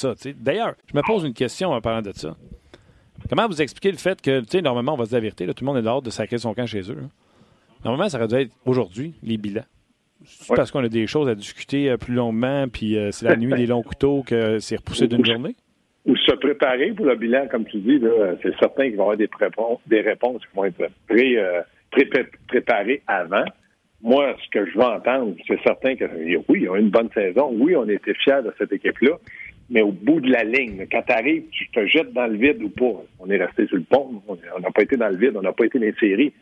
ça. 0.00 0.14
D'ailleurs, 0.36 0.74
je 0.92 0.96
me 0.96 1.02
pose 1.02 1.24
une 1.24 1.34
question 1.34 1.70
en 1.70 1.80
parlant 1.80 2.02
de 2.02 2.12
ça. 2.12 2.36
Comment 3.28 3.46
vous 3.46 3.60
expliquez 3.60 3.92
le 3.92 3.98
fait 3.98 4.20
que, 4.20 4.40
tu 4.40 4.46
sais, 4.48 4.62
normalement, 4.62 4.94
on 4.94 4.96
va 4.96 5.04
se 5.04 5.16
dire 5.16 5.34
tout 5.34 5.44
le 5.60 5.66
monde 5.66 5.76
est 5.76 5.82
dehors 5.82 6.02
de 6.02 6.10
sacrer 6.10 6.38
son 6.38 6.54
camp 6.54 6.66
chez 6.66 6.90
eux. 6.90 6.98
Normalement, 7.84 8.08
ça 8.08 8.18
aurait 8.18 8.28
dû 8.28 8.34
être 8.36 8.52
aujourd'hui, 8.64 9.14
les 9.22 9.36
bilans. 9.36 9.64
C'est 10.24 10.54
parce 10.54 10.70
qu'on 10.70 10.84
a 10.84 10.88
des 10.88 11.06
choses 11.06 11.28
à 11.28 11.34
discuter 11.34 11.90
euh, 11.90 11.96
plus 11.96 12.14
longuement, 12.14 12.66
puis 12.68 12.98
euh, 12.98 13.10
c'est 13.10 13.26
la 13.26 13.36
nuit 13.36 13.52
des 13.54 13.66
longs 13.66 13.82
couteaux 13.82 14.22
que 14.22 14.58
c'est 14.58 14.76
repoussé 14.76 15.08
d'une 15.08 15.24
journée? 15.24 15.54
Ou 16.06 16.16
se 16.16 16.32
préparer 16.32 16.92
pour 16.92 17.06
le 17.06 17.16
bilan, 17.16 17.46
comme 17.50 17.64
tu 17.64 17.78
dis, 17.78 18.00
c'est 18.42 18.56
certain 18.58 18.84
qu'il 18.84 18.96
va 18.96 19.04
y 19.04 19.06
avoir 19.12 19.16
des, 19.16 19.28
des 19.86 20.00
réponses 20.00 20.42
qui 20.42 20.56
vont 20.56 20.64
être 20.64 20.90
pré, 21.08 21.38
euh, 21.38 21.62
préparées 22.48 23.02
avant. 23.06 23.44
Moi, 24.02 24.34
ce 24.42 24.50
que 24.50 24.64
je 24.70 24.78
veux 24.78 24.84
entendre, 24.84 25.34
c'est 25.46 25.60
certain 25.62 25.94
que 25.94 26.04
oui, 26.48 26.66
on 26.68 26.74
a 26.74 26.78
une 26.78 26.90
bonne 26.90 27.10
saison. 27.12 27.50
Oui, 27.52 27.76
on 27.76 27.86
était 27.88 28.14
fiers 28.14 28.42
de 28.42 28.52
cette 28.56 28.72
équipe-là. 28.72 29.18
Mais 29.70 29.82
au 29.82 29.92
bout 29.92 30.20
de 30.20 30.30
la 30.30 30.42
ligne, 30.42 30.84
quand 30.90 31.02
tu 31.02 31.12
arrives, 31.12 31.44
tu 31.52 31.68
te 31.70 31.86
jettes 31.86 32.12
dans 32.12 32.26
le 32.26 32.36
vide 32.36 32.60
ou 32.62 32.70
pas. 32.70 33.02
On 33.20 33.30
est 33.30 33.36
resté 33.36 33.66
sur 33.68 33.76
le 33.76 33.84
pont. 33.84 34.20
On 34.26 34.60
n'a 34.60 34.70
pas 34.72 34.82
été 34.82 34.96
dans 34.96 35.08
le 35.08 35.16
vide. 35.16 35.36
On 35.36 35.42
n'a 35.42 35.52
pas 35.52 35.64
été 35.64 35.78
dans 35.78 35.84
les 35.84 35.94
séries. 35.94 36.32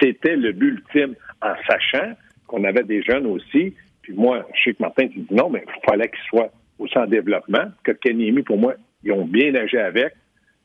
c'était 0.00 0.36
le 0.36 0.52
but 0.52 0.78
ultime 0.78 1.14
en 1.42 1.52
sachant 1.68 2.14
qu'on 2.46 2.64
avait 2.64 2.84
des 2.84 3.02
jeunes 3.02 3.26
aussi. 3.26 3.74
Puis 4.00 4.14
moi, 4.14 4.46
je 4.54 4.62
sais 4.64 4.72
que 4.72 4.82
Martin, 4.82 5.08
tu 5.08 5.18
dis 5.18 5.34
non, 5.34 5.50
mais 5.50 5.64
il 5.66 5.88
fallait 5.88 6.08
qu'ils 6.08 6.28
soient 6.30 6.50
aussi 6.78 6.96
en 6.96 7.06
développement. 7.06 7.66
Que 7.84 7.92
Kanyemi, 7.92 8.42
pour 8.42 8.56
moi, 8.56 8.74
ils 9.04 9.12
ont 9.12 9.26
bien 9.26 9.52
nagé 9.52 9.78
avec. 9.78 10.14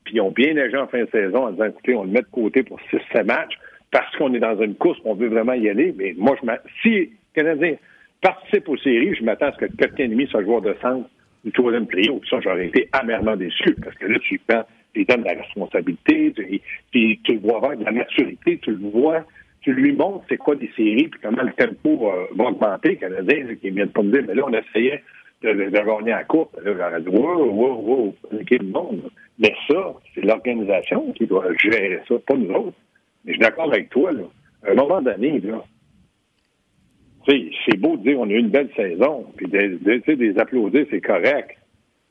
Puis 0.06 0.16
ils 0.16 0.22
ont 0.22 0.32
bien 0.32 0.54
nagé 0.54 0.78
en 0.78 0.88
fin 0.88 1.02
de 1.02 1.10
saison 1.12 1.48
en 1.48 1.52
disant, 1.52 1.66
écoutez, 1.66 1.94
on 1.94 2.06
le 2.06 2.12
met 2.12 2.22
de 2.22 2.28
côté 2.32 2.64
pour 2.64 2.80
6-7 2.92 3.26
matchs 3.26 3.60
parce 3.92 4.16
qu'on 4.16 4.34
est 4.34 4.40
dans 4.40 4.60
une 4.62 4.76
course, 4.76 4.98
on 5.04 5.14
veut 5.14 5.28
vraiment 5.28 5.54
y 5.54 5.70
aller. 5.70 5.94
Mais 5.98 6.16
moi, 6.18 6.38
je 6.42 6.50
si 6.82 6.90
les 6.90 7.12
Canadiens 7.36 7.76
participent 8.22 8.70
aux 8.70 8.78
séries, 8.78 9.14
je 9.14 9.24
m'attends 9.24 9.48
à 9.48 9.52
ce 9.52 9.66
que 9.66 9.86
Kanyemi 9.86 10.28
soit 10.28 10.44
joueur 10.44 10.62
de 10.62 10.74
centre 10.82 11.10
du 11.44 11.52
troisième 11.52 11.88
trio. 11.88 12.22
Ça, 12.30 12.40
j'aurais 12.42 12.68
été 12.68 12.90
amèrement 12.92 13.36
déçu 13.36 13.76
parce 13.84 13.96
que 13.98 14.06
là, 14.06 14.20
tu 14.20 14.40
prends, 14.48 14.64
tu 14.94 15.06
donnes 15.06 15.22
de 15.22 15.26
la 15.26 15.42
responsabilité, 15.42 16.34
tu, 16.92 17.20
tu 17.24 17.34
le 17.34 17.40
vois 17.40 17.58
avoir 17.58 17.78
de 17.78 17.84
la 17.84 17.92
maturité, 17.92 18.60
tu 18.62 18.72
le 18.72 18.90
vois 18.90 19.26
tu 19.64 19.72
lui 19.74 19.94
montres 19.94 20.26
c'est 20.30 20.38
quoi 20.38 20.56
des 20.56 20.70
séries, 20.76 21.08
puis 21.08 21.20
comment 21.24 21.42
le 21.42 21.54
tempo 21.54 22.12
euh, 22.12 22.26
va 22.36 22.46
augmenter. 22.46 22.90
Le 22.90 22.96
Canadien, 22.96 23.56
qui 23.56 23.70
vient 23.72 23.86
de 23.86 23.92
pas 23.92 24.04
me 24.04 24.12
dire, 24.12 24.24
mais 24.28 24.36
là, 24.36 24.44
on 24.46 24.54
essayait 24.54 25.02
de, 25.42 25.54
de, 25.54 25.64
de 25.66 25.70
gagner 25.70 26.12
à 26.12 26.24
courte. 26.26 26.54
Là, 26.64 26.74
j'aurais 26.78 27.02
dit, 27.02 27.08
wow, 27.08 27.46
wow, 27.46 27.82
wow, 27.82 28.16
le 28.32 28.66
monde. 28.66 29.10
Mais 29.40 29.54
ça, 29.70 29.94
c'est 30.14 30.22
l'organisation 30.22 31.12
qui 31.14 31.26
doit 31.26 31.46
gérer 31.58 32.00
ça, 32.08 32.16
pas 32.28 32.36
nous 32.36 32.54
autres. 32.54 32.78
Mais 33.26 33.34
je 33.34 33.38
suis 33.38 33.40
d'accord 33.40 33.72
avec 33.72 33.90
toi, 33.90 34.12
là. 34.12 34.24
À 34.68 34.72
un 34.72 34.76
moment 34.76 35.02
donné, 35.02 35.40
là, 35.40 35.64
c'est 37.28 37.78
beau 37.78 37.98
de 37.98 38.04
dire 38.04 38.20
on 38.20 38.30
a 38.30 38.34
eu 38.34 38.40
une 38.40 38.50
belle 38.50 38.70
saison, 38.76 39.26
puis 39.36 39.48
des, 39.48 39.70
des, 39.70 40.16
des 40.16 40.38
applaudir, 40.38 40.86
c'est 40.90 41.02
correct. 41.02 41.58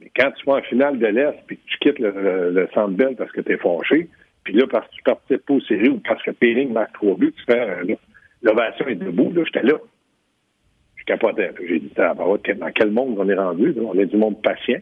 Mais 0.01 0.11
quand 0.17 0.31
tu 0.33 0.45
vas 0.47 0.55
en 0.55 0.63
finale 0.63 0.99
de 0.99 1.07
l'Est, 1.07 1.37
puis 1.47 1.57
que 1.57 1.63
tu 1.67 1.79
quittes 1.79 1.99
le, 1.99 2.11
le, 2.11 2.51
le 2.51 2.69
centre 2.75 2.95
belle 2.95 3.17
parce 3.17 3.31
que 3.33 3.41
tu 3.41 3.53
es 3.53 3.57
fâché, 3.57 4.09
puis 4.45 4.55
là, 4.55 4.67
parce 4.67 4.89
que 4.89 4.95
tu 4.95 5.03
participes 5.03 5.47
pas 5.47 5.55
aux 5.55 5.61
séries 5.61 5.89
ou 5.89 6.01
parce 6.01 6.23
que 6.23 6.31
Péling 6.33 6.73
marque 6.73 6.93
trois 6.95 7.15
buts, 7.15 7.33
tu 7.37 7.45
fais 7.45 7.61
euh, 7.61 7.95
l'ovation 8.43 8.89
est 8.89 8.97
debout, 8.97 9.33
là, 9.33 9.43
j'étais 9.45 9.63
là. 9.63 9.79
Je 10.97 11.05
capotais. 11.05 11.51
J'ai 11.69 11.81
dit, 11.81 11.93
dans 11.97 12.73
quel 12.75 12.91
monde 12.91 13.17
on 13.19 13.29
est 13.29 13.35
rendu? 13.35 13.75
On 13.81 13.99
est 13.99 14.07
du 14.07 14.17
monde 14.17 14.41
patient. 14.43 14.79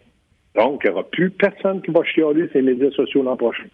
Donc, 0.55 0.83
il 0.84 0.89
n'y 0.89 0.92
aura 0.92 1.09
plus 1.09 1.31
personne 1.31 1.81
qui 1.81 1.91
va 1.91 2.03
chialer 2.05 2.48
ces 2.53 2.62
médias 2.62 2.91
sociaux 2.91 3.22
l'an 3.22 3.37
prochain. 3.37 3.65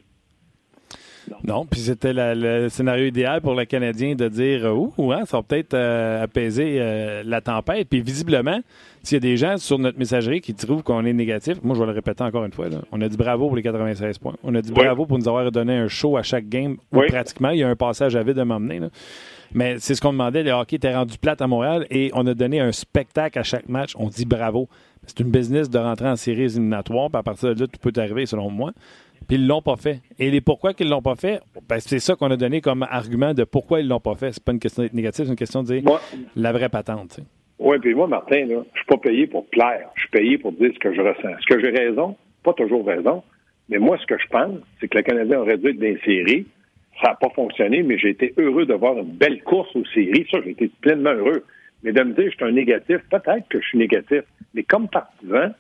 Non, 1.45 1.67
puis 1.67 1.81
c'était 1.81 2.13
le 2.15 2.69
scénario 2.69 3.07
idéal 3.07 3.41
pour 3.41 3.55
le 3.55 3.65
Canadien 3.65 4.15
de 4.15 4.29
dire 4.29 4.67
euh, 4.67 4.89
Ouh, 4.97 5.13
hein, 5.13 5.25
ça 5.27 5.39
va 5.39 5.43
peut-être 5.43 5.75
euh, 5.75 6.23
apaiser 6.23 6.77
euh, 6.79 7.23
la 7.25 7.41
tempête. 7.41 7.89
Puis 7.89 8.01
visiblement, 8.01 8.61
s'il 9.03 9.17
y 9.17 9.19
a 9.19 9.21
des 9.21 9.37
gens 9.37 9.57
sur 9.59 9.79
notre 9.79 9.99
messagerie 9.99 10.41
qui 10.41 10.55
trouvent 10.55 10.83
qu'on 10.83 11.05
est 11.05 11.13
négatif, 11.13 11.59
moi 11.63 11.75
je 11.75 11.81
vais 11.81 11.87
le 11.87 11.93
répéter 11.93 12.23
encore 12.23 12.45
une 12.45 12.53
fois, 12.53 12.67
on 12.93 13.01
a 13.01 13.09
dit 13.09 13.17
bravo 13.17 13.49
pour 13.49 13.57
les 13.57 13.63
96 13.63 14.19
points. 14.19 14.35
On 14.43 14.55
a 14.55 14.63
dit 14.63 14.73
bravo 14.73 15.07
pour 15.07 15.19
nous 15.19 15.29
avoir 15.29 15.51
donné 15.51 15.77
un 15.77 15.89
show 15.89 16.17
à 16.17 16.23
chaque 16.23 16.49
game, 16.49 16.77
pratiquement. 16.91 17.51
Il 17.51 17.59
y 17.59 17.63
a 17.63 17.69
un 17.69 17.77
passage 17.77 18.17
à 18.17 18.23
vide 18.23 18.39
à 18.39 18.45
m'emmener. 18.45 18.81
Mais 19.53 19.77
c'est 19.79 19.95
ce 19.95 20.01
qu'on 20.01 20.13
demandait. 20.13 20.43
Le 20.43 20.51
hockey 20.51 20.77
était 20.77 20.95
rendu 20.95 21.19
plate 21.19 21.41
à 21.41 21.47
Montréal 21.47 21.87
et 21.91 22.11
on 22.15 22.27
a 22.27 22.35
donné 22.35 22.61
un 22.61 22.73
spectacle 22.73 23.39
à 23.39 23.43
chaque 23.43 23.69
match. 23.69 23.95
On 23.97 24.09
dit 24.09 24.25
bravo. 24.25 24.69
C'est 25.07 25.21
une 25.21 25.31
business 25.31 25.71
de 25.71 25.79
rentrer 25.79 26.09
en 26.09 26.17
séries 26.17 26.43
éliminatoires. 26.43 27.11
Puis 27.11 27.19
à 27.19 27.23
partir 27.23 27.55
de 27.55 27.61
là, 27.61 27.67
tout 27.67 27.79
peut 27.81 27.93
arriver, 28.01 28.27
selon 28.27 28.51
moi. 28.51 28.73
Puis 29.27 29.37
ils 29.37 29.47
l'ont 29.47 29.63
pas 29.63 29.77
fait. 29.77 30.01
Et 30.19 30.31
les 30.31 30.41
pourquoi 30.41 30.75
qu'ils 30.75 30.89
l'ont 30.89 31.03
pas 31.03 31.17
fait, 31.17 31.41
ben, 31.69 31.79
c'est 31.81 31.99
ça 31.99 32.15
qu'on 32.15 32.31
a 32.31 32.37
donné 32.37 32.61
comme 32.61 32.87
argument 32.89 33.35
de 33.35 33.45
pourquoi 33.45 33.81
ils 33.81 33.89
l'ont 33.89 34.01
pas 34.01 34.15
fait. 34.15 34.33
C'est 34.33 34.45
pas 34.45 34.53
une 34.53 34.59
question 34.59 34.83
d'être 34.83 34.95
négatif, 34.95 35.25
c'est 35.25 35.31
une 35.31 35.37
question 35.37 35.63
de 35.63 35.79
dire 35.79 35.83
la 36.35 36.53
vraie 36.53 36.69
patente. 36.69 37.21
Oui, 37.59 37.79
puis 37.81 37.95
moi, 37.95 38.07
Martin, 38.07 38.47
je 38.49 38.79
suis 38.79 38.87
pas 38.87 38.99
payé 38.99 39.27
pour 39.27 39.47
plaire. 39.49 39.89
Je 39.95 40.03
suis 40.03 40.11
payé 40.11 40.39
pour 40.39 40.53
dire 40.53 40.71
ce 40.75 40.79
que 40.79 40.95
je 40.95 41.01
ressens. 41.01 41.29
Est-ce 41.29 41.47
que 41.55 41.61
j'ai 41.61 41.71
raison? 41.71 42.17
Pas 42.43 42.53
toujours 42.53 42.87
raison. 42.87 43.23
Mais 43.69 43.79
moi, 43.79 43.99
ce 43.99 44.07
que 44.07 44.19
je 44.19 44.27
pense, 44.29 44.59
c'est 44.81 44.89
que 44.89 44.99
le 44.99 45.03
Canadien 45.03 45.41
aurait 45.41 45.59
dû 45.59 45.71
être 45.71 45.79
dans 45.79 46.05
séries. 46.05 46.47
Ça 47.03 47.11
n'a 47.11 47.15
pas 47.15 47.31
fonctionné, 47.31 47.83
mais 47.83 47.99
j'ai 47.99 48.11
été 48.11 48.33
heureux 48.37 48.67
de 48.67 48.75
voir 48.75 48.97
une 48.99 49.11
belle 49.11 49.43
course 49.43 49.75
aux 49.75 49.85
séries. 49.87 50.27
Ça, 50.31 50.39
j'ai 50.45 50.51
été 50.51 50.71
pleinement 50.81 51.13
heureux. 51.13 51.45
Mais 51.83 51.93
de 51.93 52.03
me 52.03 52.15
dire 52.15 52.25
que 52.25 52.31
je 52.31 52.37
suis 52.37 52.45
un 52.45 52.53
négatif, 52.53 52.99
peut-être 53.11 53.49
que 53.49 53.61
je 53.61 53.67
suis 53.67 53.79
négatif. 53.79 54.23
Mais 54.55 54.63
comme 54.63 54.89
partisan, 54.89 55.53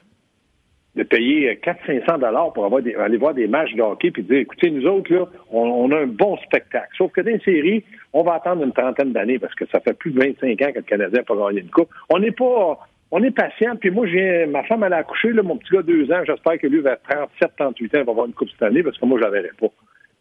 de 0.97 1.03
payer 1.03 1.55
400-500 1.62 2.21
dollars 2.21 2.53
pour 2.55 2.65
avoir 2.65 2.83
aller 2.99 3.17
voir 3.19 3.34
des 3.34 3.47
matchs 3.47 3.75
de 3.75 3.83
hockey 3.83 4.11
puis 4.11 4.23
dire, 4.23 4.39
écoutez, 4.39 4.71
nous 4.71 4.87
autres, 4.87 5.12
là, 5.12 5.27
on, 5.51 5.91
a 5.93 5.99
un 5.99 6.07
bon 6.07 6.37
spectacle. 6.39 6.89
Sauf 6.97 7.12
que 7.12 7.21
dans 7.21 7.31
une 7.31 7.41
série, 7.43 7.84
on 8.15 8.23
va 8.23 8.34
attendre 8.34 8.65
une 8.65 8.73
trentaine 8.73 9.12
d'années 9.12 9.39
parce 9.39 9.55
que 9.55 9.67
ça 9.67 9.81
fait 9.81 9.93
plus 9.93 10.11
de 10.11 10.19
25 10.19 10.62
ans 10.62 10.73
que 10.73 10.79
le 10.79 10.83
Canadien 10.83 11.19
n'a 11.19 11.25
pas 11.25 11.53
une 11.53 11.71
coupe. 11.71 11.91
On 12.09 12.19
n'est 12.19 12.33
pas... 12.33 12.79
On 13.12 13.23
est 13.23 13.31
patient, 13.31 13.77
puis 13.77 13.93
moi, 13.93 14.05
j'ai 14.09 14.47
ma 14.47 14.65
femme, 14.65 14.83
elle 14.83 14.93
a 14.93 14.97
accouché, 14.97 15.33
là, 15.33 15.41
mon 15.45 15.57
petit 15.57 15.73
gars, 15.73 15.83
deux 15.83 16.11
ans. 16.11 16.23
J'espère 16.27 16.59
que 16.59 16.67
lui, 16.67 16.81
vers 16.81 17.01
37, 17.09 17.53
38 17.57 17.95
ans, 17.95 17.99
il 18.01 18.05
va 18.05 18.11
avoir 18.11 18.27
une 18.27 18.33
coupe 18.33 18.51
cette 18.51 18.65
année, 18.65 18.83
parce 18.83 18.99
que 18.99 19.07
moi, 19.07 19.21
je 19.23 19.28
la 19.28 19.43
pas. 19.61 19.69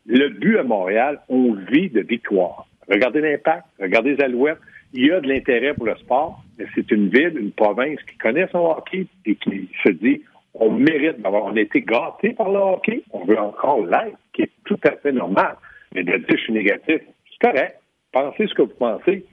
Le 0.06 0.30
but 0.30 0.60
à 0.60 0.64
Montréal, 0.64 1.20
on 1.28 1.54
vit 1.54 1.90
de 1.90 2.02
victoire. 2.02 2.68
Regardez 2.88 3.22
l'impact, 3.22 3.66
regardez 3.82 4.16
les 4.16 4.24
alouettes. 4.24 4.60
Il 4.94 5.08
y 5.08 5.12
a 5.12 5.20
de 5.20 5.28
l'intérêt 5.28 5.74
pour 5.74 5.88
le 5.88 5.96
sport, 5.96 6.44
mais 6.60 6.66
c'est 6.76 6.92
une 6.92 7.10
ville, 7.10 7.34
une 7.40 7.52
province 7.52 8.00
qui 8.04 8.18
connaît 8.18 8.48
son 8.52 8.60
hockey 8.60 9.08
et 9.26 9.36
qui 9.36 9.68
se 9.84 9.90
dit 9.90 10.22
on 10.60 10.72
mérite 10.72 11.22
d'avoir, 11.22 11.46
on 11.46 11.56
a 11.56 11.60
été 11.60 11.82
gâté 11.82 12.34
par 12.34 12.50
le 12.50 12.60
hockey, 12.60 13.04
on 13.12 13.26
veut 13.26 13.38
encore 13.38 13.86
l'être, 13.86 14.18
qui 14.34 14.44
est 14.44 14.52
tout 14.66 14.80
à 14.84 14.92
fait 14.92 15.12
normal. 15.12 15.56
Mais 15.94 16.04
de 16.04 16.18
dire 16.18 16.26
je 16.30 16.38
suis 16.38 16.54
négatif, 16.54 17.02
c'est 17.30 17.52
correct. 17.52 17.80
Pensez 18.12 18.48
ce 18.48 18.54
que 18.54 18.62
vous 18.62 18.74
pensez. 18.80 19.26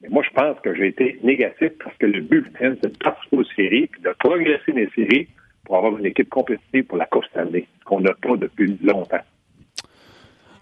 Mais 0.00 0.08
moi, 0.08 0.22
je 0.28 0.30
pense 0.34 0.58
que 0.60 0.74
j'ai 0.74 0.88
été 0.88 1.18
négatif 1.22 1.70
parce 1.82 1.96
que 1.96 2.06
le 2.06 2.20
but 2.20 2.46
c'est 2.58 2.82
de 2.82 2.98
participer 2.98 3.36
aux 3.36 3.44
séries, 3.44 3.86
puis 3.86 4.02
de 4.02 4.10
progresser 4.18 4.72
les 4.72 4.88
séries 4.90 5.28
pour 5.64 5.76
avoir 5.76 5.96
une 5.98 6.06
équipe 6.06 6.28
compétitive 6.28 6.84
pour 6.84 6.98
la 6.98 7.06
Coupe 7.06 7.24
ce 7.34 7.84
qu'on 7.84 8.00
n'a 8.00 8.14
pas 8.14 8.36
depuis 8.36 8.78
longtemps. 8.82 9.20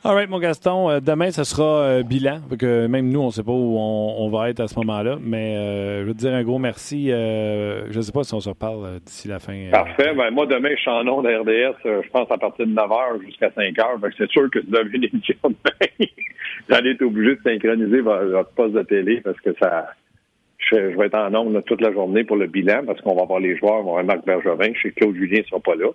All 0.03 0.15
right, 0.15 0.31
mon 0.31 0.39
Gaston. 0.39 0.89
Euh, 0.89 1.01
demain, 1.01 1.31
ce 1.31 1.45
sera 1.45 1.83
euh, 1.83 2.03
bilan. 2.03 2.41
Que 2.59 2.87
même 2.87 3.11
nous, 3.11 3.21
on 3.21 3.27
ne 3.27 3.31
sait 3.33 3.43
pas 3.43 3.53
où 3.53 3.77
on, 3.79 4.31
va 4.31 4.49
être 4.49 4.61
à 4.61 4.67
ce 4.67 4.75
moment-là. 4.77 5.19
Mais 5.21 5.57
euh, 5.59 6.01
je 6.01 6.07
veux 6.07 6.15
te 6.15 6.21
dire 6.21 6.33
un 6.33 6.43
gros 6.43 6.59
merci. 6.59 7.09
je 7.11 7.95
ne 7.95 8.01
sais 8.01 8.11
pas 8.11 8.25
si 8.25 8.33
on 8.33 8.41
se 8.41 8.49
reparle 8.49 9.01
d'ici 9.05 9.29
la 9.29 9.39
fin. 9.39 9.69
Parfait. 9.71 10.15
Ben, 10.15 10.31
moi, 10.31 10.47
demain, 10.47 10.71
je 10.75 10.81
suis 10.81 10.91
en 10.91 11.05
de 11.05 11.29
RDS. 11.29 11.77
je 11.85 12.09
pense 12.09 12.31
à 12.31 12.39
partir 12.39 12.67
de 12.67 12.73
9 12.73 12.87
h 12.87 13.27
jusqu'à 13.27 13.51
5 13.51 13.75
h. 13.75 14.13
C'est 14.17 14.31
sûr 14.31 14.49
que 14.51 14.61
vous 14.67 14.75
avez 14.75 14.89
une 14.91 15.05
émission 15.05 15.37
demain. 15.45 16.09
J'allais 16.71 16.93
être 16.93 17.03
obligé 17.03 17.37
de 17.37 17.41
synchroniser 17.45 18.01
votre, 18.01 18.51
poste 18.55 18.73
de 18.73 18.83
télé 18.83 19.21
parce 19.21 19.41
que 19.41 19.51
ça. 19.61 19.91
Je, 20.71 20.77
vais 20.77 21.07
être 21.07 21.19
en 21.19 21.29
nombre 21.29 21.61
toute 21.61 21.83
la 21.83 21.93
journée 21.93 22.25
pour 22.25 22.37
le 22.37 22.47
bilan 22.47 22.85
parce 22.87 23.03
qu'on 23.03 23.17
va 23.17 23.25
voir 23.27 23.41
les 23.41 23.55
joueurs. 23.59 23.87
On 23.87 23.97
va 23.97 24.03
Marc 24.03 24.25
Bergevin. 24.25 24.73
Je 24.75 24.81
sais 24.81 24.91
que 24.93 25.01
Claude 25.01 25.17
Julien 25.17 25.41
ne 25.41 25.45
sera 25.45 25.61
pas 25.61 25.75
là. 25.75 25.89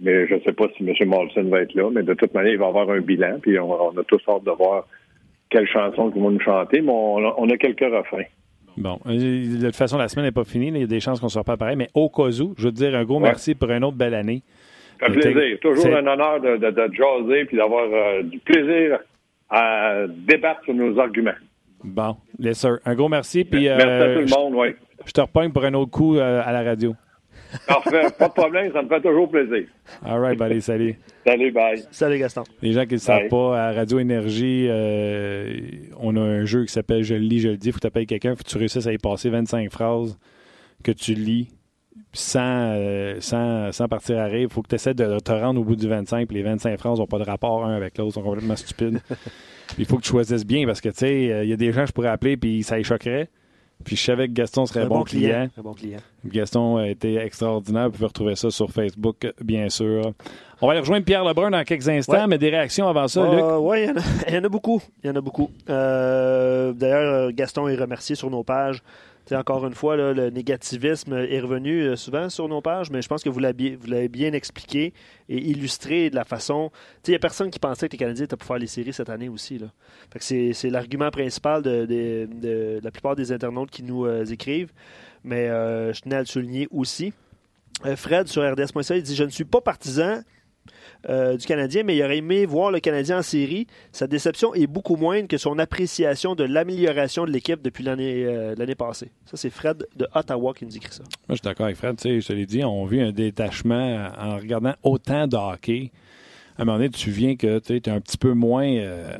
Mais 0.00 0.28
je 0.28 0.34
ne 0.34 0.40
sais 0.40 0.52
pas 0.52 0.66
si 0.76 0.88
M. 0.88 1.08
Molson 1.08 1.44
va 1.44 1.62
être 1.62 1.74
là. 1.74 1.90
Mais 1.90 2.02
de 2.02 2.14
toute 2.14 2.32
manière, 2.32 2.52
il 2.52 2.58
va 2.58 2.66
avoir 2.66 2.88
un 2.90 3.00
bilan. 3.00 3.38
Puis 3.42 3.58
on, 3.58 3.98
a 3.98 4.04
tous 4.04 4.22
hâte 4.28 4.44
de 4.44 4.50
voir 4.52 4.86
quelles 5.50 5.66
chansons 5.66 6.10
qu'ils 6.10 6.22
vont 6.22 6.30
nous 6.30 6.40
chanter. 6.40 6.80
Mais 6.80 6.92
on 6.92 7.50
a, 7.50 7.56
quelques 7.56 7.80
refrains. 7.80 8.24
Bon, 8.76 9.00
euh, 9.06 9.16
de 9.16 9.66
toute 9.66 9.76
façon, 9.76 9.98
la 9.98 10.06
semaine 10.06 10.26
n'est 10.26 10.32
pas 10.32 10.44
finie. 10.44 10.68
Il 10.68 10.78
y 10.78 10.84
a 10.84 10.86
des 10.86 11.00
chances 11.00 11.18
qu'on 11.18 11.26
ne 11.26 11.30
soit 11.30 11.42
pas 11.42 11.56
pareil. 11.56 11.76
Mais 11.76 11.88
au 11.94 12.08
cas 12.10 12.28
où, 12.28 12.54
je 12.56 12.64
veux 12.64 12.70
te 12.70 12.76
dire 12.76 12.94
un 12.94 13.04
gros 13.04 13.18
merci 13.18 13.56
pour 13.56 13.70
une 13.70 13.82
autre 13.82 13.96
belle 13.96 14.14
année. 14.14 14.42
Ça 15.00 15.06
fait 15.06 15.32
plaisir. 15.32 15.58
Toujours 15.60 15.86
un 15.86 16.06
honneur 16.06 16.40
de, 16.40 16.56
de, 16.56 16.70
de 16.70 16.94
jaser 16.94 17.44
puis 17.46 17.56
d'avoir 17.56 17.88
euh, 17.92 18.22
du 18.22 18.38
plaisir 18.38 18.98
à 19.50 20.06
débattre 20.08 20.62
sur 20.64 20.74
nos 20.74 20.96
arguments. 20.98 21.30
Bon, 21.82 22.16
les 22.38 22.54
sir. 22.54 22.78
Un 22.84 22.94
gros 22.94 23.08
merci. 23.08 23.44
Puis, 23.44 23.64
merci 23.64 23.82
à 23.82 23.88
euh, 23.88 24.14
tout 24.14 24.20
le 24.20 24.42
monde, 24.42 24.54
oui. 24.54 24.68
Je 25.06 25.12
te 25.12 25.20
repogne 25.20 25.50
pour 25.50 25.64
un 25.64 25.74
autre 25.74 25.90
coup 25.90 26.16
à 26.18 26.52
la 26.52 26.62
radio. 26.62 26.94
Parfait, 27.66 28.06
pas 28.18 28.28
de 28.28 28.32
problème, 28.32 28.72
ça 28.72 28.82
me 28.82 28.88
fait 28.88 29.00
toujours 29.00 29.28
plaisir. 29.28 29.66
All 30.04 30.20
right, 30.20 30.38
buddy, 30.38 30.60
salut. 30.60 30.98
Salut, 31.26 31.50
bye. 31.50 31.82
Salut, 31.90 32.18
Gaston. 32.18 32.44
Les 32.62 32.72
gens 32.72 32.84
qui 32.86 32.94
ne 32.94 32.98
savent 32.98 33.28
pas, 33.28 33.68
à 33.68 33.72
Radio 33.72 33.98
Énergie, 33.98 34.66
euh, 34.68 35.60
on 35.98 36.16
a 36.16 36.20
un 36.20 36.44
jeu 36.44 36.64
qui 36.64 36.72
s'appelle 36.72 37.02
Je 37.02 37.14
le 37.14 37.20
lis, 37.20 37.40
je 37.40 37.48
le 37.48 37.56
dis. 37.56 37.68
Il 37.68 37.72
faut 37.72 37.78
t'appeler 37.78 38.06
quelqu'un, 38.06 38.32
il 38.32 38.36
faut 38.36 38.44
que 38.44 38.48
tu 38.48 38.58
réussisses 38.58 38.86
à 38.86 38.92
y 38.92 38.98
passer 38.98 39.30
25 39.30 39.70
phrases 39.70 40.18
que 40.82 40.92
tu 40.92 41.14
lis 41.14 41.48
sans, 42.12 42.72
euh, 42.74 43.16
sans, 43.20 43.72
sans, 43.72 43.88
partir 43.88 44.18
à 44.18 44.26
rire. 44.26 44.42
Il 44.42 44.48
faut 44.48 44.62
que 44.62 44.68
tu 44.68 44.74
essaies 44.74 44.94
de 44.94 45.18
te 45.18 45.32
rendre 45.32 45.60
au 45.60 45.64
bout 45.64 45.76
du 45.76 45.88
25, 45.88 46.28
puis 46.28 46.36
les 46.36 46.42
25 46.42 46.78
phrases 46.78 46.98
n'ont 46.98 47.06
pas 47.06 47.18
de 47.18 47.24
rapport 47.24 47.64
un 47.64 47.74
avec 47.74 47.98
l'autre, 47.98 48.14
sont 48.14 48.22
complètement 48.22 48.56
stupides. 48.56 49.00
il 49.78 49.84
faut 49.84 49.96
que 49.96 50.02
tu 50.02 50.10
choisisses 50.10 50.46
bien 50.46 50.66
parce 50.66 50.80
que, 50.80 50.88
tu 50.90 50.98
sais, 50.98 51.44
il 51.44 51.48
y 51.48 51.52
a 51.52 51.56
des 51.56 51.72
gens 51.72 51.82
que 51.82 51.88
je 51.88 51.92
pourrais 51.92 52.08
appeler, 52.08 52.36
puis 52.36 52.62
ça 52.62 52.76
les 52.76 52.84
choquerait. 52.84 53.28
Puis 53.88 53.96
je 53.96 54.04
savais 54.04 54.28
que 54.28 54.34
Gaston 54.34 54.66
serait 54.66 54.82
un 54.82 54.86
bon, 54.86 55.02
client. 55.02 55.48
Un 55.56 55.62
bon 55.62 55.72
client. 55.72 56.00
Gaston 56.22 56.76
a 56.76 56.88
été 56.88 57.16
extraordinaire. 57.16 57.86
Vous 57.86 57.92
pouvez 57.92 58.04
retrouver 58.04 58.36
ça 58.36 58.50
sur 58.50 58.70
Facebook, 58.70 59.26
bien 59.40 59.70
sûr. 59.70 60.12
On 60.60 60.66
va 60.66 60.72
aller 60.72 60.80
rejoindre 60.80 61.06
Pierre 61.06 61.24
Lebrun 61.24 61.50
dans 61.50 61.64
quelques 61.64 61.88
instants, 61.88 62.28
mais 62.28 62.36
des 62.36 62.50
réactions 62.50 62.86
avant 62.86 63.08
ça, 63.08 63.22
Luc? 63.22 63.42
Oui, 63.60 63.86
il 64.28 64.34
y, 64.34 64.36
en 64.36 64.44
a 64.44 64.48
beaucoup. 64.50 64.82
Il 65.02 65.06
y 65.06 65.10
en 65.10 65.16
a 65.16 65.22
beaucoup. 65.22 65.48
Euh, 65.70 66.74
d'ailleurs, 66.74 67.32
Gaston 67.32 67.66
est 67.68 67.76
remercié 67.76 68.14
sur 68.14 68.28
nos 68.28 68.44
pages 68.44 68.82
encore 69.36 69.66
une 69.66 69.74
fois, 69.74 69.96
le 69.96 70.30
négativisme 70.30 71.12
est 71.12 71.40
revenu 71.40 71.82
euh, 71.82 71.96
souvent 71.96 72.30
sur 72.30 72.48
nos 72.48 72.62
pages, 72.62 72.90
mais 72.90 73.02
je 73.02 73.08
pense 73.08 73.22
que 73.22 73.28
vous 73.28 73.40
l'avez 73.40 74.08
bien 74.08 74.32
expliqué 74.32 74.94
et 75.28 75.38
illustré 75.38 76.10
de 76.10 76.14
la 76.14 76.24
façon. 76.24 76.70
Il 77.06 77.10
n'y 77.10 77.16
a 77.16 77.18
personne 77.18 77.50
qui 77.50 77.58
pensait 77.58 77.88
que 77.88 77.92
les 77.92 77.98
Canadiens 77.98 78.24
étaient 78.24 78.36
pour 78.36 78.46
faire 78.46 78.58
les 78.58 78.66
séries 78.66 78.92
cette 78.92 79.10
année 79.10 79.28
aussi. 79.28 79.60
C'est 80.20 80.70
l'argument 80.70 81.10
principal 81.10 81.62
de, 81.62 82.80
la 82.82 82.90
plupart 82.90 83.16
des 83.16 83.32
internautes 83.32 83.70
qui 83.70 83.82
nous 83.82 84.06
euh, 84.06 84.24
écrivent, 84.24 84.72
mais 85.24 85.48
euh, 85.48 85.92
je 85.92 86.00
tenais 86.00 86.16
à 86.16 86.20
le 86.20 86.26
souligner 86.26 86.68
aussi. 86.70 87.12
Fred 87.96 88.26
sur 88.26 88.42
RDS.ca, 88.42 88.96
il 88.96 89.02
dit 89.02 89.14
Je 89.14 89.24
ne 89.24 89.28
suis 89.28 89.44
pas 89.44 89.60
partisan 89.60 90.20
euh, 91.08 91.36
du 91.36 91.46
Canadien, 91.46 91.84
mais 91.84 91.96
il 91.96 92.02
aurait 92.02 92.18
aimé 92.18 92.44
voir 92.44 92.70
le 92.70 92.80
Canadien 92.80 93.18
en 93.18 93.22
série. 93.22 93.66
Sa 93.92 94.06
déception 94.06 94.54
est 94.54 94.66
beaucoup 94.66 94.96
moindre 94.96 95.28
que 95.28 95.38
son 95.38 95.58
appréciation 95.58 96.34
de 96.34 96.44
l'amélioration 96.44 97.24
de 97.24 97.30
l'équipe 97.30 97.62
depuis 97.62 97.84
l'année 97.84 98.24
euh, 98.26 98.74
passée. 98.74 99.10
Ça, 99.24 99.36
c'est 99.36 99.50
Fred 99.50 99.86
de 99.96 100.08
Ottawa 100.14 100.54
qui 100.54 100.66
nous 100.66 100.76
écrit 100.76 100.92
ça. 100.92 101.02
Moi, 101.02 101.10
je 101.30 101.34
suis 101.34 101.42
d'accord 101.42 101.66
avec 101.66 101.76
Fred. 101.76 101.96
Je 102.02 102.26
te 102.26 102.32
l'ai 102.32 102.46
dit, 102.46 102.64
on 102.64 102.84
vu 102.84 103.00
un 103.00 103.12
détachement 103.12 104.10
en 104.18 104.36
regardant 104.36 104.74
autant 104.82 105.26
de 105.26 105.36
hockey. 105.36 105.92
À 106.56 106.62
un 106.62 106.64
moment 106.64 106.78
donné, 106.78 106.90
tu 106.90 107.10
viens 107.10 107.36
que 107.36 107.60
tu 107.60 107.76
es 107.76 107.88
un 107.88 108.00
petit 108.00 108.18
peu 108.18 108.32
moins 108.32 108.68
euh, 108.68 109.16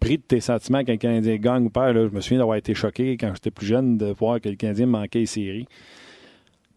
pris 0.00 0.18
de 0.18 0.22
tes 0.22 0.40
sentiments 0.40 0.82
le 0.90 0.96
Canadien 0.96 1.36
gagne 1.36 1.66
ou 1.66 1.70
perd. 1.70 1.96
Je 1.96 2.14
me 2.14 2.20
souviens 2.20 2.38
d'avoir 2.38 2.56
été 2.56 2.74
choqué 2.74 3.16
quand 3.16 3.30
j'étais 3.34 3.52
plus 3.52 3.66
jeune 3.66 3.96
de 3.96 4.06
voir 4.06 4.40
que 4.40 4.48
le 4.48 4.56
Canadien 4.56 4.86
manquait 4.86 5.20
les. 5.20 5.66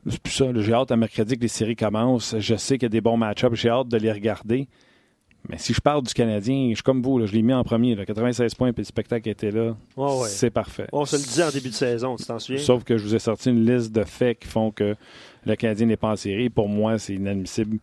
C'est 0.10 0.22
plus 0.22 0.34
ça. 0.34 0.46
J'ai 0.56 0.74
hâte 0.74 0.92
à 0.92 0.98
mercredi 0.98 1.36
que 1.36 1.42
les 1.42 1.48
séries 1.48 1.76
commencent. 1.76 2.36
Je 2.38 2.56
sais 2.56 2.78
qu'il 2.78 2.86
y 2.86 2.88
a 2.88 2.90
des 2.90 3.02
bons 3.02 3.18
match-ups. 3.18 3.56
J'ai 3.56 3.70
hâte 3.70 3.88
de 3.90 3.98
les 3.98 4.12
regarder. 4.12 4.68
Mais 5.50 5.58
si 5.58 5.74
je 5.74 5.80
parle 5.80 6.04
du 6.04 6.14
Canadien, 6.14 6.70
je 6.72 6.76
suis 6.76 6.84
comme 6.84 7.02
vous. 7.02 7.26
je 7.26 7.32
l'ai 7.32 7.42
mis 7.42 7.54
en 7.54 7.64
premier. 7.64 7.96
96 7.96 8.54
points, 8.56 8.74
puis 8.74 8.82
le 8.82 8.86
spectacle 8.88 9.30
était 9.30 9.52
là. 9.52 9.76
C'est 10.28 10.50
parfait. 10.50 10.88
On 10.92 11.06
se 11.06 11.16
le 11.16 11.22
disait 11.22 11.44
en 11.44 11.50
début 11.52 11.70
de 11.70 11.74
saison, 11.74 12.16
tu 12.18 12.26
t'en 12.26 12.40
souviens? 12.40 12.62
Sauf 12.62 12.84
que 12.84 12.98
je 12.98 13.04
vous 13.04 13.16
ai 13.16 13.20
sorti 13.20 13.50
une 13.50 13.66
liste 13.66 13.94
de 13.94 14.04
faits 14.04 14.40
qui 14.40 14.48
font 14.48 14.72
que 14.72 14.96
le 15.46 15.56
Canadien 15.56 15.88
n'est 15.88 15.98
pas 15.98 16.10
en 16.10 16.16
série. 16.16 16.50
Pour 16.50 16.68
moi, 16.68 16.98
c'est 17.00 17.14
inadmissible, 17.14 17.78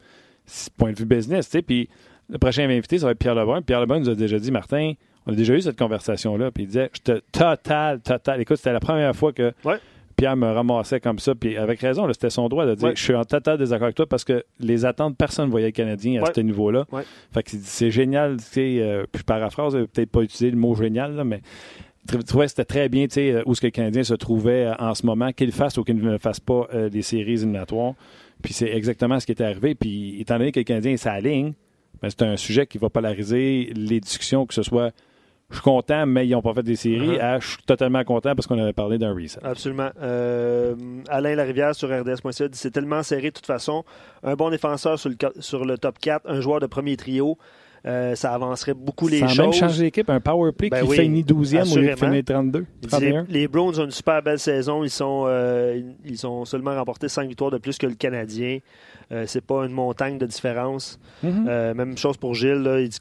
point 0.76 0.92
de 0.92 0.98
vue 0.98 1.06
business. 1.06 1.48
Puis 1.66 1.88
le 2.28 2.38
prochain 2.38 2.68
invité, 2.68 2.98
ça 2.98 3.06
va 3.06 3.12
être 3.12 3.18
Pierre 3.18 3.34
Lebrun. 3.34 3.62
Pierre 3.62 3.80
Lebrun 3.80 4.00
nous 4.00 4.10
a 4.10 4.14
déjà 4.14 4.38
dit, 4.38 4.50
Martin, 4.50 4.92
on 5.26 5.32
a 5.32 5.36
déjà 5.36 5.54
eu 5.54 5.62
cette 5.62 5.78
conversation-là. 5.78 6.50
Puis 6.50 6.64
il 6.64 6.66
disait, 6.66 6.90
je 6.92 7.00
te 7.00 7.22
total, 7.32 8.00
total. 8.00 8.42
Écoute, 8.42 8.58
c'était 8.58 8.72
la 8.72 8.80
première 8.80 9.16
fois 9.16 9.32
que 9.32 9.54
Pierre 10.16 10.36
me 10.36 10.46
ramassait 10.46 11.00
comme 11.00 11.18
ça, 11.18 11.34
puis 11.34 11.56
avec 11.56 11.80
raison, 11.80 12.10
c'était 12.12 12.30
son 12.30 12.48
droit 12.48 12.66
de 12.66 12.74
dire 12.74 12.92
Je 12.94 13.02
suis 13.02 13.14
en 13.14 13.24
total 13.24 13.58
désaccord 13.58 13.86
avec 13.86 13.96
toi 13.96 14.06
parce 14.06 14.24
que 14.24 14.44
les 14.60 14.84
attentes, 14.84 15.16
personne 15.16 15.46
ne 15.46 15.50
voyait 15.50 15.66
le 15.66 15.72
Canadien 15.72 16.22
à 16.22 16.32
ce 16.32 16.40
niveau-là. 16.40 16.86
Fait 17.32 17.42
que 17.42 17.50
c'est 17.62 17.90
génial, 17.90 18.36
tu 18.38 18.44
sais, 18.44 18.76
euh, 18.80 19.04
puis 19.10 19.20
je 19.20 19.24
paraphrase, 19.24 19.74
peut-être 19.74 20.10
pas 20.10 20.22
utiliser 20.22 20.50
le 20.50 20.56
mot 20.56 20.74
génial, 20.74 21.22
mais 21.24 21.40
je 22.10 22.18
trouvais 22.18 22.44
que 22.44 22.50
c'était 22.50 22.64
très 22.64 22.88
bien, 22.88 23.06
tu 23.06 23.14
sais, 23.14 23.32
euh, 23.32 23.42
où 23.46 23.54
ce 23.54 23.60
que 23.60 23.66
le 23.66 23.72
Canadien 23.72 24.04
se 24.04 24.14
trouvait 24.14 24.66
euh, 24.66 24.74
en 24.78 24.94
ce 24.94 25.06
moment, 25.06 25.32
qu'il 25.32 25.52
fasse 25.52 25.78
ou 25.78 25.84
qu'il 25.84 25.96
ne 25.96 26.18
fasse 26.18 26.40
pas 26.40 26.68
les 26.92 27.02
séries 27.02 27.32
éliminatoires. 27.32 27.94
Puis 28.42 28.52
c'est 28.52 28.70
exactement 28.70 29.18
ce 29.20 29.26
qui 29.26 29.32
est 29.32 29.42
arrivé. 29.42 29.74
Puis 29.74 30.20
étant 30.20 30.38
donné 30.38 30.52
que 30.52 30.60
le 30.60 30.64
Canadien 30.64 30.92
est 30.92 30.98
sa 30.98 31.18
ligne, 31.18 31.54
ben, 32.02 32.10
c'est 32.10 32.22
un 32.22 32.36
sujet 32.36 32.66
qui 32.66 32.78
va 32.78 32.90
polariser 32.90 33.72
les 33.74 34.00
discussions, 34.00 34.46
que 34.46 34.54
ce 34.54 34.62
soit 34.62 34.92
je 35.54 35.60
suis 35.60 35.64
content, 35.64 36.06
mais 36.06 36.26
ils 36.26 36.30
n'ont 36.30 36.42
pas 36.42 36.54
fait 36.54 36.62
des 36.62 36.76
séries. 36.76 37.16
Uh-huh. 37.16 37.40
je 37.40 37.46
suis 37.46 37.62
totalement 37.64 38.02
content 38.04 38.34
parce 38.34 38.46
qu'on 38.46 38.58
avait 38.58 38.72
parlé 38.72 38.98
d'un 38.98 39.14
reset. 39.14 39.38
Absolument. 39.42 39.90
Euh, 40.02 40.74
Alain 41.08 41.34
Larivière 41.34 41.74
sur 41.74 41.88
RDS.ca 41.88 42.48
dit 42.48 42.58
c'est 42.58 42.70
tellement 42.70 43.02
serré 43.02 43.28
de 43.28 43.34
toute 43.34 43.46
façon. 43.46 43.84
Un 44.22 44.34
bon 44.34 44.50
défenseur 44.50 44.98
sur 44.98 45.10
le, 45.10 45.16
sur 45.40 45.64
le 45.64 45.78
top 45.78 45.98
4, 45.98 46.28
un 46.28 46.40
joueur 46.40 46.60
de 46.60 46.66
premier 46.66 46.96
trio. 46.96 47.38
Euh, 47.86 48.14
ça 48.14 48.32
avancerait 48.32 48.72
beaucoup 48.72 49.08
les 49.08 49.20
choses. 49.20 49.34
Ça 49.34 49.42
même 49.42 49.52
changer 49.52 49.82
d'équipe, 49.82 50.08
un 50.08 50.20
power 50.20 50.52
play 50.52 50.70
ben 50.70 50.86
qui 50.86 50.94
finit 50.94 51.22
12e 51.22 51.70
au 51.70 51.76
lieu 51.76 51.90
de 51.90 51.96
finir 51.96 52.24
32. 52.24 52.64
Les, 53.28 53.46
Browns 53.46 53.78
ont 53.78 53.84
une 53.84 53.90
super 53.90 54.22
belle 54.22 54.38
saison. 54.38 54.84
Ils, 54.84 54.90
sont, 54.90 55.24
euh, 55.26 55.82
ils 56.04 56.26
ont 56.26 56.46
seulement 56.46 56.74
remporté 56.74 57.08
5 57.08 57.28
victoires 57.28 57.50
de 57.50 57.58
plus 57.58 57.76
que 57.76 57.86
le 57.86 57.94
Canadien. 57.94 58.60
Euh, 59.12 59.24
c'est 59.26 59.44
pas 59.44 59.64
une 59.64 59.72
montagne 59.72 60.18
de 60.18 60.26
différence. 60.26 60.98
Mhm. 61.22 61.46
Euh, 61.48 61.74
même 61.74 61.96
chose 61.96 62.16
pour 62.16 62.34
Gilles. 62.34 62.78
il 62.80 62.88
dit 62.88 62.98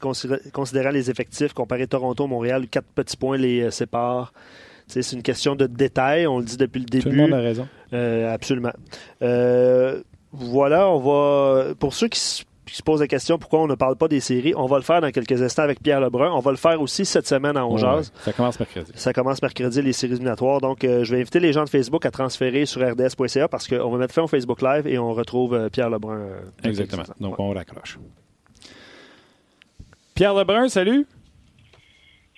considérant 0.52 0.90
les 0.90 1.10
effectifs, 1.10 1.52
comparé 1.52 1.86
Toronto, 1.86 2.26
Montréal, 2.26 2.66
quatre 2.68 2.88
petits 2.94 3.16
points 3.16 3.36
les 3.36 3.62
euh, 3.62 3.70
séparent. 3.70 4.32
C'est 4.86 5.12
une 5.12 5.22
question 5.22 5.56
de 5.56 5.66
détail, 5.66 6.26
on 6.26 6.38
le 6.38 6.44
dit 6.44 6.58
depuis 6.58 6.80
le 6.80 6.84
début. 6.84 7.04
Tout 7.04 7.10
le 7.10 7.16
monde 7.16 7.32
a 7.32 7.40
raison. 7.40 7.66
absolument. 8.30 8.72
voilà, 10.32 10.90
on 10.90 10.98
va. 11.00 11.74
Pour 11.74 11.94
ceux 11.94 12.08
qui 12.08 12.44
qui 12.66 12.76
se 12.76 12.82
pose 12.82 13.00
la 13.00 13.06
question 13.06 13.38
pourquoi 13.38 13.60
on 13.60 13.66
ne 13.66 13.74
parle 13.74 13.96
pas 13.96 14.08
des 14.08 14.20
séries? 14.20 14.54
On 14.56 14.66
va 14.66 14.76
le 14.76 14.82
faire 14.82 15.00
dans 15.00 15.10
quelques 15.10 15.40
instants 15.42 15.62
avec 15.62 15.82
Pierre 15.82 16.00
Lebrun. 16.00 16.30
On 16.32 16.40
va 16.40 16.50
le 16.50 16.56
faire 16.56 16.80
aussi 16.80 17.04
cette 17.04 17.26
semaine 17.26 17.56
à 17.56 17.66
Ongeaz. 17.66 18.12
ça 18.24 18.32
commence 18.32 18.58
mercredi. 18.58 18.92
Ça 18.94 19.12
commence 19.12 19.42
mercredi, 19.42 19.82
les 19.82 19.92
séries 19.92 20.14
éliminatoires. 20.14 20.60
Donc, 20.60 20.84
euh, 20.84 21.04
je 21.04 21.14
vais 21.14 21.20
inviter 21.20 21.40
les 21.40 21.52
gens 21.52 21.64
de 21.64 21.68
Facebook 21.68 22.04
à 22.06 22.10
transférer 22.10 22.66
sur 22.66 22.80
rds.ca 22.80 23.48
parce 23.48 23.68
qu'on 23.68 23.90
va 23.90 23.98
mettre 23.98 24.14
fin 24.14 24.22
au 24.22 24.28
Facebook 24.28 24.62
Live 24.62 24.86
et 24.86 24.98
on 24.98 25.12
retrouve 25.12 25.54
euh, 25.54 25.68
Pierre 25.68 25.90
Lebrun. 25.90 26.18
Euh, 26.18 26.40
Exactement. 26.64 27.02
Donc, 27.20 27.38
on 27.38 27.52
raccroche. 27.52 27.98
Pierre 30.14 30.34
Lebrun, 30.34 30.68
salut. 30.68 31.06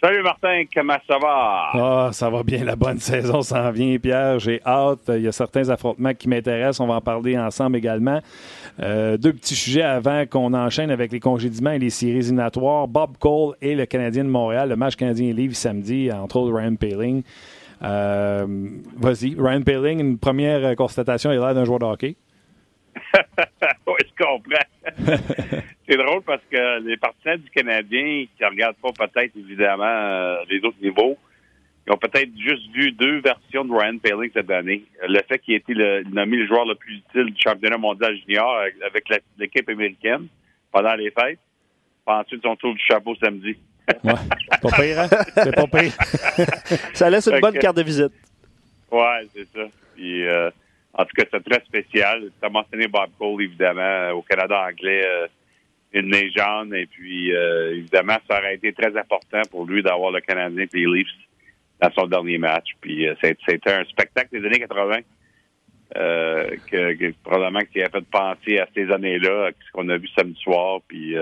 Salut 0.07 0.23
Martin, 0.23 0.63
comment 0.73 0.99
ça 1.05 1.19
va? 1.19 1.71
Ah, 1.73 2.11
ça 2.13 2.31
va 2.31 2.45
bien, 2.45 2.63
la 2.63 2.77
bonne 2.77 3.01
saison 3.01 3.43
s'en 3.43 3.73
vient, 3.73 3.99
Pierre. 3.99 4.39
J'ai 4.39 4.61
hâte. 4.65 5.01
Il 5.09 5.23
y 5.23 5.27
a 5.27 5.33
certains 5.33 5.69
affrontements 5.69 6.15
qui 6.15 6.29
m'intéressent. 6.29 6.79
On 6.79 6.87
va 6.87 6.95
en 6.95 7.01
parler 7.01 7.37
ensemble 7.37 7.77
également. 7.77 8.21
Euh, 8.79 9.17
deux 9.17 9.33
petits 9.33 9.57
sujets 9.57 9.83
avant 9.83 10.25
qu'on 10.25 10.55
enchaîne 10.55 10.93
avec 10.93 11.11
les 11.11 11.19
congédiements 11.19 11.73
et 11.73 11.81
les 11.81 11.91
séries 11.91 12.19
éliminatoires. 12.19 12.87
Bob 12.87 13.19
Cole 13.19 13.57
et 13.61 13.75
le 13.75 13.85
Canadien 13.85 14.23
de 14.23 14.29
Montréal. 14.29 14.69
Le 14.69 14.77
match 14.77 14.95
Canadien-Livre 14.95 15.57
samedi, 15.57 16.13
entre 16.13 16.37
autres 16.37 16.57
Ryan 16.57 16.77
Paling. 16.77 17.25
Euh, 17.83 18.47
vas-y, 18.97 19.35
Ryan 19.37 19.63
Paling, 19.63 19.99
une 19.99 20.19
première 20.19 20.77
constatation, 20.77 21.33
il 21.33 21.39
a 21.39 21.47
l'air 21.47 21.55
d'un 21.57 21.65
joueur 21.65 21.81
de 21.81 21.85
hockey. 21.85 22.15
oui, 23.89 23.95
je 23.99 24.25
comprends. 24.25 25.63
c'est 25.89 25.97
drôle 25.97 26.23
parce 26.23 26.43
que 26.51 26.81
les 26.81 26.97
partisans 26.97 27.37
du 27.37 27.51
Canadien 27.51 28.27
qui 28.37 28.45
regardent 28.45 28.77
pas 28.77 28.93
peut-être 28.93 29.37
évidemment 29.37 29.85
euh, 29.85 30.45
les 30.49 30.59
autres 30.59 30.77
niveaux, 30.83 31.17
ils 31.87 31.93
ont 31.93 31.97
peut-être 31.97 32.31
juste 32.37 32.69
vu 32.75 32.91
deux 32.93 33.21
versions 33.21 33.65
de 33.65 33.73
Ryan 33.73 33.99
Paling 33.99 34.31
cette 34.35 34.51
année. 34.51 34.85
Le 35.07 35.21
fait 35.29 35.39
qu'il 35.39 35.55
ait 35.55 35.59
été 35.59 35.73
le, 35.73 36.03
nommé 36.05 36.37
le 36.37 36.47
joueur 36.47 36.65
le 36.65 36.75
plus 36.75 36.97
utile 36.97 37.27
du 37.27 37.41
championnat 37.41 37.79
mondial 37.79 38.17
junior 38.17 38.59
avec 38.85 39.09
l'équipe 39.39 39.69
américaine 39.69 40.27
pendant 40.73 40.95
les 40.95 41.11
fêtes. 41.11 41.39
Ensuite, 42.05 42.43
son 42.43 42.57
tour 42.57 42.75
du 42.75 42.81
chapeau 42.81 43.15
samedi. 43.17 43.57
ouais, 44.05 44.13
pas 44.63 44.71
pire, 44.77 45.01
hein? 45.01 45.09
C'est 45.35 45.55
pas 45.55 45.67
pire. 45.67 45.93
ça 46.95 47.11
laisse 47.11 47.27
une 47.27 47.41
bonne 47.41 47.59
carte 47.59 47.77
de 47.77 47.83
visite. 47.83 48.13
Ouais, 48.91 49.27
c'est 49.35 49.47
ça. 49.55 49.67
Puis, 49.95 50.27
euh, 50.27 50.51
en 50.95 51.05
tout 51.05 51.15
cas, 51.17 51.25
c'est 51.31 51.45
très 51.45 51.65
spécial. 51.65 52.31
Tu 52.41 52.47
as 52.47 52.49
mentionné 52.49 52.87
Bob 52.87 53.11
Cole, 53.19 53.43
évidemment, 53.43 54.11
au 54.11 54.23
Canada 54.23 54.67
anglais. 54.69 55.03
Euh, 55.05 55.27
une 56.01 56.11
légende. 56.11 56.75
Et 56.75 56.87
puis, 56.87 57.35
euh, 57.35 57.77
évidemment, 57.77 58.19
ça 58.29 58.39
aurait 58.39 58.55
été 58.55 58.73
très 58.73 58.97
important 58.97 59.43
pour 59.51 59.67
lui 59.67 59.83
d'avoir 59.83 60.11
le 60.11 60.21
Canadien 60.21 60.65
et 60.65 60.77
les 60.77 60.87
Leafs 60.87 61.09
dans 61.81 61.91
son 61.93 62.07
dernier 62.07 62.39
match. 62.39 62.69
Puis, 62.81 63.07
euh, 63.07 63.15
c'était 63.23 63.73
un 63.73 63.85
spectacle 63.85 64.29
des 64.39 64.47
années 64.47 64.59
80 64.59 64.99
euh, 65.97 66.57
que, 66.71 67.13
probablement 67.23 67.65
qui 67.73 67.83
a 67.83 67.89
fait 67.89 68.05
penser 68.11 68.59
à 68.59 68.69
ces 68.75 68.91
années-là, 68.91 69.51
ce 69.67 69.73
qu'on 69.73 69.89
a 69.89 69.97
vu 69.97 70.09
samedi 70.09 70.39
soir. 70.41 70.81
Puis, 70.87 71.15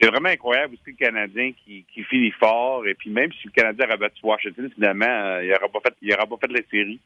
c'est 0.00 0.08
vraiment 0.08 0.28
incroyable 0.28 0.74
aussi 0.74 0.96
le 0.98 1.04
Canadien 1.04 1.52
qui, 1.64 1.84
finit 2.04 2.32
fort. 2.32 2.86
Et 2.86 2.94
puis, 2.94 3.10
même 3.10 3.32
si 3.32 3.46
le 3.46 3.52
Canadien 3.52 3.86
avait 3.86 3.96
battu 3.96 4.20
Washington, 4.22 4.70
finalement, 4.74 5.40
il 5.40 5.48
n'aura 5.48 5.68
pas 5.68 5.80
fait, 5.80 5.94
il 6.02 6.14
pas 6.14 6.26
fait 6.40 6.52
les 6.52 6.66
séries 6.70 7.00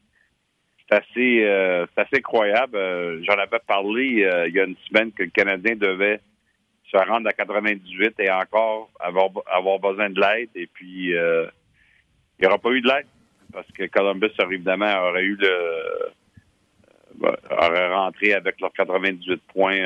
c'est 0.89 0.97
assez, 0.97 1.87
c'est 1.95 2.01
assez 2.01 2.17
incroyable. 2.17 2.77
J'en 3.23 3.35
avais 3.35 3.59
parlé 3.65 4.27
il 4.47 4.53
y 4.53 4.59
a 4.59 4.65
une 4.65 4.75
semaine 4.89 5.13
que 5.13 5.23
le 5.23 5.29
Canadien 5.29 5.77
devait 5.77 6.19
se 6.91 6.97
rendre 6.97 7.27
à 7.27 7.33
98 7.33 8.19
et 8.19 8.31
encore 8.31 8.89
avoir, 8.99 9.29
avoir 9.51 9.79
besoin 9.79 10.09
de 10.09 10.19
l'aide. 10.19 10.49
Et 10.55 10.67
puis, 10.67 11.15
euh, 11.15 11.45
il 12.37 12.41
n'y 12.41 12.47
aura 12.47 12.57
pas 12.57 12.69
eu 12.71 12.81
de 12.81 12.87
l'aide 12.87 13.07
parce 13.53 13.67
que 13.71 13.87
Columbus, 13.87 14.31
évidemment, 14.39 14.93
aurait 15.07 15.23
eu 15.23 15.35
le. 15.35 15.47
Euh, 17.23 17.35
aurait 17.49 17.93
rentré 17.93 18.33
avec 18.33 18.59
leurs 18.59 18.73
98 18.73 19.41
points. 19.53 19.77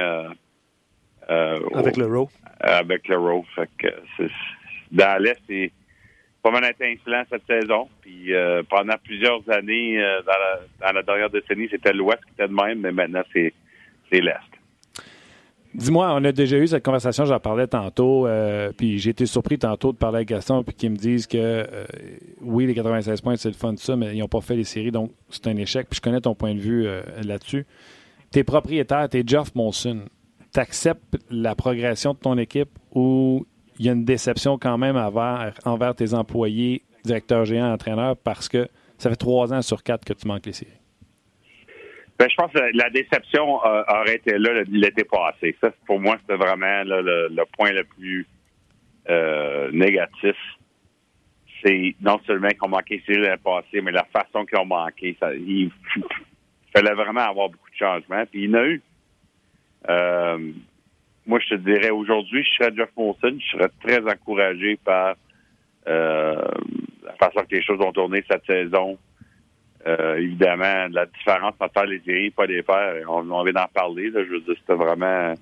Euh, 1.30 1.60
avec 1.74 1.98
le 1.98 2.06
row. 2.06 2.30
Avec 2.60 3.08
le 3.08 3.18
row. 3.18 3.46
Fait 3.56 3.70
que 3.78 3.88
dans 4.92 5.22
l'Est, 5.22 5.42
c'est 5.48 5.72
pas 6.42 6.52
mal 6.52 6.64
intelligent 6.64 7.24
cette 7.30 7.46
saison. 7.48 7.90
Puis 8.02 8.32
pendant 8.70 8.96
plusieurs 9.04 9.42
années, 9.50 9.98
dans, 9.98 10.32
la, 10.32 10.88
dans 10.88 10.94
la 10.94 11.02
dernière 11.02 11.30
décennie, 11.32 11.68
c'était 11.70 11.94
l'Ouest 11.94 12.24
qui 12.26 12.32
était 12.34 12.48
de 12.48 12.54
même, 12.54 12.80
mais 12.82 12.92
maintenant, 12.92 13.24
c'est 13.34 13.54
l'Est. 14.12 14.55
Dis-moi, 15.76 16.10
on 16.14 16.24
a 16.24 16.32
déjà 16.32 16.58
eu 16.58 16.68
cette 16.68 16.86
conversation, 16.86 17.26
j'en 17.26 17.40
parlais 17.42 17.68
tantôt, 17.68 18.28
euh, 18.28 18.72
puis 18.78 18.98
j'ai 18.98 19.10
été 19.10 19.26
surpris 19.26 19.60
tantôt 19.60 19.92
de 19.92 19.98
parler 19.98 20.18
avec 20.18 20.30
Gaston, 20.30 20.64
puis 20.64 20.74
qu'ils 20.74 20.92
me 20.92 20.96
disent 20.96 21.28
que 21.28 21.38
euh, 21.38 21.86
oui, 22.42 22.66
les 22.66 22.74
96 22.74 23.20
points, 23.20 23.36
c'est 23.36 23.50
le 23.50 23.56
fun 23.56 23.74
de 23.74 23.80
ça, 23.80 23.98
mais 23.98 24.16
ils 24.16 24.20
n'ont 24.20 24.30
pas 24.30 24.40
fait 24.40 24.56
les 24.56 24.64
séries, 24.64 24.92
donc 24.92 25.12
c'est 25.30 25.48
un 25.48 25.58
échec. 25.58 25.88
Puis 25.90 25.98
je 25.98 26.02
connais 26.02 26.22
ton 26.22 26.34
point 26.34 26.56
de 26.56 26.60
vue 26.60 26.88
euh, 26.88 27.02
là-dessus. 27.26 27.66
T'es 28.32 28.46
propriétaire, 28.46 29.10
t'es 29.10 29.24
Geoff 29.26 29.54
Molson. 29.54 30.06
T'acceptes 30.54 31.18
la 31.30 31.56
progression 31.56 32.14
de 32.14 32.20
ton 32.20 32.38
équipe 32.38 32.70
ou 32.94 33.46
il 33.78 33.86
y 33.86 33.90
a 33.90 33.92
une 33.92 34.06
déception 34.06 34.58
quand 34.58 34.78
même 34.78 34.96
envers 34.96 35.96
tes 35.96 36.14
employés, 36.14 36.84
directeurs 37.04 37.44
géants, 37.44 37.74
entraîneurs, 37.74 38.16
parce 38.16 38.48
que 38.48 38.70
ça 38.98 39.10
fait 39.10 39.18
trois 39.18 39.54
ans 39.54 39.62
sur 39.62 39.84
quatre 39.84 40.06
que 40.06 40.14
tu 40.14 40.26
manques 40.26 40.46
les 40.46 40.54
séries? 40.54 40.72
Ben, 42.18 42.30
je 42.30 42.36
pense 42.36 42.52
que 42.54 42.60
la 42.74 42.90
déception 42.90 43.60
euh, 43.66 43.84
aurait 43.90 44.16
été 44.16 44.38
là 44.38 44.64
l'été 44.70 45.04
passé. 45.04 45.56
Ça, 45.60 45.72
pour 45.86 46.00
moi, 46.00 46.18
c'était 46.22 46.38
vraiment 46.38 46.84
le, 46.86 47.44
point 47.58 47.72
le 47.72 47.84
plus 47.84 48.26
euh, 49.10 49.70
négatif. 49.72 50.38
C'est 51.64 51.96
non 52.00 52.20
seulement 52.26 52.50
qu'on 52.58 52.70
manquait 52.70 53.02
les 53.08 53.16
l'année 53.16 53.42
passée, 53.44 53.82
mais 53.82 53.92
la 53.92 54.06
façon 54.06 54.46
qu'ils 54.46 54.58
ont 54.60 54.66
manqué. 54.66 55.18
Il 55.36 55.72
fallait 56.74 56.94
vraiment 56.94 57.22
avoir 57.22 57.50
beaucoup 57.50 57.70
de 57.70 57.76
changements. 57.76 58.26
Puis 58.32 58.44
il 58.44 58.50
y 58.50 58.56
en 58.56 58.60
a 58.60 58.66
eu. 58.66 58.82
Euh, 59.90 60.52
moi, 61.26 61.40
je 61.40 61.56
te 61.56 61.60
dirais 61.60 61.90
aujourd'hui, 61.90 62.44
je 62.44 62.56
serais 62.56 62.76
Jeff 62.76 62.90
Molson, 62.96 63.38
je 63.40 63.58
serais 63.58 63.72
très 63.84 64.00
encouragé 64.00 64.78
par 64.86 65.16
la 65.86 67.14
façon 67.20 67.42
que 67.42 67.56
les 67.56 67.62
choses 67.62 67.82
ont 67.82 67.92
tourné 67.92 68.24
cette 68.30 68.46
saison. 68.46 68.98
Euh, 69.88 70.16
évidemment, 70.18 70.88
la 70.90 71.06
différence 71.06 71.54
entre 71.60 71.74
faire 71.74 71.86
les 71.86 72.00
séries 72.00 72.32
pas 72.32 72.48
les 72.48 72.64
faire, 72.64 72.96
on, 73.08 73.30
on 73.30 73.44
vient 73.44 73.54
d'en 73.54 73.68
parler. 73.68 74.12
Je 74.12 74.20
veux 74.20 74.40
dire, 74.42 74.56
c'était 74.60 74.74
vraiment. 74.74 75.34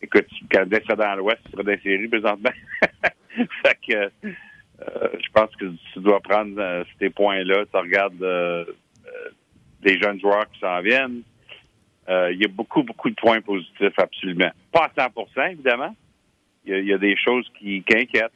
Écoute, 0.00 0.26
quand 0.52 0.70
le 0.70 0.80
serait 0.80 0.96
dans 0.96 1.16
l'Ouest, 1.16 1.40
tu 1.46 1.52
serais 1.52 1.64
dans 1.64 1.72
les 1.72 1.80
séries 1.80 2.06
présentement. 2.06 2.50
fait 3.64 3.78
que 3.88 3.96
euh, 3.96 5.08
je 5.18 5.28
pense 5.32 5.50
que 5.56 5.64
tu 5.92 6.00
dois 6.00 6.20
prendre 6.20 6.54
euh, 6.58 6.84
ces 7.00 7.10
points-là. 7.10 7.64
Tu 7.72 7.76
regardes 7.76 8.66
les 9.82 10.00
jeunes 10.00 10.20
joueurs 10.20 10.48
qui 10.52 10.60
s'en 10.60 10.80
viennent. 10.80 11.22
Il 12.08 12.38
y 12.40 12.44
a 12.44 12.48
beaucoup, 12.48 12.84
beaucoup 12.84 13.10
de 13.10 13.16
points 13.16 13.40
positifs, 13.40 13.98
absolument. 13.98 14.50
Pas 14.70 14.90
à 14.96 15.08
100% 15.08 15.52
évidemment. 15.52 15.94
Il 16.64 16.84
y, 16.84 16.92
a, 16.92 16.98
des 16.98 17.16
choses 17.16 17.48
qui, 17.58 17.82
qui 17.82 17.96
inquiètent. 17.96 18.32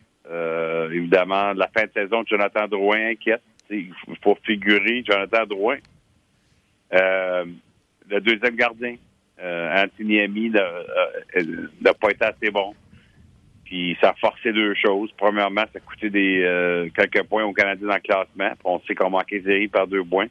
évidemment, 0.92 1.52
la 1.52 1.68
fin 1.68 1.84
de 1.84 1.90
saison 1.92 2.22
de 2.22 2.28
Jonathan 2.28 2.68
Drouin 2.68 3.10
inquiète 3.10 3.42
il 3.70 4.16
faut 4.22 4.36
figurer 4.44 5.02
Jonathan 5.04 5.46
Drouin. 5.46 5.78
Euh, 6.92 7.44
le 8.08 8.20
deuxième 8.20 8.56
gardien, 8.56 8.96
euh, 9.40 9.84
Anthony 9.84 10.20
Ami, 10.20 10.52
euh, 10.54 11.66
n'a 11.80 11.94
pas 11.94 12.10
été 12.10 12.24
assez 12.24 12.50
bon. 12.50 12.74
Puis 13.64 13.96
ça 14.00 14.10
a 14.10 14.14
forcé 14.14 14.52
deux 14.52 14.74
choses. 14.74 15.12
Premièrement, 15.16 15.62
ça 15.72 15.76
a 15.76 15.80
coûté 15.80 16.10
des 16.10 16.90
quelques 16.96 17.22
points 17.24 17.44
aux 17.44 17.52
Canadiens 17.52 17.86
dans 17.86 17.94
le 17.94 18.00
classement. 18.00 18.50
on 18.64 18.80
sait 18.80 18.96
qu'on 18.96 19.10
manquait 19.10 19.42
série 19.42 19.68
par 19.68 19.86
deux 19.86 20.04
points. 20.04 20.26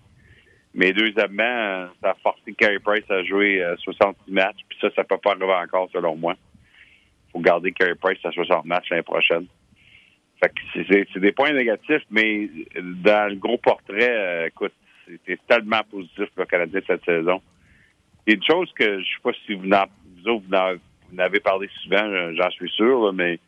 Mais 0.74 0.92
deuxièmement, 0.92 1.88
ça 2.02 2.12
a 2.12 2.16
forcé 2.16 2.54
Carey 2.54 2.80
Price 2.80 3.10
à 3.10 3.24
jouer 3.24 3.66
60 3.78 4.18
matchs. 4.28 4.60
Puis 4.68 4.78
ça, 4.82 4.90
ça 4.94 5.06
peut 5.06 5.18
pas 5.18 5.32
arriver 5.32 5.54
encore, 5.54 5.90
selon 5.94 6.18
moi. 6.18 6.36
Il 7.30 7.32
faut 7.32 7.40
garder 7.40 7.72
Carey 7.72 7.96
Price 7.96 8.20
à 8.26 8.32
60 8.32 8.66
matchs 8.66 8.90
l'année 8.90 9.04
prochaine 9.04 9.48
c'est 10.74 11.20
des 11.20 11.32
points 11.32 11.52
négatifs, 11.52 12.04
mais 12.10 12.50
dans 13.04 13.30
le 13.30 13.36
gros 13.36 13.58
portrait, 13.58 14.10
euh, 14.10 14.48
écoute, 14.48 14.74
c'était 15.06 15.40
tellement 15.48 15.82
positif 15.90 16.30
le 16.38 16.46
Canadien 16.46 16.82
cette 16.86 17.04
saison. 17.04 17.42
Et 18.28 18.34
une 18.34 18.44
chose 18.44 18.72
que 18.78 19.00
je 19.00 19.06
sais 19.06 19.22
pas 19.24 19.32
si 19.46 19.54
vous, 19.54 19.64
vous, 19.64 20.40
vous 20.40 20.56
en 20.56 21.18
avez 21.18 21.40
parlé 21.40 21.70
souvent, 21.84 22.34
j'en 22.34 22.50
suis 22.52 22.70
sûr, 22.70 23.12
mais 23.14 23.40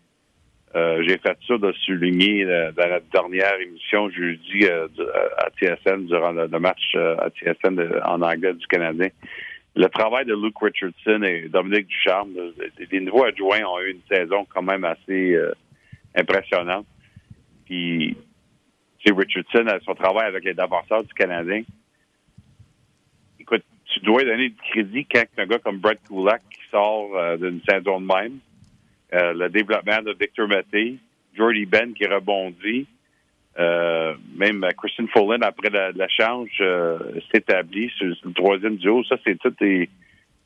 euh, 0.76 1.04
j'ai 1.06 1.18
fait 1.18 1.38
ça 1.48 1.58
de 1.58 1.72
souligner 1.86 2.46
euh, 2.46 2.72
dans 2.72 2.88
la 2.88 3.00
dernière 3.00 3.60
émission 3.60 4.10
jeudi 4.10 4.66
à 4.66 5.50
TSN 5.60 6.06
durant 6.08 6.32
le, 6.32 6.48
match 6.60 6.96
à 6.96 7.30
TSN 7.30 8.02
en 8.06 8.22
anglais 8.22 8.54
du 8.54 8.68
Canadien. 8.68 9.10
Le 9.76 9.88
travail 9.88 10.26
de 10.26 10.34
Luke 10.34 10.60
Richardson 10.60 11.24
et 11.24 11.48
Dominique 11.48 11.88
Ducharme, 11.88 12.32
les 12.92 13.00
nouveaux 13.00 13.24
adjoints 13.24 13.64
ont 13.64 13.80
eu 13.80 13.92
une 13.92 14.18
saison 14.18 14.46
quand 14.54 14.64
même 14.64 14.84
assez 14.84 15.38
impressionnant. 16.16 16.86
Puis, 17.66 18.18
c'est 19.04 19.14
Richardson, 19.14 19.66
son 19.86 19.96
travail 19.96 20.28
avec 20.28 20.44
les 20.44 20.54
défenseurs 20.54 21.04
du 21.04 21.14
Canadien. 21.14 21.64
Écoute, 23.40 23.64
tu 23.86 24.00
dois 24.02 24.24
donner 24.24 24.50
du 24.50 24.62
crédit 24.72 25.06
quand 25.06 25.24
un 25.38 25.46
gars 25.46 25.60
comme 25.60 25.80
Brett 25.80 26.00
Kulak 26.08 26.42
qui 26.50 26.70
sort 26.70 27.16
euh, 27.16 27.38
d'une 27.38 27.62
saison 27.68 28.00
de 28.00 28.06
même. 28.06 28.40
Euh, 29.14 29.34
le 29.34 29.50
développement 29.50 30.02
de 30.02 30.16
Victor 30.18 30.48
Maté, 30.48 30.98
Jordy 31.36 31.66
Ben 31.66 31.94
qui 31.94 32.06
rebondit, 32.06 32.88
euh, 33.60 34.14
même 34.36 34.66
Christian 34.78 35.08
Fullen 35.08 35.44
après 35.44 35.70
la, 35.70 36.08
change 36.08 36.64
s'établit 37.34 37.90
sur, 37.98 38.08
le 38.08 38.34
troisième 38.34 38.78
duo. 38.78 39.04
Ça, 39.04 39.18
c'est 39.26 39.38
tout 39.40 39.54
des, 39.60 39.90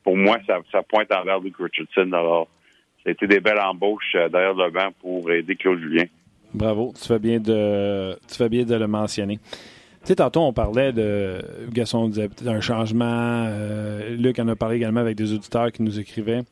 pour 0.02 0.16
moi, 0.16 0.38
ça, 0.46 0.82
pointe 0.82 1.12
envers 1.12 1.38
Luke 1.40 1.56
Richardson. 1.58 2.12
Alors, 2.12 2.48
été 3.06 3.26
des 3.26 3.40
belles 3.40 3.60
embauches 3.60 4.14
euh, 4.14 4.28
derrière 4.28 4.54
le 4.54 4.70
banc 4.70 4.88
pour 5.00 5.30
aider 5.30 5.56
Claude 5.56 5.80
Julien. 5.80 6.04
Bravo, 6.54 6.92
tu 7.00 7.06
fais 7.06 7.18
bien 7.18 7.38
de, 7.38 8.14
tu 8.28 8.34
fais 8.36 8.48
bien 8.48 8.64
de 8.64 8.74
le 8.74 8.86
mentionner. 8.86 9.38
Tu 10.06 10.10
sais, 10.10 10.16
tantôt, 10.16 10.40
on 10.42 10.52
parlait 10.52 10.92
de. 10.92 11.42
Gasson 11.72 12.08
disait 12.08 12.28
un 12.46 12.60
changement. 12.60 13.46
Euh, 13.48 14.14
Luc 14.16 14.38
en 14.38 14.46
a 14.48 14.54
parlé 14.54 14.76
également 14.76 15.00
avec 15.00 15.16
des 15.16 15.32
auditeurs 15.32 15.72
qui 15.72 15.82
nous 15.82 15.98
écrivaient. 15.98 16.42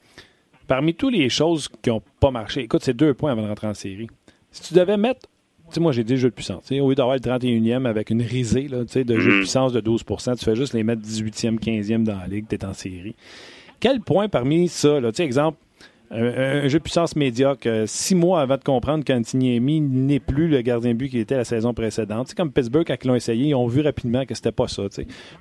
Parmi 0.67 0.95
toutes 0.95 1.15
les 1.15 1.29
choses 1.29 1.69
qui 1.69 1.91
n'ont 1.91 2.03
pas 2.21 2.31
marché, 2.31 2.63
écoute, 2.63 2.83
c'est 2.83 2.95
deux 2.95 3.15
points 3.15 3.33
avant 3.33 3.43
de 3.43 3.49
rentrer 3.49 3.69
en 3.69 3.75
série. 3.75 4.09
Si 4.51 4.63
tu 4.63 4.75
devais 4.75 4.97
mettre. 4.97 5.29
Tu 5.69 5.75
sais, 5.77 5.81
moi, 5.81 5.93
j'ai 5.93 6.05
dit 6.05 6.19
jeux 6.19 6.29
de 6.29 6.35
puissance. 6.35 6.71
au 6.71 6.89
lieu 6.89 6.95
d'avoir 6.95 7.17
le 7.17 7.21
31e 7.21 7.87
avec 7.87 8.11
une 8.11 8.21
risée 8.21 8.69
là, 8.69 8.85
de 8.85 8.89
jeux 8.89 9.05
de 9.05 9.15
mm-hmm. 9.15 9.39
puissance 9.39 9.73
de 9.73 9.81
12% 9.81 10.37
tu 10.37 10.45
fais 10.45 10.55
juste 10.55 10.75
les 10.75 10.83
mettre 10.83 11.01
18e, 11.01 11.59
15e 11.59 12.03
dans 12.03 12.19
la 12.19 12.27
ligue, 12.27 12.45
tu 12.47 12.57
es 12.57 12.65
en 12.67 12.75
série. 12.75 13.15
Quel 13.81 14.01
point 14.01 14.29
parmi 14.29 14.69
ça, 14.69 15.01
là, 15.01 15.11
tu 15.11 15.19
sais, 15.19 15.25
exemple, 15.25 15.59
un, 16.11 16.69
jeu 16.69 16.79
de 16.79 16.83
puissance 16.83 17.17
médiocre, 17.17 17.67
euh, 17.67 17.85
six 17.87 18.15
mois 18.15 18.41
avant 18.41 18.57
de 18.57 18.63
comprendre 18.63 19.05
qu'Antiniemi 19.05 19.81
n'est 19.81 20.21
plus 20.21 20.49
le 20.49 20.61
gardien 20.61 20.95
but 20.95 21.09
qu'il 21.09 21.21
était 21.21 21.37
la 21.37 21.45
saison 21.45 21.75
précédente. 21.75 22.29
C'est 22.29 22.37
comme 22.37 22.53
Pittsburgh, 22.53 22.85
quand 22.87 22.97
ils 23.03 23.09
l'ont 23.09 23.15
essayé, 23.15 23.49
ils 23.49 23.55
ont 23.55 23.67
vu 23.67 23.81
rapidement 23.81 24.25
que 24.25 24.35
c'était 24.35 24.53
pas 24.53 24.69
ça. 24.69 24.83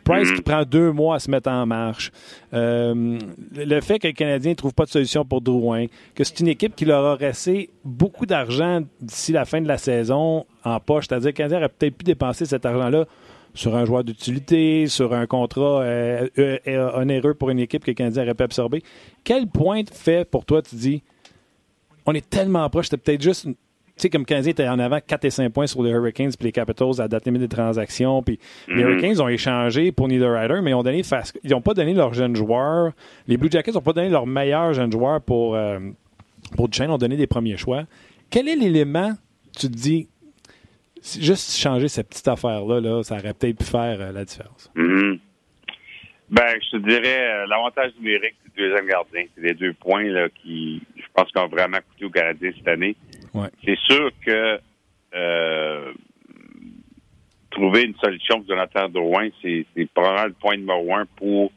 Price 0.04 0.32
qui 0.32 0.42
prend 0.42 0.64
deux 0.64 0.92
mois 0.92 1.16
à 1.16 1.20
se 1.20 1.30
mettre 1.30 1.50
en 1.50 1.66
marche. 1.66 2.12
Euh, 2.54 3.20
le 3.56 3.82
fait 3.82 4.00
que 4.00 4.08
les 4.08 4.14
Canadiens 4.14 4.52
ne 4.52 4.56
trouvent 4.56 4.74
pas 4.74 4.86
de 4.86 4.90
solution 4.90 5.26
pour 5.26 5.42
Drouin, 5.42 5.86
que 6.16 6.24
c'est 6.24 6.40
une 6.40 6.48
équipe 6.48 6.76
qui 6.76 6.86
leur 6.86 7.06
a 7.06 7.16
resté 7.16 7.70
beaucoup 7.84 8.26
d'argent 8.26 8.82
d'ici 9.02 9.32
la 9.32 9.46
fin 9.46 9.62
de 9.62 9.68
la 9.68 9.78
saison 9.78 10.46
en 10.64 10.80
poche. 10.80 11.06
C'est-à-dire 11.08 11.26
que 11.26 11.28
les 11.30 11.34
Canadiens 11.34 11.58
auraient 11.60 11.70
peut-être 11.70 11.98
pu 11.98 12.06
dépenser 12.06 12.46
cet 12.46 12.66
argent-là 12.66 13.06
sur 13.54 13.76
un 13.76 13.86
joueur 13.86 14.04
d'utilité, 14.04 14.88
sur 14.88 15.14
un 15.14 15.28
contrat 15.28 15.82
euh, 15.82 16.28
euh, 16.38 16.58
euh, 16.68 17.00
onéreux 17.00 17.34
pour 17.34 17.50
une 17.50 17.60
équipe 17.60 17.84
que 17.84 17.92
le 17.92 17.96
Canadien 17.96 18.24
aurait 18.24 18.34
pu 18.34 18.44
absorber. 18.44 18.84
Quel 19.24 19.48
point 19.48 19.84
fait 19.92 20.30
pour 20.30 20.46
toi, 20.46 20.62
tu 20.62 20.76
dis, 20.76 21.04
on 22.06 22.14
est 22.14 22.28
tellement 22.28 22.70
proche, 22.70 22.86
c'était 22.86 22.98
peut-être 22.98 23.22
juste 23.22 23.48
tu 23.96 24.02
sais, 24.02 24.10
comme 24.10 24.22
le 24.22 24.26
Canadien 24.26 24.52
était 24.52 24.68
en 24.68 24.80
avant 24.80 24.98
4 25.06 25.26
et 25.26 25.30
5 25.30 25.50
points 25.54 25.68
sur 25.68 25.84
les 25.84 25.92
Hurricanes 25.92 26.32
puis 26.32 26.48
les 26.48 26.52
Capitals 26.52 27.00
à 27.00 27.08
date 27.08 27.26
limite 27.26 27.42
des 27.42 27.48
transactions. 27.48 28.24
Puis 28.24 28.40
les 28.68 28.84
mhm. 28.84 28.90
Hurricanes 28.90 29.22
ont 29.22 29.28
échangé 29.28 29.92
pour 29.92 30.08
Rider, 30.08 30.62
mais 30.64 30.72
ils 30.72 30.74
ont 30.74 30.82
donné 30.82 31.04
ils 31.44 31.52
n'ont 31.52 31.62
pas 31.62 31.76
donné 31.76 31.94
leurs 31.94 32.16
jeunes 32.16 32.36
joueurs. 32.36 32.94
Les 33.28 33.38
Blue 33.38 33.52
Jackets 33.52 33.74
n'ont 33.74 33.82
pas 33.82 33.94
donné 33.94 34.10
leurs 34.10 34.26
meilleurs 34.26 34.74
jeunes 34.74 34.92
joueurs 34.92 35.22
pour, 35.22 35.56
euh, 35.56 35.80
pour 36.56 36.70
Duchesne, 36.70 36.90
ont 36.90 36.98
donné 36.98 37.18
des 37.18 37.28
premiers 37.28 37.56
choix. 37.56 37.84
Quel 38.32 38.48
est 38.48 38.56
l'élément, 38.56 39.14
tu 39.56 39.68
te 39.68 39.76
dis, 39.76 40.08
juste 41.04 41.58
changer 41.58 41.88
cette 41.88 42.10
petite 42.10 42.28
affaire-là, 42.28 42.80
là, 42.80 43.04
ça 43.04 43.16
aurait 43.16 43.34
peut-être 43.34 43.58
pu 43.58 43.66
faire 43.66 44.00
euh, 44.00 44.12
la 44.12 44.24
différence. 44.24 44.72
Mm-hmm. 44.76 45.20
Ben, 46.30 46.56
je 46.62 46.78
te 46.78 46.88
dirais, 46.88 47.30
euh, 47.30 47.46
l'avantage 47.48 47.92
numérique 48.00 48.36
du 48.46 48.64
deuxième 48.64 48.88
gardien, 48.88 49.26
c'est 49.36 49.42
les 49.42 49.54
deux 49.54 49.74
points 49.74 50.06
là, 50.06 50.30
qui, 50.30 50.82
je 50.96 51.06
pense, 51.14 51.30
qui 51.32 51.38
ont 51.38 51.48
vraiment 51.48 51.78
coûté 51.90 52.06
aux 52.06 52.10
Canadiens 52.10 52.52
cette 52.56 52.68
année. 52.68 52.96
C'est 53.66 53.78
sûr 53.80 54.12
que 54.26 54.60
euh, 55.16 55.94
trouver 57.52 57.84
une 57.84 57.96
solution 57.96 58.38
pour 58.38 58.48
Jonathan 58.48 58.88
Drouin, 58.90 59.30
c'est 59.42 59.66
probablement 59.94 60.28
le 60.28 60.34
point 60.34 60.56
numéro 60.56 60.96
un 60.96 61.06
pour, 61.18 61.52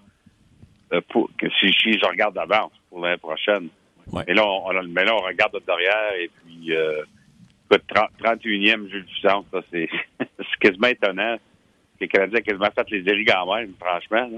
pour 1.11 1.31
que 1.39 1.47
si, 1.61 1.73
je 1.73 2.07
regarde 2.07 2.35
d'avance 2.35 2.73
pour 2.91 3.01
l'année 3.01 3.19
prochaine. 3.19 3.69
Mais, 4.13 4.35
là, 4.35 4.47
on, 4.47 4.73
mais 4.89 5.05
là, 5.05 5.15
on 5.15 5.21
regarde 5.21 5.57
derrière 5.67 6.13
et 6.19 6.31
puis 6.45 6.73
31e 7.75 8.91
jeu 8.91 9.01
de 9.01 9.07
puissance, 9.07 9.45
c'est 9.73 9.89
quasiment 10.61 10.89
étonnant. 10.89 11.37
Les 12.01 12.09
Canadiens 12.09 12.41
ont 12.41 12.43
quasiment 12.43 12.71
fait 12.75 12.91
les 12.91 13.05
séries 13.05 13.25
quand 13.25 13.55
même, 13.55 13.73
franchement. 13.81 14.31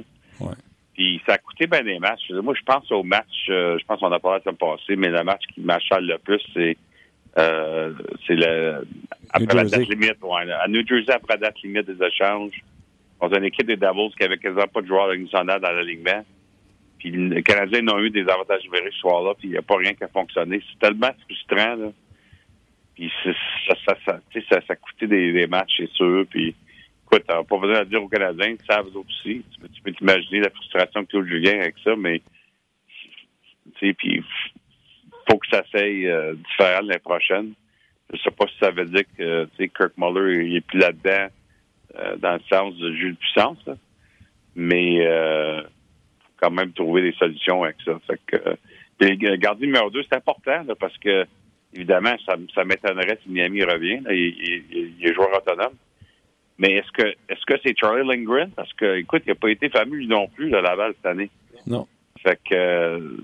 Puis 0.95 1.21
ça 1.27 1.35
a 1.35 1.39
coûté 1.39 1.67
bien 1.67 1.83
des 1.83 1.99
matchs. 1.99 2.31
Moi, 2.31 2.55
je 2.59 2.65
pense 2.65 2.91
au 2.91 3.03
match, 3.03 3.47
euh, 3.51 3.79
je 3.79 3.85
pense 3.85 4.01
qu'on 4.01 4.11
a 4.11 4.19
parlé 4.19 4.39
la 4.39 4.45
semaine 4.45 4.57
passée, 4.57 4.97
mais 4.97 5.09
le 5.09 5.23
match 5.23 5.43
qui 5.55 5.61
m'achale 5.61 6.07
le 6.07 6.19
plus, 6.19 6.41
c'est 6.55 6.77
euh, 7.39 7.93
c'est 8.27 8.35
le 8.35 8.85
après 9.31 9.55
la 9.55 9.65
date 9.65 9.89
limite. 9.89 10.17
Ouais, 10.23 10.51
à 10.51 10.67
New 10.67 10.85
Jersey, 10.87 11.13
après 11.13 11.35
la 11.35 11.49
date 11.49 11.63
limite 11.63 11.87
des 11.87 12.05
échanges, 12.05 12.65
dans 13.21 13.33
une 13.33 13.45
équipe 13.45 13.67
des 13.67 13.77
Devils 13.77 14.13
qui 14.17 14.25
avait 14.25 14.39
quasiment 14.39 14.67
pas 14.67 14.81
de 14.81 14.87
joueurs 14.87 15.09
nationaux 15.09 15.59
dans 15.59 15.71
l'alignement. 15.71 16.25
Puis 16.99 17.13
les 17.13 17.43
Canadiens 17.45 17.87
ont 17.89 18.01
eu 18.01 18.11
des 18.11 18.29
avantages 18.29 18.65
numériques 18.65 18.95
ce 18.95 19.01
soir-là, 19.01 19.35
puis 19.39 19.49
il 19.49 19.51
n'y 19.53 19.57
a 19.57 19.63
pas 19.63 19.77
rien 19.77 19.95
qui 19.95 20.03
a 20.03 20.09
fonctionné. 20.09 20.61
C'est 20.69 20.79
tellement 20.85 21.13
frustrant, 21.27 21.77
là. 21.77 21.93
Puis 22.99 23.13
ça, 24.51 24.77
coûté 24.77 25.07
des, 25.07 25.47
matchs, 25.47 25.75
c'est 25.77 25.91
sûr. 25.93 26.25
Puis 26.29 26.55
écoute, 27.07 27.23
t'as 27.29 27.45
pas 27.45 27.59
besoin 27.59 27.85
de 27.85 27.85
dire 27.85 28.03
aux 28.03 28.09
Canadiens, 28.09 28.57
ils 28.59 28.67
savent 28.67 28.89
aussi. 28.97 29.45
Tu 29.73 29.83
peux, 29.83 29.93
t'imaginer 29.93 30.41
la 30.41 30.51
frustration 30.51 31.05
que 31.05 31.11
Claude 31.11 31.29
Julien 31.29 31.61
avec 31.61 31.77
ça, 31.85 31.95
mais 31.97 32.21
tu 33.77 33.87
sais, 33.87 33.95
puis 33.95 34.25
faut 35.31 35.39
que 35.39 35.47
ça 35.49 35.63
s'aille 35.71 36.09
euh, 36.09 36.35
l'année 36.59 36.99
prochaine. 36.99 37.53
Je 38.13 38.19
sais 38.21 38.31
pas 38.31 38.47
si 38.47 38.59
ça 38.59 38.71
veut 38.71 38.87
dire 38.87 39.05
que 39.17 39.47
Kirk 39.59 39.93
Muller 39.97 40.57
est 40.57 40.61
plus 40.63 40.79
là-dedans 40.79 41.29
euh, 41.99 42.17
dans 42.17 42.33
le 42.33 42.41
sens 42.51 42.77
de 42.79 42.95
jeu 42.97 43.13
de 43.13 43.17
puissance, 43.17 43.65
mais 44.57 45.07
euh, 45.07 45.63
faut 45.63 46.33
quand 46.41 46.51
même 46.51 46.73
trouver 46.73 47.03
des 47.03 47.13
solutions 47.13 47.63
avec 47.63 47.77
ça. 47.85 47.93
Fait 48.07 48.21
que 48.27 48.37
euh, 48.37 49.37
gardien 49.37 49.67
numéro 49.67 49.89
2, 49.91 50.03
c'est 50.03 50.17
important 50.17 50.65
là, 50.65 50.75
parce 50.75 50.97
que 50.99 51.27
évidemment, 51.75 52.15
ça, 52.27 52.37
ça 52.55 52.65
m'étonnerait 52.65 53.19
si 53.23 53.31
Miami 53.31 53.63
revient. 53.65 54.01
Là, 54.05 54.13
il, 54.13 54.35
il, 54.41 54.93
il 54.99 55.07
est 55.07 55.15
joueur 55.15 55.31
autonome. 55.37 55.75
Mais 56.59 56.73
est-ce 56.73 56.91
que 56.91 57.09
est-ce 57.29 57.47
que 57.47 57.55
c'est 57.65 57.77
Charlie 57.79 58.07
Lindgren? 58.07 58.51
Parce 58.51 58.73
que, 58.73 58.97
écoute, 58.97 59.23
il 59.27 59.29
n'a 59.29 59.35
pas 59.37 59.51
été 59.51 59.69
fameux 59.69 60.05
non 60.07 60.27
plus, 60.29 60.55
à 60.55 60.61
Laval, 60.61 60.93
cette 60.97 61.07
année. 61.07 61.31
Non. 61.67 61.87
Fait 62.23 62.39
que 62.49 63.19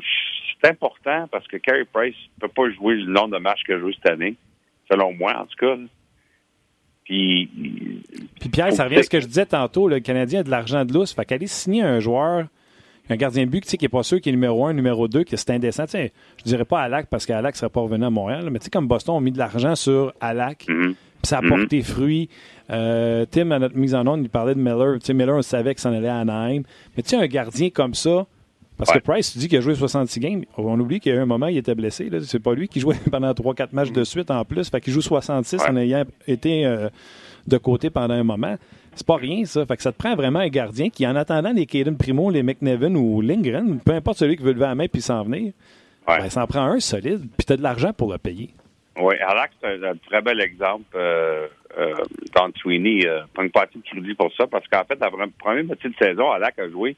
c'est 0.61 0.71
important 0.71 1.29
parce 1.33 1.47
que 1.49 1.57
Carey 1.57 1.85
Price 1.93 2.15
ne 2.37 2.47
peut 2.47 2.53
pas 2.55 2.71
jouer 2.71 2.95
le 2.95 3.13
nombre 3.13 3.37
de 3.37 3.39
matchs 3.39 3.65
qu'il 3.65 3.75
a 3.75 3.79
joué 3.81 3.93
cette 3.95 4.13
année, 4.13 4.37
selon 4.89 5.13
moi, 5.13 5.37
en 5.37 5.47
tout 5.47 5.57
cas. 5.59 5.77
Puis, 7.05 7.51
Puis 8.41 8.49
Pierre, 8.49 8.73
ça 8.73 8.85
revient 8.85 8.99
à 8.99 9.03
ce 9.03 9.11
que 9.11 9.21
je 9.21 9.27
disais 9.27 9.47
tantôt, 9.47 9.89
le 9.89 10.01
Canadien 10.01 10.41
a 10.41 10.43
de 10.43 10.51
l'argent 10.51 10.85
de 10.85 10.93
lousse. 10.95 11.13
Fait 11.13 11.25
qu'aller 11.25 11.49
signer 11.49 11.83
un 11.83 12.01
joueur, 12.01 12.47
un 13.11 13.17
gardien 13.17 13.45
de 13.45 13.51
but 13.51 13.65
qui 13.65 13.77
n'est 13.83 13.89
pas 13.89 14.03
sûr 14.03 14.21
qu'il 14.21 14.31
est 14.33 14.37
numéro 14.37 14.65
un, 14.67 14.73
numéro 14.73 15.09
deux, 15.09 15.25
que 15.25 15.37
c'est 15.37 15.51
indécent. 15.51 15.85
Tu 15.85 15.91
sais, 15.93 16.13
je 16.39 16.45
dirais 16.45 16.65
pas 16.65 16.81
Alak 16.81 17.07
parce 17.11 17.27
qu'Alak 17.27 17.55
ne 17.55 17.59
serait 17.59 17.69
pas 17.71 17.81
revenu 17.81 18.05
à 18.05 18.11
Montréal, 18.11 18.49
mais 18.51 18.59
tu 18.59 18.65
sais, 18.65 18.71
comme 18.71 18.89
Boston 18.89 19.17
a 19.17 19.21
mis 19.21 19.33
de 19.33 19.39
l'argent 19.39 19.75
sur 19.77 20.13
Alak, 20.21 20.67
mhm. 20.69 20.95
ça 21.23 21.39
a 21.39 21.43
Mhm. 21.43 21.49
porté 21.49 21.83
fruit. 21.83 22.29
Euh, 22.71 23.27
Tim, 23.31 23.51
à 23.51 23.59
notre 23.59 23.77
mise 23.77 23.95
en 23.95 24.07
onde, 24.07 24.23
il 24.23 24.31
parlait 24.31 24.55
de 24.55 24.61
Miller. 24.61 24.99
Tu 25.01 25.07
sais, 25.07 25.15
Miller, 25.15 25.37
on 25.37 25.43
savait 25.43 25.75
que 25.75 25.81
s'en 25.81 25.93
allait 25.93 26.09
à 26.09 26.19
Anaheim. 26.21 26.63
Mais 26.97 27.03
tu 27.03 27.11
sais, 27.11 27.17
un 27.17 27.27
gardien 27.27 27.69
comme 27.69 27.93
ça, 27.95 28.27
parce 28.79 28.91
Ouais. 28.91 29.01
que 29.01 29.05
Price, 29.05 29.33
tu 29.33 29.39
dis 29.39 29.49
qu'il 29.49 29.59
a 29.59 29.61
joué 29.61 29.75
66 29.75 30.19
games. 30.21 30.43
On 30.57 30.81
oublie 30.81 30.99
qu'il 30.99 31.13
y 31.13 31.15
a 31.15 31.19
eu 31.19 31.23
un 31.23 31.27
moment, 31.27 31.47
il 31.49 31.59
était 31.59 31.75
blessé. 31.75 32.09
là. 32.09 32.19
C'est 32.25 32.39
pas 32.41 32.55
lui 32.55 32.69
qui 32.69 32.81
jouait 32.81 32.97
pendant 33.11 33.33
3-4 33.35 33.69
matchs 33.73 33.93
de 33.93 34.03
suite 34.03 34.31
en 34.31 34.45
plus. 34.47 34.69
Fait 34.71 34.81
qu'il 34.81 34.93
joue 34.95 35.03
66 35.03 35.59
Ouais. 35.61 35.69
en 35.69 35.77
ayant 35.77 36.05
été 36.27 36.65
euh, 36.65 36.89
de 37.47 37.59
côté 37.59 37.91
pendant 37.91 38.15
un 38.15 38.25
moment. 38.25 38.57
C'est 38.97 39.07
pas 39.07 39.17
rien, 39.17 39.45
ça. 39.45 39.65
Fait 39.67 39.77
que 39.77 39.83
ça 39.83 39.93
te 39.93 39.99
prend 39.99 40.15
vraiment 40.15 40.39
un 40.41 40.49
gardien 40.49 40.89
qui, 40.91 41.07
en 41.07 41.17
attendant 41.17 41.53
les 41.53 41.67
Caden 41.67 41.97
Primo, 41.97 42.31
les 42.31 42.43
McNevin 42.43 42.95
ou 42.95 43.21
Lindgren, 43.21 43.81
peu 43.81 43.93
importe 43.93 44.19
celui 44.19 44.37
qui 44.37 44.43
veut 44.43 44.53
lever 44.53 44.67
la 44.67 44.75
main 44.75 44.87
puis 44.89 45.01
s'en 45.03 45.25
venir, 45.25 45.53
Ouais. 46.07 46.19
ben, 46.19 46.29
ça 46.31 46.43
en 46.43 46.47
prend 46.47 46.63
un 46.65 46.81
solide. 46.81 47.21
Puis 47.37 47.47
t'as 47.47 47.57
de 47.57 47.63
l'argent 47.63 47.93
pour 47.93 48.13
le 48.13 48.19
payer. 48.19 48.51
Oui, 49.01 49.15
Alex, 49.27 49.55
c'est 49.61 49.67
un, 49.69 49.83
un 49.93 49.97
très 49.97 50.21
bel 50.23 50.41
exemple. 50.41 50.85
Euh, 50.95 51.49
euh, 51.79 51.95
Don 52.37 52.53
Sweeney, 52.57 53.07
euh, 53.07 53.23
prend 53.33 53.43
une 53.43 53.51
partie 53.51 53.79
de 53.79 53.83
crédit 53.85 54.15
pour 54.15 54.31
ça, 54.37 54.47
parce 54.47 54.67
qu'en 54.69 54.85
fait, 54.85 54.99
la 55.01 55.09
pre- 55.09 55.31
première 55.39 55.65
moitié 55.65 55.91
de 55.91 55.95
saison, 55.97 56.31
Alex 56.31 56.59
a 56.59 56.69
joué 56.71 56.95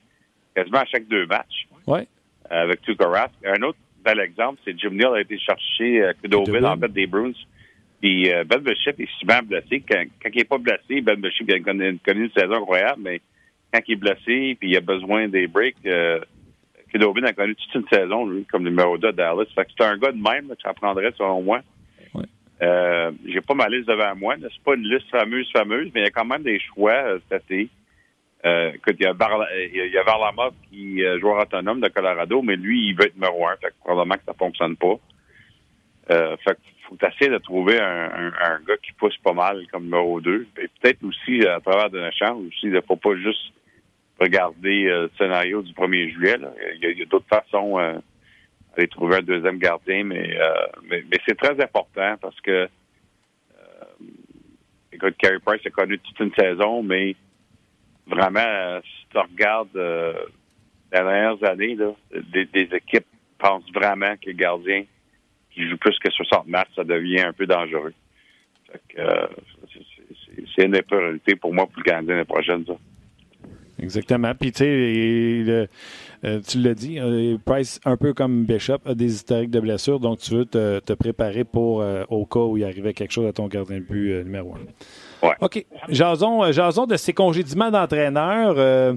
quasiment 0.55 0.81
à 0.81 0.85
chaque 0.85 1.07
deux 1.09 1.25
matchs 1.27 1.67
Ouais. 1.87 2.07
euh, 2.53 2.63
avec 2.65 2.81
Rask. 2.99 3.33
Un 3.47 3.63
autre 3.63 3.79
bel 4.05 4.21
exemple, 4.21 4.61
c'est 4.65 4.79
Jim 4.79 4.91
Neal 4.91 5.15
a 5.15 5.21
été 5.23 5.39
chercher 5.39 6.03
euh, 6.03 6.13
Kudoville, 6.23 6.45
Kudoville. 6.47 6.67
en 6.67 6.77
fait, 6.77 6.93
des 6.93 7.07
Bruins. 7.07 7.33
Puis 8.07 8.33
euh, 8.33 8.45
Ben 8.45 8.59
Bishop 8.61 8.93
est 9.01 9.11
souvent 9.19 9.41
blessé. 9.43 9.83
Quand, 9.91 10.01
quand 10.23 10.29
il 10.33 10.39
n'est 10.39 10.45
pas 10.45 10.59
blessé, 10.59 11.01
Ben 11.01 11.17
Bishop 11.21 11.45
a 11.53 11.59
connu, 11.59 11.89
une 12.07 12.31
saison 12.31 12.53
incroyable, 12.55 13.01
mais 13.03 13.21
quand 13.73 13.81
il 13.89 13.95
est 13.95 13.97
blessé 13.97 14.57
puis 14.61 14.71
il 14.71 14.77
a 14.77 14.81
besoin 14.81 15.27
des 15.27 15.49
breaks, 15.49 15.75
euh, 15.87 16.21
a 16.95 17.33
connu 17.33 17.57
toute 17.57 17.75
une 17.75 17.89
saison, 17.93 18.25
lui, 18.27 18.45
comme 18.45 18.63
numéro 18.63 18.97
2 18.97 19.09
à 19.09 19.13
Dallas. 19.13 19.47
Fait 19.57 19.65
que 19.65 19.73
c'est 19.77 19.85
un 19.85 19.99
gars 19.99 20.13
de 20.13 20.23
même 20.23 20.49
là, 20.49 20.55
que 20.55 20.63
ça 20.63 20.73
prendrait, 20.73 21.11
selon 21.19 21.43
moi. 21.43 21.63
Ouais. 22.15 22.23
Euh, 22.63 23.11
j'ai 23.27 23.41
pas 23.41 23.55
ma 23.55 23.69
liste 23.69 23.89
devant 23.89 24.15
moi. 24.15 24.37
là. 24.37 24.47
C'est 24.55 24.63
pas 24.63 24.77
une 24.77 24.85
liste 24.89 25.11
fameuse, 25.11 25.51
fameuse, 25.51 25.91
mais 25.93 26.03
il 26.03 26.05
y 26.05 26.07
a 26.07 26.11
quand 26.11 26.25
même 26.25 26.45
des 26.45 26.61
choix 26.61 26.93
euh, 26.93 27.19
cet 27.29 27.51
été. 27.51 27.69
Euh, 28.45 28.71
écoute, 28.73 28.95
il 29.01 29.03
y 29.03 29.07
a, 29.07 29.15
il 29.69 29.77
y 29.77 29.81
a- 29.81 29.87
il 29.87 29.93
y 29.93 29.99
a 29.99 30.03
Varlamov 30.05 30.55
qui 30.71 31.01
est 31.03 31.19
joueur 31.19 31.43
autonome 31.43 31.81
de 31.81 31.89
Colorado, 31.89 32.41
mais 32.41 32.55
lui, 32.55 32.87
il 32.91 32.95
veut 32.95 33.07
être 33.07 33.17
numéro 33.17 33.49
un. 33.49 33.57
Fait 33.57 33.71
que 33.71 33.75
probablement 33.85 34.15
que 34.15 34.25
ça 34.27 34.35
fonctionne 34.35 34.77
pas. 34.77 34.95
Euh, 36.13 36.37
fait 36.45 36.55
que 36.55 36.61
faut 36.89 36.97
essayer 37.07 37.31
de 37.31 37.39
trouver 37.39 37.81
un, 37.81 38.11
un, 38.13 38.33
un 38.41 38.61
gars 38.67 38.77
qui 38.83 38.93
pousse 38.93 39.17
pas 39.19 39.33
mal 39.33 39.67
comme 39.73 39.85
numéro 39.85 40.21
2. 40.21 40.47
Et 40.63 40.69
peut-être 40.81 41.03
aussi, 41.05 41.47
à 41.47 41.61
travers 41.61 41.91
d'un 41.91 42.09
échange, 42.09 42.47
aussi, 42.47 42.67
il 42.67 42.73
ne 42.73 42.81
pas 42.81 42.97
juste 43.17 43.53
regarder 44.21 44.87
euh, 44.87 45.03
le 45.03 45.11
scénario 45.19 45.63
du 45.63 45.73
1er 45.73 46.13
juillet. 46.13 46.37
Il 46.81 46.99
y 46.99 47.03
a, 47.03 47.05
d'autres 47.07 47.29
façons 47.29 47.79
euh, 47.79 47.99
d'aller 48.75 48.89
trouver 48.89 49.17
un 49.17 49.23
deuxième 49.23 49.59
gardien, 49.59 50.05
mais, 50.05 50.39
euh, 50.39 50.67
mais, 50.89 51.03
c'est 51.27 51.37
très 51.37 51.61
important 51.63 52.17
parce 52.21 52.41
que 52.41 52.51
euh, 52.51 52.69
écoute, 54.93 55.17
Carey 55.19 55.39
Price 55.45 55.67
a 55.67 55.71
connu 55.71 55.99
toute 55.99 56.19
une 56.21 56.33
saison, 56.35 56.83
mais 56.83 57.15
vraiment, 58.07 58.41
euh, 58.41 58.81
si 58.83 59.07
tu 59.11 59.19
regardes 59.19 59.77
euh, 59.77 60.15
les 60.93 60.99
dernières 60.99 61.45
années, 61.45 61.75
là, 61.75 61.93
des, 62.33 62.47
des 62.47 62.69
équipes 62.75 63.07
pensent 63.39 63.71
vraiment 63.75 64.15
que 64.17 64.31
le 64.31 64.33
gardien 64.33 64.85
qui 65.57 65.69
joue 65.69 65.77
plus 65.79 65.99
que 65.99 66.11
60 66.11 66.47
matchs, 66.47 66.69
ça 66.77 66.85
devient 66.85 67.21
un 67.23 67.33
peu 67.33 67.47
dangereux. 67.47 67.93
Euh, 68.99 69.27
c'est- 70.55 70.65
une 70.65 70.73
des 70.73 70.83
priorités 70.83 71.35
pour 71.37 71.53
moi 71.53 71.67
pour 71.67 71.79
le 71.79 71.83
Canadien 71.85 72.15
l'année 72.15 72.25
prochaine, 72.25 72.65
ça. 72.67 72.75
Exactement. 73.79 74.33
Puis, 74.35 74.53
tu 74.53 74.59
sais, 74.65 75.67
euh, 76.25 76.41
tu 76.49 76.59
l'as 76.61 76.73
dit, 76.75 76.99
euh, 76.99 77.37
Price, 77.45 77.79
un 77.85 77.97
peu 77.99 78.15
comme 78.15 78.45
Bishop, 78.45 78.79
a 78.87 78.95
des 78.95 79.15
historiques 79.15 79.51
de 79.51 79.61
blessures, 79.61 80.01
donc 80.01 80.19
tu 80.19 80.35
veux 80.35 80.47
te, 80.47 80.79
te 80.81 80.93
préparer 80.95 81.45
pour 81.45 81.83
euh, 81.83 82.05
au 82.09 82.25
cas 82.25 82.41
où 82.41 82.57
il 82.57 82.65
arrivait 82.65 82.95
quelque 82.95 83.13
chose 83.13 83.27
à 83.27 83.33
ton 83.35 83.49
gardien 83.49 83.77
de 83.79 83.83
but 83.85 84.25
numéro 84.25 84.55
un. 84.55 85.27
Ouais. 85.29 85.35
OK. 85.43 85.67
Jason, 85.91 86.51
jason 86.53 86.87
de 86.87 86.97
ces 86.97 87.13
congédiements 87.13 87.71
d'entraîneurs. 87.71 88.97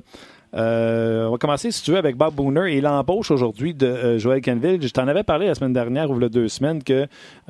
Euh, 0.54 0.58
euh, 0.60 1.28
on 1.28 1.32
va 1.32 1.38
commencer, 1.38 1.72
si 1.72 1.84
tu 1.84 1.92
veux, 1.92 1.98
avec 1.98 2.16
Bob 2.16 2.34
Booner 2.36 2.76
et 2.76 2.82
l'embauche 2.82 3.32
aujourd'hui 3.32 3.74
de 3.74 3.86
euh, 3.86 4.18
Joel 4.20 4.42
Canville. 4.42 4.82
Je 4.82 4.88
t'en 4.92 5.08
avais 5.08 5.24
parlé 5.24 5.48
la 5.48 5.56
semaine 5.56 5.74
dernière 5.74 6.10
ou 6.10 6.20
deux 6.20 6.48
semaines 6.48 6.84
que 6.84 6.94
euh, 7.04 7.08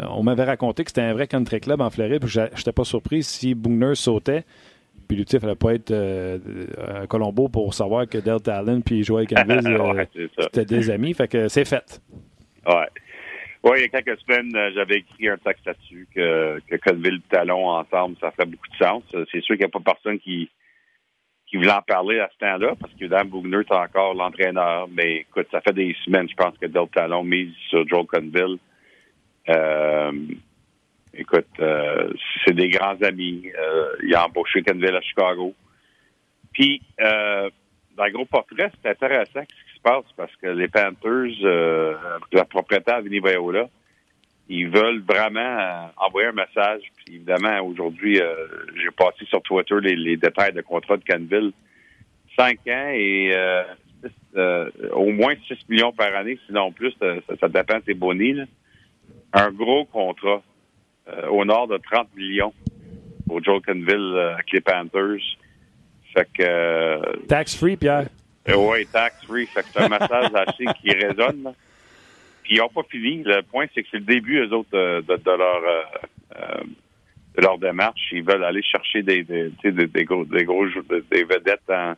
on 0.10 0.24
m'avait 0.24 0.44
raconté 0.44 0.84
que 0.84 0.90
c'était 0.92 1.02
un 1.02 1.14
vrai 1.14 1.28
country 1.28 1.60
club 1.62 1.82
en 1.82 1.90
Floride. 1.90 2.20
Puis 2.22 2.30
j'a- 2.30 2.50
j'étais 2.56 2.72
pas 2.74 2.84
surpris 2.84 3.24
si 3.24 3.56
Booner 3.56 3.96
sautait. 3.96 4.44
Puis 5.08 5.18
lui, 5.18 5.26
il 5.32 5.40
fallait 5.40 5.56
pas 5.56 5.74
être 5.74 5.92
euh, 5.92 6.38
à 7.02 7.08
Colombo 7.08 7.48
pour 7.50 7.74
savoir 7.74 8.08
que 8.08 8.18
Delta 8.20 8.58
Allen 8.58 8.84
puis 8.84 9.04
Joel 9.04 9.28
Canville 9.28 9.66
euh, 9.68 9.94
ouais, 9.94 10.08
c'était 10.40 10.66
des 10.66 10.90
amis. 10.92 11.14
Fait 11.14 11.28
que 11.28 11.48
c'est 11.48 11.66
fait. 11.66 12.02
Ouais. 12.68 12.88
Ouais, 13.64 13.80
il 13.80 13.82
y 13.82 13.86
a 13.86 14.02
quelques 14.02 14.20
semaines, 14.22 14.56
euh, 14.56 14.72
j'avais 14.74 15.00
écrit 15.00 15.28
un 15.28 15.38
texte 15.38 15.66
là-dessus 15.66 16.08
que, 16.16 16.60
que 16.70 16.76
Colville 16.78 17.16
et 17.16 17.30
Talon 17.36 17.68
ensemble, 17.70 18.16
ça 18.22 18.32
fait 18.32 18.46
beaucoup 18.46 18.70
de 18.70 18.86
sens. 18.86 19.04
Euh, 19.16 19.26
C'est 19.32 19.42
sûr 19.42 19.56
qu'il 19.58 19.66
n'y 19.66 19.70
a 19.70 19.70
pas 19.70 19.82
personne 19.94 20.18
qui, 20.20 20.50
qui 21.50 21.58
voulait 21.58 21.72
en 21.72 21.82
parler 21.82 22.20
à 22.20 22.30
ce 22.32 22.38
temps-là, 22.38 22.76
parce 22.80 22.94
que 22.94 23.06
Dan 23.06 23.28
Bugner 23.28 23.62
est 23.62 23.72
encore 23.72 24.14
l'entraîneur. 24.14 24.88
Mais 24.90 25.22
écoute, 25.22 25.48
ça 25.52 25.62
fait 25.62 25.74
des 25.74 25.96
semaines, 26.06 26.30
je 26.30 26.36
pense, 26.36 26.56
que 26.60 26.68
Del 26.68 26.88
Talon 26.94 27.24
mise 27.24 27.54
sur 27.70 27.88
Joel 27.88 28.06
Conville. 28.06 28.58
Euh, 29.50 30.12
écoute, 31.14 31.48
euh, 31.60 32.14
c'est 32.46 32.54
des 32.54 32.70
grands 32.70 33.02
amis. 33.02 33.52
Euh, 33.58 33.96
il 34.04 34.14
a 34.14 34.26
embauché 34.26 34.62
Conville 34.62 34.96
à 34.96 35.02
Chicago. 35.02 35.56
Puis, 36.54 36.82
euh, 37.02 37.50
dans 37.98 38.06
le 38.06 38.12
gros 38.12 38.26
portrait, 38.26 38.72
c'est 38.82 38.92
intéressant 38.92 39.42
ce 39.42 39.72
qui 39.72 39.76
se 39.76 39.82
passe 39.82 40.06
parce 40.16 40.36
que 40.36 40.48
les 40.48 40.68
Panthers, 40.68 41.34
euh, 41.44 41.96
la 42.32 42.46
propriétaire 42.46 43.02
Vinny 43.02 43.20
Viola, 43.20 43.68
ils 44.50 44.68
veulent 44.68 45.02
vraiment 45.02 45.40
euh, 45.40 45.86
envoyer 45.98 46.30
un 46.30 46.34
message. 46.34 46.82
Puis 46.98 47.16
évidemment, 47.18 47.62
aujourd'hui, 47.62 48.20
euh, 48.20 48.34
j'ai 48.76 48.90
passé 48.92 49.26
sur 49.26 49.42
Twitter 49.44 49.76
les, 49.82 49.96
les 49.96 50.18
détails 50.18 50.54
de 50.54 50.62
contrat 50.62 50.98
de 50.98 51.04
Canville. 51.04 51.52
Cinq 52.38 52.60
ans 52.68 52.90
et 52.94 53.32
euh, 53.34 53.64
six, 54.04 54.12
euh, 54.36 54.70
au 54.94 55.12
moins 55.12 55.36
6 55.48 55.58
millions 55.70 55.92
par 55.92 56.14
année, 56.16 56.40
sinon 56.48 56.72
plus, 56.72 56.94
ça, 57.00 57.16
ça 57.40 57.48
dépend 57.48 57.78
de 57.78 57.84
tes 57.84 57.94
bonnies. 57.94 58.34
là. 58.34 58.46
Un 59.34 59.52
gros 59.52 59.86
contrat 59.86 60.42
au 61.32 61.44
nord 61.44 61.68
de 61.68 61.78
30 61.78 62.08
millions 62.16 62.54
pour 63.28 63.44
Joel 63.44 63.62
Canville 63.62 64.16
avec 64.34 64.52
les 64.52 64.62
Panthers. 64.62 65.20
Fait 66.14 66.28
que 66.34 67.26
Tax-free, 67.28 67.78
Pierre. 67.78 68.08
oui, 68.48 68.86
tax 68.88 69.24
free. 69.26 69.46
Fait 69.48 69.62
que 69.62 69.68
c'est 69.74 69.82
un 69.82 69.90
message 69.90 70.32
assez 70.48 70.66
qui 70.82 70.92
résonne. 70.92 71.44
là. 71.44 71.54
Puis 72.50 72.58
ils 72.58 72.62
n'ont 72.62 72.70
pas 72.70 72.82
fini. 72.90 73.22
Le 73.24 73.44
point, 73.44 73.68
c'est 73.76 73.84
que 73.84 73.90
c'est 73.92 74.00
le 74.00 74.06
début, 74.06 74.40
eux 74.40 74.52
autres, 74.54 74.70
euh, 74.74 75.02
de, 75.04 75.16
de 75.18 75.32
leur 75.32 75.64
euh, 75.64 75.82
euh, 76.36 76.64
de 77.38 77.42
leur 77.44 77.60
démarche. 77.60 78.02
Ils 78.12 78.24
veulent 78.24 78.44
aller 78.44 78.64
chercher 78.64 79.04
des, 79.04 79.24
des, 79.24 79.52
des, 79.64 79.86
des 79.86 80.04
gros, 80.04 80.26
des 80.26 80.46
gros 80.46 80.66
des 80.66 81.24
vedettes 81.26 81.70
en, 81.70 81.94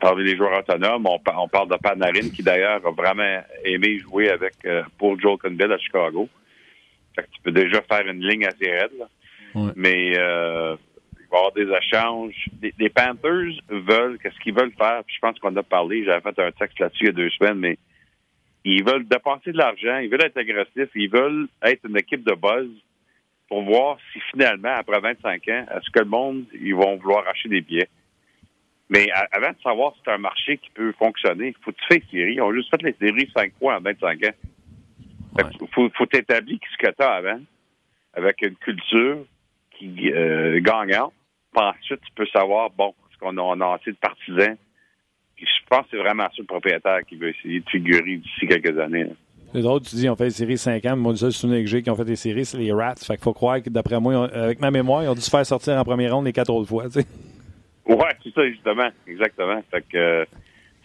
parmi 0.00 0.24
les 0.24 0.36
joueurs 0.36 0.58
autonomes. 0.58 1.06
On, 1.06 1.20
par- 1.20 1.40
on 1.40 1.46
parle 1.46 1.68
de 1.68 1.76
Panarin, 1.76 2.28
qui 2.34 2.42
d'ailleurs 2.42 2.84
a 2.84 2.90
vraiment 2.90 3.40
aimé 3.64 3.98
jouer 4.00 4.30
avec 4.30 4.54
euh, 4.64 4.82
pour 4.98 5.16
Joel 5.20 5.38
Conville 5.38 5.70
à 5.72 5.78
Chicago. 5.78 6.28
Fait 7.14 7.22
que 7.22 7.28
tu 7.30 7.40
peux 7.44 7.52
déjà 7.52 7.80
faire 7.82 8.04
une 8.08 8.20
ligne 8.28 8.46
assez 8.46 8.68
raide. 8.68 8.90
là. 8.98 9.06
Ouais. 9.54 9.70
Mais 9.76 10.18
euh, 10.18 10.74
il 11.20 11.26
va 11.30 11.36
y 11.36 11.38
avoir 11.38 11.52
des 11.52 11.68
échanges. 11.86 12.46
Les, 12.80 12.88
Panthers 12.90 13.62
veulent, 13.68 14.18
qu'est-ce 14.20 14.38
qu'ils 14.40 14.54
veulent 14.54 14.74
faire? 14.76 15.02
je 15.06 15.18
pense 15.20 15.38
qu'on 15.38 15.54
a 15.54 15.62
parlé, 15.62 16.04
j'avais 16.04 16.20
fait 16.20 16.38
un 16.42 16.50
texte 16.50 16.80
là-dessus 16.80 17.04
il 17.04 17.06
y 17.06 17.10
a 17.10 17.12
deux 17.12 17.30
semaines, 17.30 17.58
mais 17.58 17.78
ils 18.74 18.84
veulent 18.84 19.06
dépenser 19.06 19.52
de 19.52 19.58
l'argent, 19.58 19.98
ils 19.98 20.10
veulent 20.10 20.24
être 20.24 20.36
agressifs, 20.36 20.90
ils 20.94 21.10
veulent 21.10 21.48
être 21.62 21.84
une 21.88 21.96
équipe 21.96 22.24
de 22.24 22.34
buzz 22.34 22.68
pour 23.48 23.62
voir 23.62 23.96
si 24.12 24.20
finalement, 24.32 24.74
après 24.74 25.00
25 25.00 25.48
ans, 25.48 25.66
est-ce 25.76 25.90
que 25.90 26.00
le 26.00 26.06
monde, 26.06 26.44
ils 26.52 26.74
vont 26.74 26.96
vouloir 26.96 27.26
acheter 27.28 27.48
des 27.48 27.60
billets. 27.60 27.88
Mais 28.88 29.08
avant 29.32 29.50
de 29.50 29.62
savoir 29.62 29.94
si 29.94 30.00
c'est 30.04 30.12
un 30.12 30.18
marché 30.18 30.58
qui 30.58 30.70
peut 30.70 30.92
fonctionner, 30.98 31.48
il 31.48 31.64
faut 31.64 31.72
que 31.72 31.76
tu 31.76 31.86
fasses 31.86 32.12
les 32.12 32.18
séries. 32.18 32.34
Ils 32.34 32.42
ont 32.42 32.52
juste 32.52 32.70
fait 32.70 32.82
les 32.82 32.94
séries 32.94 33.30
cinq 33.36 33.52
fois 33.58 33.76
en 33.76 33.80
25 33.80 34.24
ans. 34.24 34.34
Il 35.38 35.68
faut, 35.72 35.88
faut 35.90 36.06
t'établir 36.06 36.58
ce 36.72 36.86
que 36.86 36.92
tu 36.92 37.02
as 37.02 37.12
avant, 37.12 37.40
avec 38.14 38.42
une 38.42 38.56
culture 38.56 39.24
qui 39.72 40.12
euh, 40.12 40.60
gagnante. 40.60 41.12
ensuite, 41.54 42.00
tu 42.00 42.12
peux 42.14 42.26
savoir, 42.26 42.70
bon, 42.70 42.94
est-ce 43.10 43.18
qu'on 43.18 43.36
a, 43.60 43.74
assez 43.74 43.92
de 43.92 43.96
partisans? 43.96 44.56
Je 45.66 45.76
pense 45.76 45.84
que 45.86 45.88
c'est 45.92 46.02
vraiment 46.02 46.24
ça 46.24 46.34
le 46.38 46.44
propriétaire 46.44 47.00
qui 47.08 47.16
veut 47.16 47.30
essayer 47.30 47.60
de 47.60 47.68
figurer 47.68 48.18
d'ici 48.18 48.46
quelques 48.46 48.78
années. 48.78 49.06
Les 49.52 49.64
autres, 49.64 49.88
tu 49.88 49.96
dis, 49.96 50.08
on 50.08 50.16
fait 50.16 50.24
des 50.24 50.30
séries 50.30 50.58
5 50.58 50.84
ans. 50.84 50.96
Moi, 50.96 51.12
le 51.12 51.16
seul 51.16 51.32
souvenir 51.32 51.60
que 51.60 51.66
j'ai 51.66 51.82
qui 51.82 51.90
ont 51.90 51.96
fait 51.96 52.04
des 52.04 52.16
séries, 52.16 52.44
c'est 52.44 52.58
les 52.58 52.72
Rats. 52.72 52.94
Fait 52.96 53.14
qu'il 53.14 53.24
faut 53.24 53.32
croire 53.32 53.62
que, 53.62 53.70
d'après 53.70 53.98
moi, 53.98 54.28
avec 54.32 54.60
ma 54.60 54.70
mémoire, 54.70 55.02
ils 55.02 55.08
ont 55.08 55.14
dû 55.14 55.20
se 55.20 55.30
faire 55.30 55.44
sortir 55.44 55.74
en 55.74 55.84
première 55.84 56.14
ronde 56.14 56.26
les 56.26 56.32
quatre 56.32 56.52
autres 56.52 56.68
fois. 56.68 56.84
Tu 56.84 57.00
sais. 57.00 57.06
Ouais, 57.86 58.14
c'est 58.22 58.34
ça, 58.34 58.48
justement. 58.48 58.88
Exactement. 59.06 59.62
Fait 59.70 59.84
que 59.90 59.96
euh, 59.96 60.24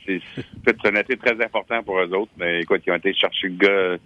c'est, 0.05 0.21
un 0.85 0.95
été 0.95 1.17
très 1.17 1.43
important 1.43 1.83
pour 1.83 1.99
eux 1.99 2.13
autres. 2.13 2.31
Mais 2.37 2.61
écoute, 2.61 2.81
ils 2.87 2.91
ont 2.91 2.95
été 2.95 3.13
chercher 3.13 3.49
le 3.49 3.55
gars, 3.55 3.97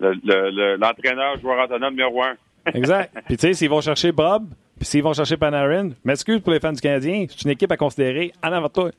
le, 0.00 0.76
l'entraîneur, 0.76 1.38
joueur 1.38 1.64
autonome 1.64 1.94
numéro 1.94 2.22
un. 2.22 2.36
exact. 2.74 3.14
Puis 3.26 3.36
tu 3.36 3.48
sais, 3.48 3.52
s'ils 3.52 3.70
vont 3.70 3.80
chercher 3.80 4.12
Bob, 4.12 4.46
puis 4.76 4.86
s'ils 4.86 5.02
vont 5.02 5.12
chercher 5.12 5.36
Panarin, 5.36 5.90
m'excuse 6.04 6.40
pour 6.40 6.52
les 6.52 6.60
fans 6.60 6.72
du 6.72 6.80
Canadien, 6.80 7.26
c'est 7.28 7.42
une 7.42 7.50
équipe 7.50 7.70
à 7.70 7.76
considérer 7.76 8.32
en 8.42 8.52
avant 8.52 8.66
de 8.66 8.72
toi. 8.72 8.90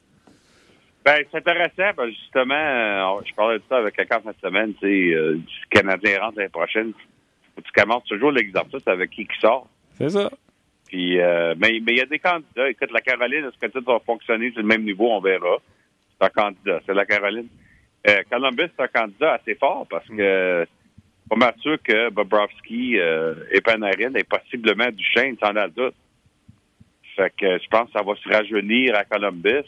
Ben, 1.05 1.23
c'est 1.31 1.37
intéressant, 1.37 1.95
ben, 1.95 2.09
justement, 2.09 2.53
euh, 2.55 3.21
je 3.25 3.33
parlais 3.33 3.57
de 3.57 3.63
ça 3.69 3.77
avec 3.77 3.95
quelqu'un 3.95 4.21
cette 4.25 4.39
semaine, 4.41 4.73
tu 4.75 4.81
sais, 4.81 5.15
euh, 5.15 5.33
le 5.33 5.69
Canadien 5.69 6.19
rentre 6.19 6.37
l'année 6.37 6.49
prochaine. 6.49 6.93
Tu 7.55 7.71
commences 7.73 8.05
toujours 8.05 8.31
l'exercice 8.31 8.87
avec 8.87 9.09
qui 9.11 9.25
qui 9.25 9.39
sort? 9.39 9.67
C'est 9.93 10.09
ça. 10.09 10.29
Puis, 10.87 11.19
euh, 11.19 11.55
mais 11.57 11.75
il 11.75 11.97
y 11.97 12.01
a 12.01 12.05
des 12.05 12.19
candidats. 12.19 12.69
Écoute, 12.69 12.91
la 12.91 13.01
Caroline, 13.01 13.45
est-ce 13.45 13.59
que 13.59 13.71
tout 13.71 13.83
va 13.85 13.99
fonctionner? 13.99 14.51
Sur 14.51 14.61
le 14.61 14.67
même 14.67 14.83
niveau? 14.83 15.11
On 15.11 15.19
verra. 15.19 15.57
C'est 16.19 16.25
un 16.25 16.29
candidat. 16.29 16.79
C'est 16.85 16.93
la 16.93 17.05
Caroline. 17.05 17.47
Euh, 18.07 18.23
Columbus, 18.29 18.69
c'est 18.75 18.83
un 18.83 18.87
candidat 18.87 19.33
assez 19.33 19.55
fort 19.55 19.85
parce 19.89 20.07
que 20.07 20.65
pas 21.29 21.35
mal 21.35 21.53
sûr 21.61 21.77
que 21.83 22.09
Bobrovski 22.09 22.97
euh, 22.97 23.35
et 23.51 23.61
Panarin 23.61 24.15
et 24.15 24.23
possiblement 24.23 24.89
Duchesne, 24.89 25.37
sans 25.39 25.51
la 25.51 25.67
doute. 25.67 25.95
Fait 27.15 27.31
que 27.37 27.59
je 27.59 27.67
pense 27.67 27.87
que 27.87 27.93
ça 27.93 28.01
va 28.01 28.15
se 28.15 28.29
rajeunir 28.29 28.95
à 28.95 29.03
Columbus. 29.03 29.67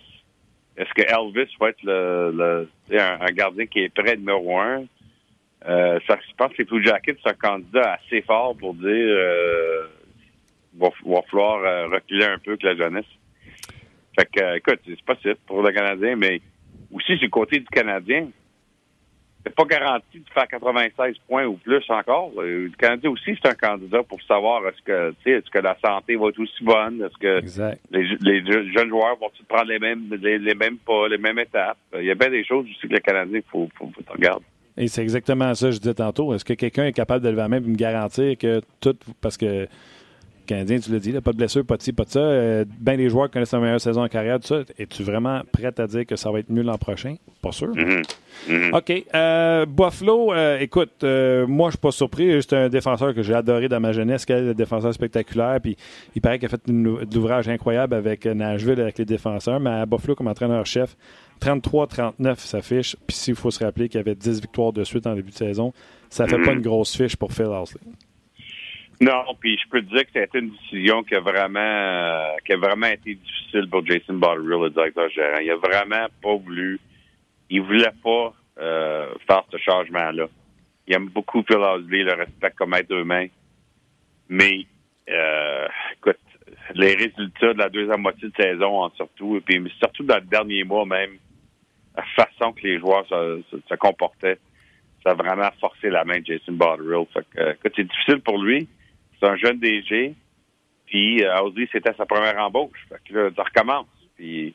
Est-ce 0.81 0.93
que 0.95 1.03
Elvis 1.03 1.55
va 1.59 1.69
être 1.69 1.83
le, 1.83 2.67
un, 2.91 3.31
gardien 3.33 3.67
qui 3.67 3.81
est 3.81 3.93
prêt 3.93 4.17
numéro 4.17 4.59
un? 4.59 4.85
Euh, 5.67 5.99
ça, 6.07 6.17
je 6.27 6.33
pense 6.35 6.51
que 6.53 6.57
les 6.57 6.63
Blue 6.63 6.83
Jackets, 6.83 7.17
c'est 7.23 7.29
un 7.29 7.33
candidat 7.35 7.93
assez 7.93 8.23
fort 8.23 8.55
pour 8.57 8.73
dire 8.73 8.89
euh, 8.89 9.85
va, 10.75 10.89
va 11.05 11.21
falloir 11.29 11.63
euh, 11.63 11.87
reculer 11.87 12.25
un 12.25 12.39
peu 12.39 12.57
que 12.57 12.65
la 12.65 12.75
jeunesse. 12.75 13.05
Fait 14.17 14.27
que, 14.31 14.43
euh, 14.43 14.55
écoute, 14.55 14.79
c'est 14.87 14.99
possible 15.03 15.37
pour 15.45 15.61
le 15.61 15.71
Canadien, 15.71 16.15
mais 16.15 16.41
aussi 16.91 17.15
du 17.17 17.29
côté 17.29 17.59
du 17.59 17.67
Canadien, 17.67 18.29
c'est 19.43 19.55
pas 19.55 19.65
garanti 19.65 20.19
de 20.19 20.29
faire 20.33 20.47
96 20.47 21.15
points 21.27 21.45
ou 21.45 21.55
plus 21.55 21.83
encore. 21.89 22.31
Le 22.37 22.69
Canadien 22.77 23.09
aussi, 23.09 23.37
c'est 23.41 23.49
un 23.49 23.55
candidat 23.55 24.03
pour 24.03 24.21
savoir 24.23 24.61
est-ce 24.67 24.81
que, 24.83 25.13
est-ce 25.25 25.49
que 25.49 25.59
la 25.59 25.77
santé 25.83 26.15
va 26.15 26.27
être 26.27 26.39
aussi 26.39 26.63
bonne, 26.63 27.01
est-ce 27.01 27.17
que 27.17 27.41
les, 27.91 28.71
jeunes 28.73 28.89
joueurs 28.89 29.17
vont-ils 29.17 29.45
prendre 29.45 29.69
les 29.69 29.79
mêmes, 29.79 30.07
les, 30.21 30.55
mêmes 30.55 30.77
pas, 30.77 31.07
les 31.07 31.17
mêmes 31.17 31.39
étapes? 31.39 31.77
Il 31.97 32.05
y 32.05 32.11
a 32.11 32.15
bien 32.15 32.29
des 32.29 32.43
choses 32.43 32.65
aussi 32.65 32.87
que 32.87 32.93
le 32.93 32.99
Canadien, 32.99 33.39
il 33.39 33.51
faut, 33.51 33.67
faut, 33.77 33.91
faut 33.95 34.13
regarder. 34.13 34.45
Et 34.77 34.87
c'est 34.87 35.01
exactement 35.01 35.53
ça 35.53 35.67
que 35.67 35.73
je 35.73 35.79
disais 35.79 35.93
tantôt. 35.93 36.33
Est-ce 36.33 36.45
que 36.45 36.53
quelqu'un 36.53 36.85
est 36.85 36.93
capable 36.93 37.23
de 37.23 37.29
lever 37.29 37.41
la 37.41 37.49
main 37.49 37.57
et 37.57 37.61
me 37.61 37.75
garantir 37.75 38.37
que 38.37 38.61
tout, 38.79 38.97
parce 39.21 39.37
que 39.37 39.67
Canadien, 40.51 40.79
tu 40.79 40.91
l'as 40.91 40.99
dit, 40.99 41.13
pas 41.13 41.31
de 41.31 41.37
blessure, 41.37 41.63
pas 41.63 41.77
de 41.77 41.81
ci, 41.81 41.93
pas 41.93 42.03
de 42.03 42.09
ça. 42.09 42.19
Euh, 42.19 42.65
ben 42.77 42.97
des 42.97 43.09
joueurs 43.09 43.31
connaissent 43.31 43.53
la 43.53 43.59
meilleure 43.59 43.79
saison 43.79 44.03
en 44.03 44.09
carrière, 44.09 44.37
tout 44.37 44.47
ça. 44.47 44.63
Es-tu 44.77 45.01
vraiment 45.01 45.43
prêt 45.49 45.71
à 45.77 45.87
dire 45.87 46.05
que 46.05 46.17
ça 46.17 46.29
va 46.29 46.39
être 46.39 46.49
mieux 46.49 46.61
l'an 46.61 46.77
prochain? 46.77 47.15
Pas 47.41 47.53
sûr. 47.53 47.69
Mm-hmm. 47.69 48.03
Mm-hmm. 48.49 48.77
OK. 48.77 49.05
Euh, 49.15 49.65
Buffalo, 49.65 50.33
euh, 50.33 50.59
écoute, 50.59 51.05
moi, 51.47 51.69
je 51.69 51.75
suis 51.75 51.79
pas 51.79 51.91
surpris. 51.91 52.41
C'est 52.41 52.53
un 52.53 52.67
défenseur 52.67 53.13
que 53.13 53.23
j'ai 53.23 53.33
adoré 53.33 53.69
dans 53.69 53.79
ma 53.79 53.93
jeunesse, 53.93 54.25
qui 54.25 54.33
est 54.33 54.49
un 54.49 54.53
défenseur 54.53 54.93
spectaculaire. 54.93 55.57
Puis 55.61 55.77
il 56.15 56.21
paraît 56.21 56.37
qu'il 56.37 56.47
a 56.47 56.49
fait 56.49 56.61
de 56.67 57.15
l'ouvrage 57.15 57.47
incroyable 57.47 57.95
avec 57.95 58.25
Nashville, 58.25 58.81
avec 58.81 58.97
les 58.97 59.05
défenseurs. 59.05 59.61
Mais 59.61 59.69
à 59.69 59.85
Buffalo, 59.85 60.15
comme 60.15 60.27
entraîneur-chef, 60.27 60.97
33-39 61.41 62.39
sa 62.39 62.61
fiche. 62.61 62.97
Puis 63.07 63.15
s'il 63.15 63.35
faut 63.35 63.51
se 63.51 63.63
rappeler 63.63 63.87
qu'il 63.87 63.99
y 63.99 64.01
avait 64.01 64.15
10 64.15 64.41
victoires 64.41 64.73
de 64.73 64.83
suite 64.83 65.07
en 65.07 65.15
début 65.15 65.31
de 65.31 65.35
saison, 65.37 65.71
ça 66.09 66.27
fait 66.27 66.37
mm-hmm. 66.37 66.45
pas 66.45 66.51
une 66.51 66.61
grosse 66.61 66.97
fiche 66.97 67.15
pour 67.15 67.31
Phil 67.31 67.45
Housley. 67.45 67.79
Non, 69.01 69.23
puis 69.39 69.57
je 69.57 69.67
peux 69.67 69.81
te 69.81 69.89
dire 69.89 70.05
que 70.05 70.11
c'était 70.13 70.37
une 70.37 70.51
décision 70.51 71.01
qui 71.01 71.15
a 71.15 71.21
vraiment 71.21 71.59
euh, 71.59 72.35
qui 72.45 72.53
a 72.53 72.57
vraiment 72.57 72.85
été 72.85 73.15
difficile 73.15 73.67
pour 73.67 73.83
Jason 73.83 74.13
Botterill, 74.13 74.61
le 74.61 74.69
directeur 74.69 75.09
gérant. 75.09 75.39
Il 75.39 75.49
a 75.49 75.55
vraiment 75.55 76.05
pas 76.21 76.35
voulu, 76.35 76.79
il 77.49 77.61
voulait 77.63 77.91
pas 78.03 78.31
euh, 78.59 79.11
faire 79.25 79.43
ce 79.51 79.57
changement-là. 79.57 80.27
Il 80.85 80.93
aime 80.93 81.09
beaucoup 81.09 81.41
Phil 81.41 81.57
Housley, 81.57 82.03
le 82.03 82.13
respect 82.13 82.51
comme 82.55 82.75
être 82.75 82.91
humain. 82.91 83.25
Mais 84.29 84.67
euh, 85.09 85.67
écoute, 85.93 86.19
les 86.75 86.93
résultats 86.93 87.53
de 87.53 87.57
la 87.57 87.69
deuxième 87.69 88.01
moitié 88.01 88.29
de 88.29 88.35
saison, 88.39 88.87
surtout, 88.97 89.37
et 89.37 89.41
puis 89.41 89.73
surtout 89.79 90.03
dans 90.03 90.17
le 90.17 90.21
dernier 90.29 90.63
mois 90.63 90.85
même, 90.85 91.17
la 91.97 92.03
façon 92.15 92.53
que 92.53 92.61
les 92.67 92.77
joueurs 92.77 93.07
se, 93.07 93.41
se, 93.67 93.75
comportaient, 93.77 94.37
ça 95.03 95.11
a 95.11 95.13
vraiment 95.15 95.49
forcé 95.59 95.89
la 95.89 96.05
main 96.05 96.19
de 96.19 96.25
Jason 96.27 96.51
Botterill. 96.51 97.07
Fait 97.11 97.25
que, 97.33 97.53
écoute, 97.53 97.73
c'est 97.75 97.87
difficile 97.87 98.21
pour 98.21 98.37
lui 98.37 98.69
c'est 99.21 99.27
un 99.27 99.35
jeune 99.35 99.59
DG. 99.59 100.15
Puis 100.87 101.23
euh, 101.23 101.65
c'était 101.71 101.93
sa 101.93 102.05
première 102.05 102.37
embauche. 102.39 102.85
Fait 102.89 102.99
que 103.05 103.17
là, 103.17 103.29
ça 103.35 103.43
recommence. 103.43 103.87
Puis 104.17 104.53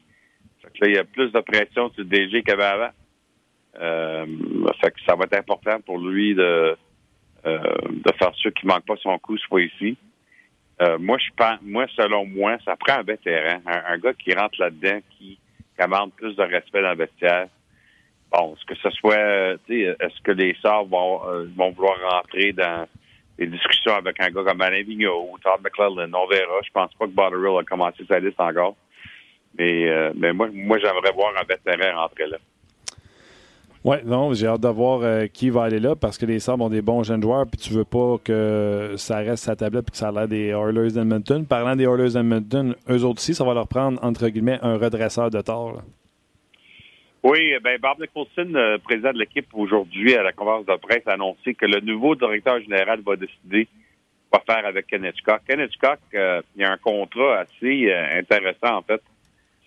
fait 0.62 0.68
que 0.68 0.84
là, 0.84 0.90
il 0.90 0.94
y 0.96 0.98
a 0.98 1.04
plus 1.04 1.30
de 1.32 1.40
pression 1.40 1.90
sur 1.90 2.02
le 2.02 2.04
DG 2.04 2.42
qu'il 2.42 2.50
y 2.50 2.52
avait 2.52 2.64
avant. 2.64 2.90
Euh, 3.80 4.26
fait 4.80 4.90
que 4.90 5.00
ça 5.06 5.14
va 5.14 5.24
être 5.24 5.38
important 5.38 5.80
pour 5.80 5.98
lui 5.98 6.34
de, 6.34 6.76
euh, 7.46 7.58
de 7.90 8.12
faire 8.18 8.34
sûr 8.34 8.52
qu'il 8.54 8.68
manque 8.68 8.86
pas 8.86 8.96
son 8.96 9.18
coup 9.18 9.36
soit 9.38 9.62
ici. 9.62 9.96
Euh, 10.82 10.98
moi, 10.98 11.16
je 11.18 11.30
pense, 11.34 11.58
moi, 11.62 11.86
selon 11.96 12.26
moi, 12.26 12.58
ça 12.64 12.76
prend 12.76 12.98
un 12.98 13.02
vétéran, 13.02 13.60
un, 13.66 13.98
gars 13.98 14.12
qui 14.14 14.34
rentre 14.34 14.60
là-dedans, 14.60 14.98
qui 15.10 15.38
commande 15.78 16.12
plus 16.14 16.36
de 16.36 16.42
respect 16.42 16.82
dans 16.82 16.90
le 16.90 16.96
vestiaire. 16.96 17.48
Bon, 18.30 18.54
est-ce 18.54 18.64
que 18.66 18.74
ce 18.74 18.90
soit, 18.90 19.56
tu 19.66 19.84
sais, 19.84 19.96
est-ce 20.00 20.20
que 20.22 20.32
les 20.32 20.54
sorts 20.60 20.86
vont, 20.86 21.20
vont 21.56 21.70
vouloir 21.70 21.96
rentrer 22.10 22.52
dans 22.52 22.86
des 23.38 23.46
discussions 23.46 23.94
avec 23.94 24.20
un 24.20 24.30
gars 24.30 24.42
comme 24.44 24.60
Alain 24.60 24.82
Vigneault 24.82 25.28
ou 25.32 25.38
Todd 25.38 25.60
McClellan. 25.62 26.10
On 26.14 26.26
verra. 26.26 26.60
Je 26.64 26.70
pense 26.72 26.92
pas 26.94 27.06
que 27.06 27.10
Botterill 27.10 27.58
a 27.58 27.64
commencé 27.64 28.04
sa 28.08 28.18
liste 28.18 28.40
encore. 28.40 28.76
Mais, 29.58 29.88
euh, 29.88 30.12
mais 30.16 30.32
moi, 30.32 30.48
moi 30.52 30.78
j'aimerais 30.78 31.12
voir 31.12 31.32
un 31.38 31.44
vétéran 31.44 32.02
rentrer 32.02 32.26
là. 32.26 32.36
Oui, 33.84 33.98
non, 34.04 34.34
j'ai 34.34 34.48
hâte 34.48 34.62
de 34.62 34.68
voir 34.68 35.02
euh, 35.02 35.26
qui 35.28 35.48
va 35.48 35.62
aller 35.62 35.78
là 35.78 35.94
parce 35.94 36.18
que 36.18 36.26
les 36.26 36.40
Sabres 36.40 36.64
ont 36.64 36.68
des 36.68 36.82
bons 36.82 37.04
jeunes 37.04 37.22
joueurs 37.22 37.46
puis 37.46 37.60
tu 37.60 37.72
veux 37.72 37.84
pas 37.84 38.16
que 38.24 38.94
ça 38.96 39.18
reste 39.18 39.44
sa 39.44 39.54
tablette 39.54 39.84
puis 39.84 39.92
que 39.92 39.96
ça 39.96 40.08
a 40.08 40.12
l'air 40.12 40.26
des 40.26 40.48
Oilers 40.48 40.90
d'Edmonton. 40.90 41.46
Parlant 41.46 41.76
des 41.76 41.84
Oilers 41.84 42.14
d'Edmonton, 42.14 42.74
eux 42.90 43.04
autres 43.04 43.20
aussi, 43.20 43.32
ça 43.32 43.44
va 43.44 43.54
leur 43.54 43.68
prendre, 43.68 44.02
entre 44.02 44.28
guillemets, 44.28 44.58
un 44.62 44.76
redresseur 44.76 45.30
de 45.30 45.40
tort. 45.40 45.82
Oui, 47.28 47.52
ben 47.60 47.76
Bob 47.80 47.98
Nicholson, 47.98 48.54
euh, 48.54 48.78
président 48.78 49.12
de 49.12 49.18
l'équipe 49.18 49.48
aujourd'hui 49.52 50.14
à 50.14 50.22
la 50.22 50.30
conférence 50.30 50.64
de 50.64 50.76
presse, 50.76 51.02
a 51.06 51.14
annoncé 51.14 51.54
que 51.54 51.66
le 51.66 51.80
nouveau 51.80 52.14
directeur 52.14 52.60
général 52.60 53.00
va 53.00 53.16
décider 53.16 53.66
quoi 54.30 54.44
faire 54.46 54.64
avec 54.64 54.86
Kenneth 54.86 55.20
Cock. 55.22 55.40
Kenneth 55.44 55.76
Cock, 55.76 55.98
euh, 56.14 56.40
il 56.54 56.62
y 56.62 56.64
a 56.64 56.70
un 56.70 56.76
contrat 56.76 57.38
assez 57.38 57.90
euh, 57.90 58.20
intéressant 58.20 58.76
en 58.76 58.82
fait. 58.82 59.02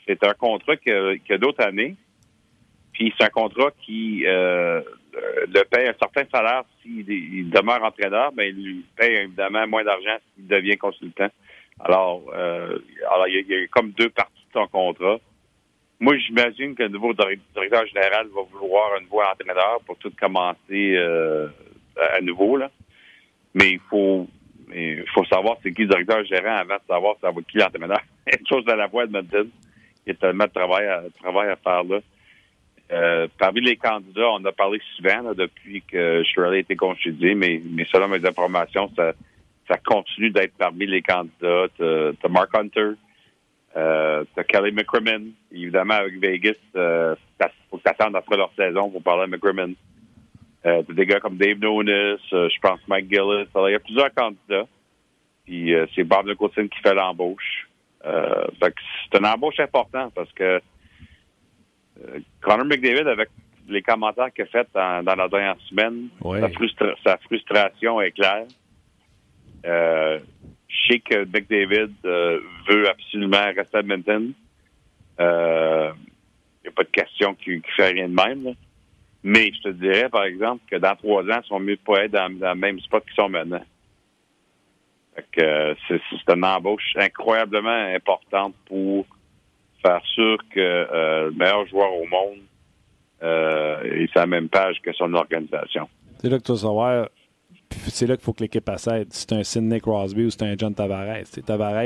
C'est 0.08 0.24
un 0.24 0.34
contrat 0.36 0.78
qui 0.78 0.90
a, 0.90 1.38
d'autres 1.38 1.62
années. 1.62 1.98
Puis 2.94 3.14
c'est 3.18 3.26
un 3.26 3.30
contrat 3.30 3.72
qui 3.82 4.24
le 4.24 5.64
paye 5.70 5.90
un 5.90 5.96
certain 6.00 6.24
salaire 6.32 6.64
s'il 6.82 7.50
demeure 7.50 7.84
entraîneur, 7.84 8.32
mais 8.38 8.52
il 8.52 8.64
lui 8.64 8.86
paye 8.96 9.18
évidemment 9.18 9.68
moins 9.68 9.84
d'argent 9.84 10.18
s'il 10.34 10.48
devient 10.48 10.78
consultant. 10.78 11.28
Alors, 11.82 12.24
alors 12.34 13.28
il 13.28 13.46
y, 13.50 13.54
a, 13.54 13.68
comme 13.68 13.92
deux 13.92 14.10
parties 14.10 14.46
de 14.48 14.60
son 14.60 14.68
contrat. 14.68 15.20
Moi, 16.00 16.18
j'imagine 16.18 16.76
que 16.76 16.84
le 16.84 16.90
nouveau 16.90 17.14
directeur 17.14 17.86
général 17.88 18.28
va 18.34 18.42
vouloir 18.52 18.94
un 18.98 19.02
nouveau 19.02 19.22
entraîneur 19.22 19.82
pour 19.86 19.98
tout 19.98 20.12
commencer 20.18 20.96
euh, 20.96 21.48
à 22.16 22.22
nouveau. 22.22 22.56
Là. 22.56 22.72
Mais 23.54 23.72
il 23.72 23.80
faut 23.90 24.28
il 24.74 25.04
faut 25.14 25.26
savoir 25.26 25.58
c'est 25.64 25.74
qui 25.74 25.82
le 25.82 25.88
directeur 25.88 26.24
gérant 26.26 26.56
avant 26.56 26.76
de 26.76 26.82
savoir 26.88 27.16
ça 27.20 27.32
va 27.32 27.42
qui 27.42 27.58
l'entraîneur. 27.58 28.02
Une 28.40 28.48
chose 28.48 28.64
à 28.70 28.76
la 28.76 28.88
fois 28.88 29.08
de 29.08 29.12
Madden. 29.12 29.50
Il 30.06 30.10
y 30.10 30.12
a 30.12 30.16
tellement 30.16 30.46
de 30.46 30.52
travail 30.52 30.88
à, 30.88 31.04
travail 31.20 31.50
à 31.50 31.56
faire 31.58 31.84
là. 31.84 32.00
Euh, 32.92 33.28
parmi 33.38 33.62
les 33.62 33.76
candidats, 33.76 34.30
on 34.32 34.44
a 34.46 34.52
parlé 34.52 34.80
souvent 34.96 35.34
depuis 35.36 35.84
que 35.84 36.24
Shirley 36.24 36.58
a 36.58 36.60
été 36.62 36.76
congédié, 36.76 37.36
mais, 37.36 37.62
mais 37.64 37.86
selon 37.86 38.08
mes 38.08 38.26
informations, 38.26 38.92
ça, 38.96 39.14
ça 39.68 39.78
continue 39.78 40.32
d'être 40.32 40.54
parmi 40.58 40.88
les 40.88 41.04
candidats. 41.04 41.68
T'as 41.78 42.30
Mark 42.30 42.50
Hunter, 42.56 42.94
euh, 43.80 44.26
t'as 44.36 44.44
Kelly 44.44 44.72
McCrimmon. 44.72 45.28
Évidemment, 45.52 45.96
avec 45.96 46.20
Vegas, 46.20 46.54
euh, 46.76 47.16
faut 47.70 47.78
que 47.78 47.84
t'attendes 47.84 48.16
après 48.16 48.36
leur 48.36 48.52
saison 48.56 48.90
pour 48.90 49.02
parler 49.02 49.26
de 49.26 49.32
McCrimmon. 49.32 49.74
Euh, 50.66 50.84
t'as 50.86 50.94
des 50.94 51.06
gars 51.06 51.20
comme 51.20 51.38
Dave 51.38 51.60
Nunes, 51.60 51.90
euh, 51.90 52.18
je 52.32 52.60
pense 52.62 52.80
Mike 52.88 53.10
Gillis. 53.10 53.48
Alors, 53.56 53.70
il 53.70 53.74
y 53.74 53.76
a 53.76 53.80
plusieurs 53.80 54.14
candidats. 54.14 54.68
Puis 55.46 55.74
euh, 55.74 55.86
c'est 55.96 56.04
Bob 56.04 56.28
Nicholson 56.28 56.68
qui 56.68 56.80
fait 56.82 56.94
l'embauche. 56.94 57.70
Euh, 58.06 58.48
c'est 58.62 59.18
une 59.18 59.26
embauche 59.26 59.60
importante 59.60 60.14
parce 60.14 60.32
que 60.34 60.62
Connor 62.42 62.66
McDavid, 62.66 63.08
avec 63.08 63.30
les 63.68 63.82
commentaires 63.82 64.32
qu'il 64.34 64.46
a 64.46 64.48
fait 64.48 64.68
dans, 64.74 65.04
la 65.04 65.28
dernière 65.28 65.58
semaine, 65.70 66.10
sa, 67.04 67.18
frustration 67.18 68.02
est 68.02 68.12
claire. 68.12 68.46
Euh, 69.66 70.20
que 70.98 71.26
McDavid 71.26 71.94
euh, 72.06 72.40
veut 72.68 72.90
absolument 72.90 73.46
rester 73.56 73.78
à 73.78 73.80
Edmonton. 73.82 74.34
Il 75.20 75.24
euh, 75.24 75.92
n'y 76.64 76.70
a 76.70 76.72
pas 76.72 76.84
de 76.84 76.90
question 76.90 77.36
qu'il 77.36 77.58
ne 77.58 77.62
fait 77.76 77.92
rien 77.92 78.10
de 78.10 78.16
même. 78.16 78.56
Mais 79.22 79.52
je 79.54 79.70
te 79.70 79.70
dirais, 79.70 80.10
par 80.10 80.24
exemple, 80.24 80.64
que 80.72 80.78
dans 80.78 80.96
trois 80.96 81.24
ans, 81.24 81.42
ils 81.44 81.48
sont 81.48 81.60
mieux 81.60 81.76
de 81.76 81.82
pas 81.82 82.06
être 82.06 82.12
dans, 82.12 82.30
le 82.30 82.56
même 82.56 82.80
spot 82.80 83.04
qu'ils 83.06 83.16
sont 83.16 83.30
maintenant. 83.30 83.64
c'est, 85.38 86.02
une 86.34 86.46
embauche 86.46 86.96
incroyablement 86.96 87.94
importante 87.94 88.56
pour 88.66 89.06
faire 89.84 90.02
sûr 90.16 90.38
que 90.50 90.88
le 91.30 91.32
meilleur 91.32 91.68
joueur 91.68 91.94
au 91.94 92.08
monde 92.08 92.40
euh, 93.22 93.82
est 93.84 94.08
sur 94.12 94.22
la 94.22 94.28
même 94.28 94.48
page 94.48 94.78
que 94.82 94.94
son 94.94 95.14
organisation. 95.14 95.90
C'est 96.20 96.30
là 96.30 96.38
que 96.38 96.44
tu 96.44 96.54
vas 96.54 96.58
savoir 96.58 97.10
c'est 97.90 98.08
là 98.08 98.16
qu'il 98.16 98.24
faut 98.24 98.34
que 98.34 98.44
l'équipe 98.44 98.68
accède. 98.70 99.08
C'est 99.12 99.34
un 99.34 99.44
Sidney 99.44 99.80
Crosby 99.80 100.26
ou 100.26 100.30
c'est 100.30 100.44
un 100.44 100.56
John 100.58 100.74
Tavares. 100.74 101.24
Tavares, 101.46 101.84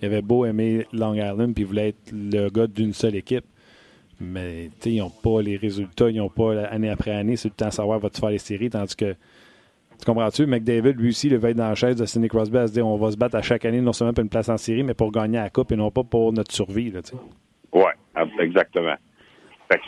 il 0.00 0.06
avait 0.06 0.22
beau 0.22 0.44
aimer 0.44 0.86
Long 0.92 1.14
Island 1.14 1.54
puis 1.54 1.62
il 1.62 1.66
voulait 1.66 1.88
être 1.90 2.12
le 2.12 2.48
gars 2.48 2.66
d'une 2.66 2.92
seule 2.92 3.16
équipe. 3.16 3.44
Mais 4.20 4.70
ils 4.84 4.98
n'ont 4.98 5.10
pas 5.10 5.42
les 5.42 5.56
résultats, 5.56 6.08
ils 6.08 6.16
n'ont 6.16 6.28
pas 6.28 6.66
année 6.66 6.90
après 6.90 7.10
année. 7.10 7.36
C'est 7.36 7.48
le 7.48 7.54
temps 7.54 7.68
de 7.68 7.72
savoir 7.72 7.98
va-tu 7.98 8.20
faire 8.20 8.30
les 8.30 8.38
séries? 8.38 8.70
Tandis 8.70 8.94
que, 8.94 9.14
tu 9.98 10.04
comprends-tu? 10.06 10.46
McDavid, 10.46 10.92
lui 10.92 11.08
aussi, 11.08 11.26
il 11.26 11.36
va 11.38 11.50
être 11.50 11.56
dans 11.56 11.68
la 11.68 11.74
chaise 11.74 11.96
de 11.96 12.04
Sidney 12.04 12.28
Crosby 12.28 12.58
à 12.58 12.68
se 12.68 12.72
dire 12.72 12.86
on 12.86 12.96
va 12.96 13.10
se 13.10 13.16
battre 13.16 13.36
à 13.36 13.42
chaque 13.42 13.64
année, 13.64 13.80
non 13.80 13.92
seulement 13.92 14.12
pour 14.12 14.22
une 14.22 14.30
place 14.30 14.48
en 14.48 14.56
série, 14.56 14.84
mais 14.84 14.94
pour 14.94 15.10
gagner 15.10 15.38
la 15.38 15.50
Coupe 15.50 15.72
et 15.72 15.76
non 15.76 15.90
pas 15.90 16.04
pour 16.04 16.32
notre 16.32 16.52
survie. 16.52 16.92
Oui, 17.72 17.90
exactement. 18.38 18.96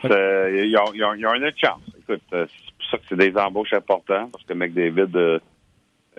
Euh, 0.06 0.64
ils, 0.64 0.76
ont, 0.76 0.92
ils, 0.94 1.26
ont, 1.26 1.34
une 1.34 1.50
chance. 1.56 1.80
Écoute, 1.98 2.22
euh, 2.32 2.46
ça 2.94 2.98
que 2.98 3.04
c'est 3.08 3.30
des 3.30 3.36
embauches 3.38 3.72
importantes 3.72 4.32
parce 4.32 4.44
que 4.44 4.52
McDavid, 4.54 5.14
euh, 5.16 5.38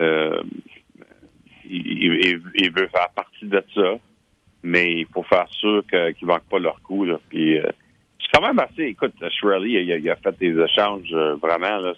euh, 0.00 0.42
il, 1.64 2.40
il, 2.54 2.72
veut 2.72 2.88
faire 2.88 3.08
partie 3.14 3.46
de 3.46 3.62
ça, 3.74 3.94
mais 4.62 5.00
il 5.00 5.06
faut 5.06 5.22
faire 5.24 5.48
sûr 5.50 5.82
qu'ils 5.88 6.14
ne 6.22 6.26
manquent 6.26 6.48
pas 6.48 6.58
leur 6.58 6.80
coup. 6.82 7.04
Là. 7.04 7.18
Puis, 7.28 7.58
euh, 7.58 7.68
c'est 8.20 8.38
quand 8.38 8.46
même 8.46 8.58
assez. 8.58 8.84
Écoute, 8.84 9.14
Shirley, 9.30 9.84
il, 9.84 10.10
a 10.10 10.16
fait 10.16 10.38
des 10.38 10.58
échanges 10.58 11.12
vraiment. 11.40 11.78
Là, 11.78 11.94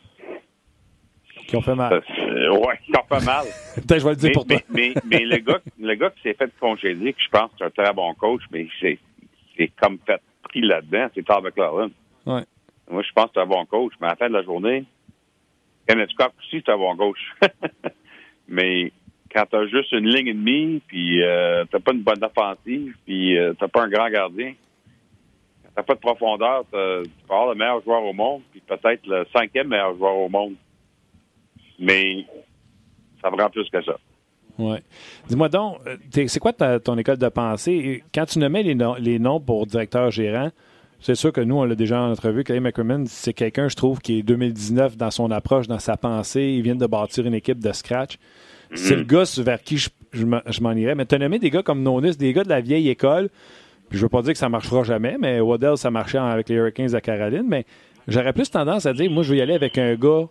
qui 1.46 1.56
ont 1.56 1.62
fait 1.62 1.74
mal. 1.74 2.02
Oui, 2.18 2.74
qui 2.84 2.92
ont 2.96 3.16
fait 3.16 3.24
mal. 3.24 3.46
Peut-être 3.74 4.00
je 4.00 4.04
vais 4.04 4.10
le 4.10 4.16
dire 4.16 4.28
mais, 4.28 4.32
pour 4.32 4.46
toi. 4.46 4.56
mais, 4.68 4.94
mais, 5.06 5.20
le, 5.20 5.38
gars, 5.38 5.60
le 5.78 5.94
gars 5.94 6.10
qui 6.10 6.22
s'est 6.22 6.34
fait 6.34 6.50
congédier, 6.60 7.14
que 7.14 7.22
je 7.22 7.28
pense 7.30 7.50
que 7.52 7.56
c'est 7.58 7.64
un 7.64 7.70
très 7.70 7.92
bon 7.94 8.12
coach, 8.14 8.42
mais 8.52 8.66
c'est 8.80 8.98
comme 9.80 9.98
fait 10.06 10.20
pris 10.42 10.60
là-dedans, 10.60 11.08
c'est 11.14 11.24
Todd 11.24 11.42
McLaren. 11.42 11.90
Ouais. 12.26 12.44
Moi, 12.90 13.02
je 13.02 13.12
pense 13.12 13.26
que 13.26 13.32
c'est 13.34 13.40
un 13.40 13.46
bon 13.46 13.64
coach, 13.66 13.92
mais 14.00 14.06
à 14.06 14.10
la 14.10 14.16
fin 14.16 14.28
de 14.28 14.34
la 14.34 14.42
journée, 14.42 14.84
Kenneth 15.86 16.10
Scott 16.10 16.32
aussi, 16.38 16.62
c'est 16.64 16.72
un 16.72 16.78
bon 16.78 16.96
coach. 16.96 17.18
mais 18.48 18.92
quand 19.32 19.44
t'as 19.50 19.66
juste 19.66 19.92
une 19.92 20.08
ligne 20.08 20.28
et 20.28 20.34
demie, 20.34 20.82
puis 20.86 21.22
euh, 21.22 21.64
t'as 21.70 21.80
pas 21.80 21.92
une 21.92 22.02
bonne 22.02 22.22
offensive, 22.22 22.94
puis 23.04 23.36
euh, 23.36 23.52
t'as 23.58 23.68
pas 23.68 23.84
un 23.84 23.88
grand 23.88 24.08
gardien, 24.08 24.54
t'as 25.74 25.82
pas 25.82 25.94
de 25.94 26.00
profondeur, 26.00 26.64
tu 26.64 26.70
peux 26.70 27.34
le 27.48 27.54
meilleur 27.54 27.82
joueur 27.82 28.02
au 28.02 28.12
monde, 28.12 28.42
puis 28.50 28.60
peut-être 28.60 29.06
le 29.06 29.26
cinquième 29.32 29.68
meilleur 29.68 29.96
joueur 29.96 30.16
au 30.16 30.28
monde. 30.28 30.54
Mais 31.78 32.24
ça 33.22 33.30
prend 33.30 33.50
plus 33.50 33.68
que 33.70 33.82
ça. 33.82 33.96
Oui. 34.58 34.78
Dis-moi 35.28 35.48
donc, 35.48 35.78
euh, 35.86 35.96
c'est 36.26 36.40
quoi 36.40 36.52
ton 36.52 36.98
école 36.98 37.18
de 37.18 37.28
pensée? 37.28 38.02
Quand 38.12 38.26
tu 38.26 38.40
nommais 38.40 38.64
les, 38.64 38.76
les 38.98 39.18
noms 39.18 39.40
pour 39.40 39.66
directeur 39.66 40.10
gérant, 40.10 40.50
c'est 41.00 41.14
sûr 41.14 41.32
que 41.32 41.40
nous, 41.40 41.56
on 41.56 41.64
l'a 41.64 41.76
déjà 41.76 42.02
en 42.02 42.10
entrevue. 42.10 42.42
Clay 42.42 42.60
McCrimmon, 42.60 43.04
c'est 43.06 43.32
quelqu'un, 43.32 43.68
je 43.68 43.76
trouve, 43.76 44.00
qui 44.00 44.18
est 44.18 44.22
2019 44.22 44.96
dans 44.96 45.10
son 45.10 45.30
approche, 45.30 45.68
dans 45.68 45.78
sa 45.78 45.96
pensée. 45.96 46.54
Il 46.56 46.62
vient 46.62 46.74
de 46.74 46.86
bâtir 46.86 47.24
une 47.24 47.34
équipe 47.34 47.60
de 47.60 47.72
scratch. 47.72 48.18
C'est 48.74 48.96
le 48.96 49.04
gars 49.04 49.22
vers 49.38 49.62
qui 49.62 49.78
je, 49.78 50.60
m'en 50.60 50.72
irais. 50.72 50.94
Mais 50.94 51.06
tu 51.06 51.14
as 51.14 51.18
nommé 51.18 51.38
des 51.38 51.50
gars 51.50 51.62
comme 51.62 51.82
Nonis, 51.82 52.16
des 52.16 52.32
gars 52.32 52.42
de 52.42 52.48
la 52.48 52.60
vieille 52.60 52.88
école. 52.88 53.30
Puis 53.88 53.98
je 53.98 54.02
veux 54.04 54.08
pas 54.08 54.22
dire 54.22 54.32
que 54.32 54.38
ça 54.38 54.48
marchera 54.48 54.82
jamais, 54.82 55.16
mais 55.18 55.40
Waddell, 55.40 55.78
ça 55.78 55.90
marchait 55.90 56.18
avec 56.18 56.48
les 56.48 56.56
Hurricanes 56.56 56.88
de 56.88 56.98
Caroline. 56.98 57.46
Mais 57.46 57.64
j'aurais 58.08 58.32
plus 58.32 58.50
tendance 58.50 58.84
à 58.84 58.92
dire, 58.92 59.10
moi, 59.10 59.22
je 59.22 59.30
veux 59.30 59.38
y 59.38 59.40
aller 59.40 59.54
avec 59.54 59.78
un 59.78 59.94
gars 59.94 60.26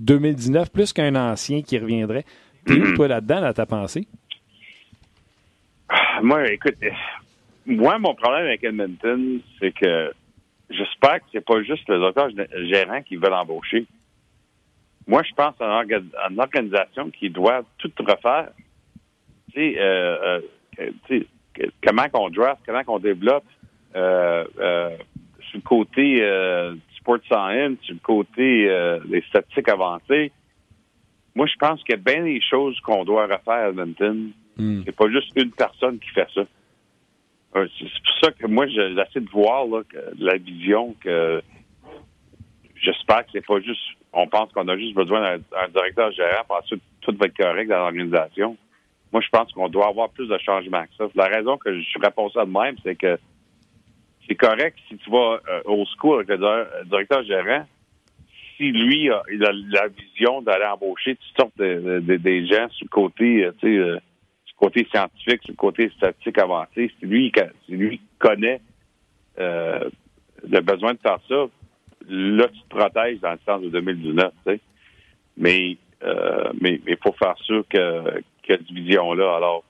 2019 0.00 0.70
plus 0.70 0.92
qu'un 0.92 1.14
ancien 1.14 1.62
qui 1.62 1.78
reviendrait. 1.78 2.24
T'es 2.66 2.74
où, 2.74 2.94
toi, 2.94 3.08
là-dedans, 3.08 3.40
dans 3.40 3.52
ta 3.52 3.66
pensée? 3.66 4.06
Moi, 6.22 6.52
écoute, 6.52 6.74
moi, 7.68 7.98
mon 7.98 8.14
problème 8.14 8.46
avec 8.46 8.64
Edmonton, 8.64 9.40
c'est 9.60 9.72
que 9.72 10.12
j'espère 10.70 11.20
que 11.20 11.26
c'est 11.32 11.44
pas 11.44 11.62
juste 11.62 11.88
le 11.88 12.00
docteur 12.00 12.30
gérant 12.64 13.02
qui 13.02 13.16
veut 13.16 13.28
l'embaucher. 13.28 13.86
Moi, 15.06 15.22
je 15.22 15.34
pense 15.34 15.54
à 15.60 15.82
une, 15.84 16.40
organisation 16.40 17.10
qui 17.10 17.30
doit 17.30 17.62
tout 17.78 17.92
refaire. 18.00 18.50
Tu 19.52 19.60
sais, 19.60 19.74
euh, 19.78 20.40
euh, 20.80 20.90
comment 21.86 22.08
qu'on 22.08 22.30
draft, 22.30 22.60
comment 22.66 22.84
qu'on 22.84 22.98
développe 22.98 23.44
euh, 23.94 24.44
euh, 24.58 24.96
sur 25.50 25.56
le 25.56 25.62
côté 25.62 26.22
euh, 26.22 26.74
sport 26.98 27.18
science, 27.26 27.78
sur 27.82 27.94
le 27.94 28.00
côté 28.00 28.98
des 29.06 29.22
statistiques 29.28 29.68
avancées. 29.68 30.32
Moi, 31.34 31.46
je 31.46 31.56
pense 31.58 31.82
qu'il 31.84 31.94
y 31.94 31.98
a 31.98 32.02
bien 32.02 32.24
des 32.24 32.40
choses 32.40 32.78
qu'on 32.80 33.04
doit 33.04 33.24
refaire 33.24 33.66
à 33.66 33.68
Edmonton. 33.68 34.30
Hmm. 34.56 34.82
C'est 34.84 34.94
pas 34.94 35.08
juste 35.08 35.32
une 35.36 35.52
personne 35.52 35.98
qui 35.98 36.08
fait 36.10 36.28
ça. 36.34 36.42
Euh, 37.58 37.68
c'est 37.78 37.84
pour 37.84 38.18
ça 38.22 38.30
que 38.32 38.46
moi, 38.46 38.66
j'essaie 38.66 39.20
de 39.20 39.30
voir 39.30 39.66
la 40.18 40.36
vision 40.36 40.94
que 41.00 41.42
j'espère 42.76 43.24
que 43.26 43.32
c'est 43.32 43.46
pas 43.46 43.60
juste. 43.60 43.80
On 44.12 44.26
pense 44.26 44.50
qu'on 44.52 44.66
a 44.68 44.76
juste 44.76 44.94
besoin 44.94 45.20
d'un 45.38 45.68
directeur 45.68 46.10
gérant, 46.12 46.44
pour 46.46 46.56
ensuite 46.56 46.82
tout 47.02 47.14
va 47.18 47.26
être 47.26 47.36
correct 47.36 47.68
dans 47.68 47.78
l'organisation. 47.78 48.56
Moi, 49.12 49.22
je 49.22 49.28
pense 49.28 49.52
qu'on 49.52 49.68
doit 49.68 49.88
avoir 49.88 50.10
plus 50.10 50.28
de 50.28 50.38
changements 50.38 50.84
que 50.84 50.94
ça. 50.96 51.04
La 51.14 51.26
raison 51.26 51.56
que 51.56 51.80
je 51.80 51.98
réponds 52.00 52.30
ça 52.30 52.44
de 52.44 52.50
même, 52.50 52.76
c'est 52.82 52.96
que 52.96 53.18
c'est 54.26 54.34
correct 54.34 54.78
si 54.88 54.96
tu 54.96 55.10
vas 55.10 55.40
euh, 55.48 55.62
au 55.64 55.84
school 55.96 56.16
avec 56.16 56.28
le 56.28 56.84
directeur 56.86 57.22
gérant. 57.24 57.66
Si 58.56 58.72
lui 58.72 59.10
a, 59.10 59.22
il 59.32 59.44
a 59.44 59.52
la 59.52 59.88
vision 59.88 60.42
d'aller 60.42 60.66
embaucher 60.66 61.16
toutes 61.16 61.40
sortes 61.40 61.58
de, 61.58 62.00
des 62.16 62.46
gens 62.46 62.68
sur 62.70 62.84
le 62.84 62.90
côté, 62.90 63.44
euh, 63.44 63.52
sais, 63.60 64.02
côté 64.58 64.86
scientifique, 64.92 65.42
sur 65.42 65.52
le 65.52 65.56
côté 65.56 65.90
statistique 65.96 66.38
avancé. 66.38 66.90
C'est 67.00 67.06
lui, 67.06 67.32
lui 67.68 67.98
qui 67.98 68.04
connaît 68.18 68.60
euh, 69.38 69.88
le 70.48 70.60
besoin 70.60 70.94
de 70.94 70.98
faire 70.98 71.18
ça. 71.28 71.46
Là, 72.08 72.48
tu 72.48 72.60
te 72.62 72.68
protèges 72.68 73.20
dans 73.20 73.32
le 73.32 73.38
sens 73.46 73.62
de 73.62 73.68
2019, 73.68 74.32
tu 74.46 74.52
sais. 74.52 74.60
Mais 75.36 75.76
euh, 76.02 76.50
mais 76.60 76.80
il 76.86 76.96
faut 77.02 77.12
faire 77.12 77.36
sûr 77.38 77.64
que, 77.68 78.20
que 78.20 78.20
cette 78.48 78.70
vision-là. 78.70 79.36
Alors, 79.36 79.64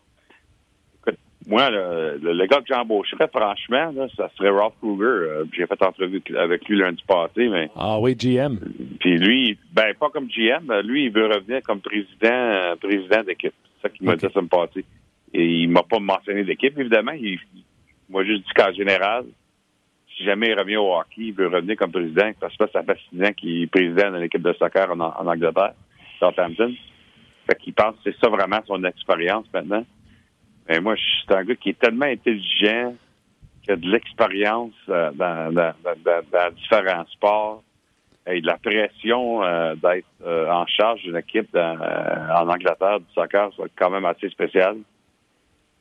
écoute, 0.98 1.18
moi, 1.46 1.70
le, 1.70 2.18
le, 2.20 2.46
gars 2.46 2.58
que 2.58 2.66
j'embaucherais, 2.68 3.28
franchement, 3.28 3.92
là, 3.94 4.08
ça 4.14 4.30
serait 4.36 4.50
Ralph 4.50 4.74
Kruger. 4.80 5.04
Euh, 5.04 5.44
j'ai 5.56 5.66
fait 5.66 5.82
entrevue 5.82 6.22
avec 6.38 6.68
lui 6.68 6.78
lundi 6.78 7.02
passé, 7.06 7.48
mais. 7.48 7.70
Ah 7.76 7.98
oui, 7.98 8.14
GM. 8.14 8.58
Puis 9.00 9.16
lui, 9.18 9.58
ben 9.72 9.94
pas 9.98 10.10
comme 10.10 10.28
GM, 10.28 10.70
lui, 10.84 11.06
il 11.06 11.12
veut 11.12 11.26
revenir 11.26 11.62
comme 11.62 11.80
président 11.80 12.76
président 12.80 13.22
d'équipe. 13.24 13.54
C'est 13.80 13.88
ça 13.88 13.94
qui 13.94 14.04
m'a 14.04 14.16
dit 14.16 14.26
ça 14.32 14.42
me 14.42 14.48
passait. 14.48 14.84
Et 15.32 15.44
il 15.44 15.68
m'a 15.68 15.82
pas 15.82 15.98
mentionné 15.98 16.44
d'équipe, 16.44 16.78
évidemment. 16.78 17.12
Il, 17.12 17.38
m'a 18.08 18.24
juste 18.24 18.44
dit 18.44 18.52
qu'en 18.54 18.72
général, 18.72 19.26
si 20.16 20.24
jamais 20.24 20.48
il 20.48 20.58
revient 20.58 20.76
au 20.76 20.94
hockey, 20.94 21.26
il 21.26 21.34
veut 21.34 21.48
revenir 21.48 21.76
comme 21.76 21.92
président, 21.92 22.30
parce 22.40 22.56
que 22.56 22.64
ça 22.72 22.82
fait 22.82 22.98
six 23.08 23.22
ans 23.22 23.32
qu'il 23.32 23.62
est 23.62 23.66
président 23.66 24.10
de 24.10 24.18
l'équipe 24.18 24.42
de 24.42 24.52
soccer 24.54 24.90
en, 24.90 25.00
en 25.00 25.26
Angleterre, 25.26 25.74
Southampton. 26.18 26.74
Fait 27.46 27.58
qu'il 27.58 27.74
pense 27.74 27.94
que 27.96 28.10
c'est 28.10 28.18
ça 28.18 28.28
vraiment 28.28 28.60
son 28.66 28.82
expérience 28.84 29.46
maintenant. 29.52 29.84
Mais 30.68 30.80
moi, 30.80 30.96
je 30.96 31.02
suis 31.02 31.24
un 31.30 31.44
gars 31.44 31.54
qui 31.54 31.70
est 31.70 31.78
tellement 31.78 32.06
intelligent, 32.06 32.94
qui 33.62 33.70
a 33.70 33.76
de 33.76 33.88
l'expérience 33.88 34.74
euh, 34.88 35.10
dans, 35.12 35.52
dans, 35.52 35.74
dans, 35.84 36.54
différents 36.54 37.06
sports 37.06 37.62
la 38.42 38.56
pression 38.58 39.42
euh, 39.42 39.74
d'être 39.74 40.06
euh, 40.24 40.50
en 40.50 40.66
charge 40.66 41.02
d'une 41.02 41.16
équipe 41.16 41.54
en 41.56 42.48
Angleterre 42.48 43.00
du 43.00 43.06
soccer, 43.14 43.50
c'est 43.56 43.70
quand 43.76 43.90
même 43.90 44.04
assez 44.04 44.28
spécial. 44.28 44.76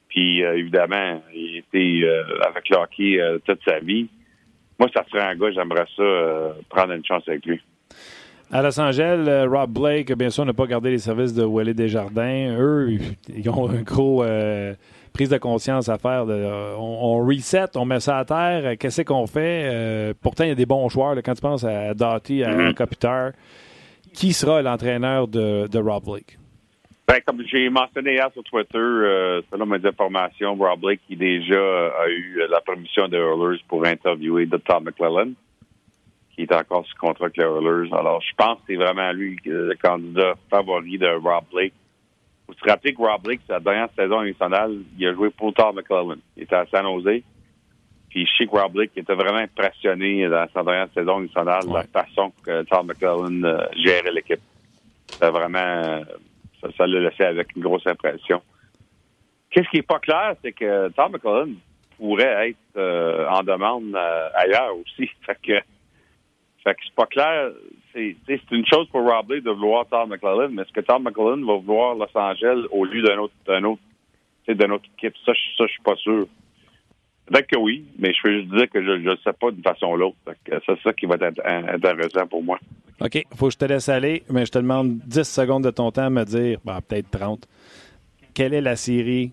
Puis 0.10 0.40
évidemment, 0.40 1.22
il 1.34 1.58
était 1.58 2.08
avec 2.48 2.70
le 2.70 2.78
hockey 2.78 3.20
toute 3.46 3.60
sa 3.68 3.80
vie. 3.80 4.08
Moi, 4.80 4.90
ça 4.96 5.04
serait 5.10 5.24
un 5.24 5.36
gars, 5.36 5.52
j'aimerais 5.52 5.86
ça 5.96 6.54
prendre 6.70 6.94
une 6.94 7.06
chance 7.06 7.28
avec 7.28 7.46
lui. 7.46 7.62
À 8.50 8.62
Los 8.62 8.80
Angeles, 8.80 9.26
euh, 9.28 9.46
Rob 9.46 9.72
Blake, 9.72 10.14
bien 10.14 10.30
sûr, 10.30 10.46
n'a 10.46 10.54
pas 10.54 10.68
gardé 10.68 10.90
les 10.90 11.00
services 11.00 11.34
de 11.34 11.44
Wally 11.44 11.74
Desjardins. 11.74 12.56
Eux, 12.58 12.98
ils 13.28 13.50
ont 13.50 13.70
une 13.70 13.84
gros 13.84 14.24
euh, 14.24 14.74
prise 15.18 15.30
de 15.30 15.38
conscience 15.40 15.90
à 15.90 15.98
faire. 15.98 16.28
De, 16.28 16.34
euh, 16.34 16.76
on, 16.78 17.26
reset, 17.26 17.76
on 17.76 17.86
met 17.86 18.00
ça 18.00 18.20
à 18.20 18.26
terre. 18.26 18.78
Qu'est-ce 18.78 19.02
qu'on 19.02 19.26
fait? 19.26 20.14
pourtant, 20.22 20.44
il 20.44 20.50
y 20.50 20.52
a 20.52 20.56
des 20.56 20.68
bons 20.68 20.88
joueurs. 20.90 21.16
quand 21.24 21.34
tu 21.34 21.42
penses 21.42 21.64
à 21.64 21.94
Doughty, 21.94 22.44
à 22.44 22.50
mm 22.50 22.74
qui 24.14 24.34
sera 24.34 24.62
l'entraîneur 24.62 25.28
de, 25.28 25.68
de, 25.68 25.80
Rob 25.80 26.04
Blake? 26.06 26.40
Ben, 27.08 27.20
comme 27.26 27.44
j'ai 27.46 27.70
mentionné 27.70 28.14
hier 28.14 28.30
sur 28.34 28.44
Twitter, 28.44 29.44
selon 29.52 29.66
mes 29.68 29.86
informations, 29.86 30.56
Rob 30.56 30.80
Blake 30.80 31.02
qui 31.08 31.16
déjà 31.16 31.56
a 31.56 32.08
eu 32.10 32.42
la 32.50 32.62
permission 32.62 33.08
de 33.08 33.18
Hurlers 33.18 33.60
pour 33.68 33.86
interviewer 33.86 34.46
de 34.46 34.58
Tom 34.58 34.86
McClellan 34.86 35.34
qui 36.38 36.44
est 36.44 36.54
encore 36.54 36.86
sous 36.86 36.96
contrat 36.98 37.26
avec 37.26 37.38
les 37.38 37.44
Oilers. 37.44 37.92
Alors, 37.94 38.22
je 38.22 38.34
pense 38.38 38.60
que 38.60 38.66
c'est 38.68 38.76
vraiment 38.76 39.12
lui 39.12 39.38
le 39.44 39.76
candidat 39.82 40.36
favori 40.50 40.98
de 41.00 41.08
Rob 41.08 41.44
Blake. 41.52 41.74
Vous 42.48 42.54
vous 42.54 42.70
rappelez 42.70 42.94
que 42.94 43.02
Rob 43.02 43.22
Blake, 43.22 43.42
sa 43.48 43.60
dernière 43.60 43.90
saison 43.96 44.22
nationale, 44.22 44.78
il 44.98 45.08
a 45.08 45.14
joué 45.14 45.30
pour 45.30 45.54
Tom 45.54 45.76
McClellan. 45.76 46.16
Il 46.36 46.44
était 46.44 46.56
à 46.56 46.66
San 46.68 46.86
Jose. 46.86 47.22
Puis 48.10 48.26
je 48.26 48.38
sais 48.38 48.46
que 48.46 48.52
Rob 48.52 48.72
Blake 48.72 48.92
était 48.96 49.14
vraiment 49.14 49.40
impressionné 49.40 50.28
dans 50.30 50.48
sa 50.54 50.64
dernière 50.64 50.88
saison 50.94 51.20
nationale 51.20 51.68
de 51.68 51.74
la 51.74 51.84
façon 51.84 52.32
que 52.44 52.64
Tom 52.64 52.88
McClellan 52.88 53.44
euh, 53.44 53.66
gérait 53.76 54.12
l'équipe. 54.12 54.42
C'était 55.08 55.30
vraiment... 55.30 56.04
Ça 56.76 56.88
l'a 56.88 57.00
laissé 57.02 57.24
avec 57.24 57.56
une 57.56 57.62
grosse 57.62 57.86
impression. 57.86 58.42
Qu'est-ce 59.50 59.70
qui 59.70 59.78
est 59.78 59.88
pas 59.88 60.00
clair, 60.00 60.36
c'est 60.42 60.54
que 60.54 60.90
Tom 60.90 61.12
McClellan 61.12 61.54
pourrait 61.98 62.50
être 62.50 62.78
euh, 62.78 63.28
en 63.28 63.44
demande 63.44 63.96
euh, 63.96 64.30
ailleurs 64.36 64.76
aussi. 64.78 65.10
Fait 65.26 65.38
que 65.42 65.62
fait 66.64 66.76
que 66.76 66.82
c'est 66.86 66.96
pas 66.96 67.06
clair. 67.06 67.52
C'est 68.28 68.52
une 68.52 68.66
chose 68.66 68.88
pour 68.90 69.02
Rob 69.02 69.32
Lee 69.32 69.42
de 69.42 69.50
vouloir 69.50 69.88
Tom 69.88 70.10
McClellan, 70.10 70.50
mais 70.52 70.62
est-ce 70.62 70.72
que 70.72 70.82
Tom 70.82 71.04
McClellan 71.04 71.44
va 71.46 71.58
vouloir 71.58 71.96
Los 71.96 72.16
Angeles 72.16 72.68
au 72.72 72.86
lieu 72.86 73.02
d'un 73.02 73.18
autre, 73.18 73.34
d'un 73.48 73.64
autre, 73.64 73.82
d'une 74.48 74.72
autre 74.72 74.86
équipe? 74.98 75.16
Ça, 75.26 75.34
ça, 75.58 75.66
je 75.66 75.72
suis 75.72 75.82
pas 75.82 75.96
sûr. 75.96 76.28
Peut-être 77.26 77.48
que 77.48 77.58
oui, 77.58 77.86
mais 77.98 78.14
je 78.14 78.28
veux 78.28 78.40
juste 78.40 78.54
dire 78.54 78.70
que 78.70 78.84
je 78.84 78.92
ne 78.92 79.16
sais 79.24 79.34
pas 79.34 79.52
d'une 79.52 79.64
façon 79.64 79.88
ou 79.88 79.98
l'autre. 79.98 80.16
C'est 80.48 80.80
ça 80.84 80.94
qui 80.94 81.08
va 81.08 81.16
être 81.16 81.42
intéressant 81.46 82.28
pour 82.28 82.44
moi. 82.44 82.60
OK. 83.02 83.16
Il 83.16 83.38
faut 83.38 83.48
que 83.48 83.54
je 83.54 83.58
te 83.58 83.66
laisse 83.66 83.90
aller, 83.90 84.24
mais 84.30 84.46
je 84.46 84.52
te 84.52 84.60
demande 84.60 85.00
10 85.00 85.24
secondes 85.24 85.64
de 85.64 85.72
ton 85.72 85.92
temps 85.92 86.06
à 86.06 86.10
me 86.10 86.24
dire, 86.24 86.60
ben, 86.64 86.80
peut-être 86.88 87.10
30. 87.10 87.48
Quelle 88.34 88.54
est 88.54 88.62
la 88.62 88.76
série 88.76 89.32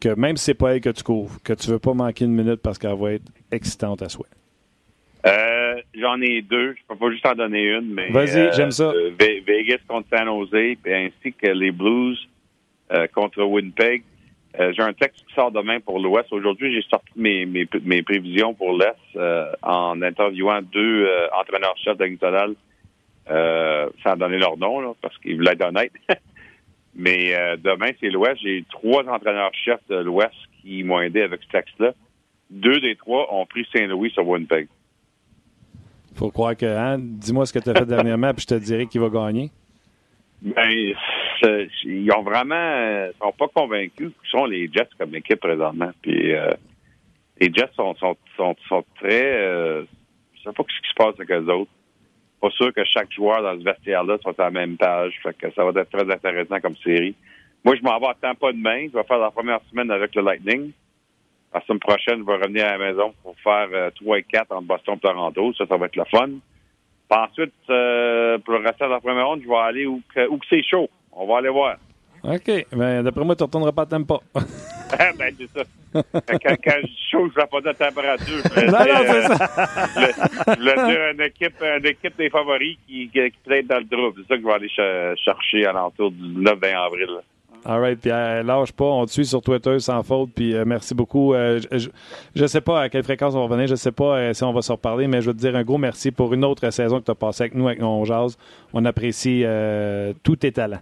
que, 0.00 0.08
même 0.14 0.36
si 0.36 0.46
c'est 0.46 0.54
pas 0.54 0.74
elle 0.74 0.80
que 0.80 0.90
tu 0.90 1.04
couvres, 1.04 1.40
que 1.42 1.52
tu 1.52 1.70
veux 1.70 1.78
pas 1.78 1.94
manquer 1.94 2.24
une 2.24 2.34
minute 2.34 2.60
parce 2.60 2.78
qu'elle 2.78 2.98
va 2.98 3.12
être 3.12 3.30
excitante 3.52 4.02
à 4.02 4.08
souhait? 4.08 4.26
Euh, 5.24 5.61
j'en 5.94 6.20
ai 6.20 6.42
deux. 6.42 6.74
Je 6.74 6.82
peux 6.88 6.96
pas 6.96 7.10
juste 7.10 7.26
en 7.26 7.34
donner 7.34 7.62
une, 7.62 7.92
mais. 7.92 8.10
Vas-y, 8.10 8.38
euh, 8.38 8.52
j'aime 8.52 8.70
ça. 8.70 8.90
Euh, 8.90 9.10
Vegas 9.18 9.78
contre 9.88 10.08
San 10.10 10.26
Jose, 10.26 10.76
ainsi 10.86 11.32
que 11.32 11.48
les 11.48 11.70
Blues 11.70 12.28
contre 13.14 13.42
Winnipeg. 13.42 14.02
j'ai 14.58 14.82
un 14.82 14.92
texte 14.92 15.24
qui 15.26 15.34
sort 15.34 15.50
demain 15.50 15.80
pour 15.80 15.98
l'Ouest. 15.98 16.30
Aujourd'hui, 16.30 16.74
j'ai 16.74 16.82
sorti 16.82 17.10
mes, 17.16 17.46
mes, 17.46 17.66
mes, 17.84 18.02
prévisions 18.02 18.52
pour 18.52 18.76
l'Est 18.76 19.18
en 19.62 20.02
interviewant 20.02 20.60
deux 20.60 21.08
entraîneurs-chefs 21.32 21.96
euh, 23.30 23.88
sans 24.02 24.16
donner 24.16 24.36
leur 24.36 24.58
nom, 24.58 24.80
là, 24.80 24.92
parce 25.00 25.16
qu'ils 25.18 25.36
voulaient 25.36 25.52
être 25.52 25.64
honnêtes. 25.64 25.92
Mais 26.94 27.34
demain, 27.64 27.92
c'est 27.98 28.10
l'Ouest. 28.10 28.42
J'ai 28.42 28.62
trois 28.70 29.08
entraîneurs-chefs 29.08 29.88
de 29.88 29.96
l'Ouest 29.96 30.34
qui 30.60 30.84
m'ont 30.84 31.00
aidé 31.00 31.22
avec 31.22 31.42
ce 31.44 31.48
texte-là. 31.48 31.94
Deux 32.50 32.78
des 32.80 32.96
trois 32.96 33.32
ont 33.32 33.46
pris 33.46 33.66
Saint-Louis 33.72 34.10
sur 34.10 34.28
Winnipeg 34.28 34.68
faut 36.14 36.30
croire 36.30 36.56
que, 36.56 36.66
hein, 36.66 36.96
dis-moi 36.98 37.46
ce 37.46 37.52
que 37.52 37.58
tu 37.58 37.70
as 37.70 37.74
fait 37.74 37.86
dernièrement, 37.86 38.32
puis 38.32 38.42
je 38.42 38.54
te 38.54 38.60
dirai 38.60 38.86
qui 38.86 38.98
va 38.98 39.08
gagner. 39.08 39.50
Ben, 40.42 40.94
ils 41.84 42.12
ont 42.12 42.22
vraiment, 42.22 43.08
sont 43.20 43.32
pas 43.32 43.48
convaincus 43.48 44.10
qu'ils 44.10 44.30
sont 44.30 44.44
les 44.44 44.68
Jets 44.72 44.88
comme 44.98 45.14
équipe 45.14 45.40
présentement. 45.40 45.90
Puis 46.02 46.34
euh, 46.34 46.50
les 47.40 47.52
Jets 47.52 47.70
sont, 47.76 47.94
sont, 47.96 48.16
sont, 48.36 48.84
très, 48.96 49.36
euh, 49.36 49.84
je 50.34 50.42
sais 50.42 50.52
pas 50.52 50.64
ce 50.68 50.82
qui 50.82 50.88
se 50.88 50.94
passe 50.94 51.14
avec 51.18 51.30
eux 51.30 51.52
autres. 51.52 51.70
Pas 52.40 52.50
sûr 52.50 52.72
que 52.74 52.84
chaque 52.84 53.12
joueur 53.12 53.40
dans 53.42 53.56
ce 53.58 53.64
vestiaire-là 53.64 54.18
soit 54.20 54.38
à 54.40 54.44
la 54.44 54.50
même 54.50 54.76
page. 54.76 55.14
Fait 55.22 55.36
que 55.36 55.52
ça 55.52 55.64
va 55.64 55.80
être 55.80 55.90
très 55.90 56.10
intéressant 56.12 56.60
comme 56.60 56.76
série. 56.76 57.14
Moi, 57.64 57.76
je 57.76 57.82
m'en 57.82 57.98
vais 58.00 58.06
à 58.06 58.34
pas 58.34 58.52
demain. 58.52 58.88
Je 58.92 58.98
vais 58.98 59.04
faire 59.04 59.18
la 59.18 59.30
première 59.30 59.60
semaine 59.70 59.92
avec 59.92 60.12
le 60.16 60.22
Lightning. 60.22 60.72
La 61.54 61.60
semaine 61.62 61.80
prochaine, 61.80 62.20
je 62.20 62.24
vais 62.24 62.36
revenir 62.36 62.66
à 62.66 62.78
la 62.78 62.78
maison 62.78 63.12
pour 63.22 63.36
faire 63.40 63.68
3 63.68 64.16
euh, 64.16 64.18
et 64.18 64.22
4 64.22 64.52
entre 64.52 64.66
Boston 64.66 64.94
et 64.96 65.00
Toronto. 65.00 65.52
Ça, 65.54 65.66
ça 65.66 65.76
va 65.76 65.86
être 65.86 65.96
le 65.96 66.04
fun. 66.04 66.28
Puis 66.28 67.20
ensuite, 67.20 67.52
euh, 67.68 68.38
pour 68.38 68.54
le 68.54 68.66
restant 68.66 68.86
de 68.86 68.92
la 68.92 69.00
première 69.00 69.26
ronde, 69.26 69.42
je 69.42 69.48
vais 69.48 69.56
aller 69.56 69.86
où, 69.86 70.02
où 70.30 70.38
c'est 70.48 70.62
chaud. 70.62 70.88
On 71.12 71.26
va 71.26 71.38
aller 71.38 71.50
voir. 71.50 71.76
OK. 72.24 72.66
Mais 72.74 73.02
d'après 73.02 73.24
moi, 73.24 73.36
tu 73.36 73.42
ne 73.42 73.46
retourneras 73.46 73.72
pas 73.72 73.82
à 73.82 73.86
Tempa. 73.86 74.14
Ah, 74.34 74.40
ben, 75.18 75.34
c'est 75.38 75.50
ça. 75.50 75.64
Quand, 75.92 76.56
quand 76.64 76.78
je 76.82 77.10
chaud, 77.10 77.28
je 77.28 77.38
ne 77.38 77.42
vais 77.42 77.46
pas 77.46 77.60
de 77.60 77.72
température. 77.72 78.42
non, 78.56 78.72
non, 78.72 79.02
c'est 79.06 79.22
ça. 79.22 80.54
je 80.54 80.58
voulais 80.58 80.74
dire 80.74 81.10
une 81.12 81.20
équipe, 81.20 81.62
une 81.62 81.86
équipe 81.86 82.16
des 82.16 82.30
favoris 82.30 82.78
qui, 82.86 83.10
qui, 83.10 83.30
peut 83.44 83.52
être 83.52 83.66
dans 83.66 83.78
le 83.78 83.86
trouble. 83.86 84.22
C'est 84.22 84.28
ça 84.28 84.36
que 84.36 84.42
je 84.42 84.46
vais 84.46 84.54
aller 84.54 85.16
chercher 85.22 85.66
à 85.66 85.72
l'entour 85.72 86.10
du 86.12 86.22
9-20 86.22 86.76
avril. 86.76 87.08
All 87.64 87.80
right. 87.80 88.00
Puis 88.00 88.10
euh, 88.10 88.42
lâche 88.42 88.72
pas. 88.72 88.84
On 88.84 89.06
te 89.06 89.10
suit 89.10 89.26
sur 89.26 89.40
Twitter 89.40 89.78
sans 89.78 90.02
faute. 90.02 90.30
Puis 90.34 90.54
euh, 90.54 90.64
merci 90.66 90.94
beaucoup. 90.94 91.34
Euh, 91.34 91.60
je 91.70 92.42
ne 92.42 92.46
sais 92.46 92.60
pas 92.60 92.82
à 92.82 92.88
quelle 92.88 93.04
fréquence 93.04 93.34
on 93.34 93.38
va 93.38 93.44
revenir. 93.44 93.66
Je 93.66 93.72
ne 93.72 93.76
sais 93.76 93.92
pas 93.92 94.34
si 94.34 94.42
on 94.42 94.52
va 94.52 94.62
se 94.62 94.72
reparler, 94.72 95.06
mais 95.06 95.20
je 95.20 95.28
veux 95.28 95.36
te 95.36 95.40
dire 95.40 95.54
un 95.54 95.62
gros 95.62 95.78
merci 95.78 96.10
pour 96.10 96.34
une 96.34 96.44
autre 96.44 96.70
saison 96.70 97.00
que 97.00 97.04
tu 97.04 97.10
as 97.10 97.14
passée 97.14 97.44
avec 97.44 97.54
nous, 97.54 97.68
avec 97.68 97.80
nos 97.80 98.04
jazz. 98.04 98.36
On 98.72 98.84
apprécie 98.84 99.44
tous 100.22 100.36
tes 100.36 100.52
talents. 100.52 100.80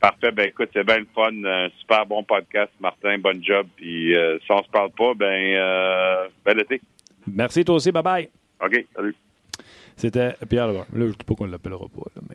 Parfait. 0.00 0.32
Ben 0.32 0.48
écoute, 0.48 0.70
c'est 0.72 0.84
bien 0.84 0.98
le 0.98 1.06
fun. 1.14 1.44
Un 1.44 1.68
super 1.78 2.06
bon 2.06 2.24
podcast, 2.24 2.72
Martin. 2.80 3.18
Bon 3.18 3.42
job. 3.42 3.66
Puis 3.76 4.14
si 4.14 4.52
on 4.52 4.62
se 4.62 4.70
parle 4.70 4.90
pas, 4.92 5.12
ben 5.14 6.28
bel 6.44 6.60
été. 6.60 6.80
Merci 7.26 7.64
toi 7.64 7.74
aussi. 7.74 7.92
Bye 7.92 8.02
bye. 8.02 8.28
OK. 8.64 8.86
Salut. 8.94 9.14
C'était 9.96 10.32
Pierre 10.48 10.68
Là, 10.68 10.84
je 10.94 10.98
ne 10.98 11.08
sais 11.08 11.16
pas 11.26 11.34
qu'on 11.34 11.44
l'appellera 11.44 11.86
pas, 11.88 12.10
mais. 12.28 12.29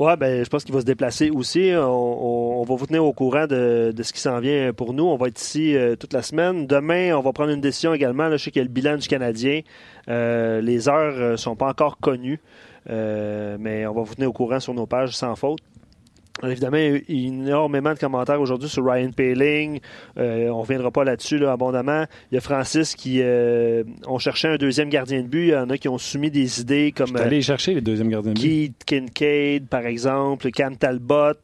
Oui, 0.00 0.12
ben, 0.18 0.42
je 0.42 0.48
pense 0.48 0.64
qu'il 0.64 0.72
va 0.72 0.80
se 0.80 0.86
déplacer 0.86 1.28
aussi. 1.28 1.72
On, 1.76 2.64
va 2.66 2.74
vous 2.74 2.86
tenir 2.86 3.04
au 3.04 3.12
courant 3.12 3.46
de, 3.46 3.92
ce 4.02 4.12
qui 4.14 4.20
s'en 4.20 4.40
vient 4.40 4.72
pour 4.72 4.94
nous. 4.94 5.04
On 5.04 5.18
va 5.18 5.28
être 5.28 5.38
ici 5.38 5.76
euh, 5.76 5.94
toute 5.94 6.14
la 6.14 6.22
semaine. 6.22 6.66
Demain, 6.66 7.14
on 7.14 7.20
va 7.20 7.34
prendre 7.34 7.50
une 7.50 7.60
décision 7.60 7.92
également. 7.92 8.28
Là, 8.28 8.38
je 8.38 8.44
sais 8.44 8.50
qu'il 8.50 8.60
y 8.60 8.64
a 8.64 8.66
le 8.66 8.72
bilan 8.72 8.96
du 8.96 9.06
Canadien. 9.06 9.60
Euh, 10.08 10.62
les 10.62 10.88
heures 10.88 11.16
ne 11.16 11.20
euh, 11.20 11.36
sont 11.36 11.54
pas 11.54 11.68
encore 11.68 11.98
connues, 11.98 12.40
mais 12.88 13.86
on 13.86 13.92
va 13.92 14.00
vous 14.00 14.14
tenir 14.14 14.30
au 14.30 14.32
courant 14.32 14.58
sur 14.58 14.72
nos 14.72 14.86
pages 14.86 15.14
sans 15.14 15.36
faute. 15.36 15.60
Évidemment, 16.42 16.76
il 16.76 17.02
y 17.08 17.24
a 17.24 17.28
énormément 17.28 17.92
de 17.92 17.98
commentaires 17.98 18.40
aujourd'hui 18.40 18.68
sur 18.68 18.84
Ryan 18.84 19.10
Paling. 19.10 19.80
Euh, 20.18 20.48
on 20.48 20.56
ne 20.56 20.62
reviendra 20.62 20.90
pas 20.90 21.04
là-dessus 21.04 21.44
abondamment. 21.46 22.04
Il 22.30 22.34
y 22.34 22.38
a 22.38 22.40
Francis 22.40 22.94
qui 22.94 23.20
euh, 23.20 23.84
ont 24.06 24.18
cherché 24.18 24.48
un 24.48 24.56
deuxième 24.56 24.88
gardien 24.88 25.22
de 25.22 25.28
but. 25.28 25.48
Il 25.48 25.50
y 25.50 25.56
en 25.56 25.70
a 25.70 25.78
qui 25.78 25.88
ont 25.88 25.98
soumis 25.98 26.30
des 26.30 26.60
idées 26.60 26.92
comme. 26.92 27.16
aller 27.16 27.38
euh, 27.38 27.42
chercher 27.42 27.74
les 27.74 27.80
deuxièmes 27.80 28.08
gardiens 28.08 28.32
de 28.32 28.40
but. 28.40 28.42
Keith 28.42 28.84
Kincaid, 28.84 29.66
par 29.68 29.86
exemple, 29.86 30.50
Cam 30.50 30.76
Talbot. 30.76 31.34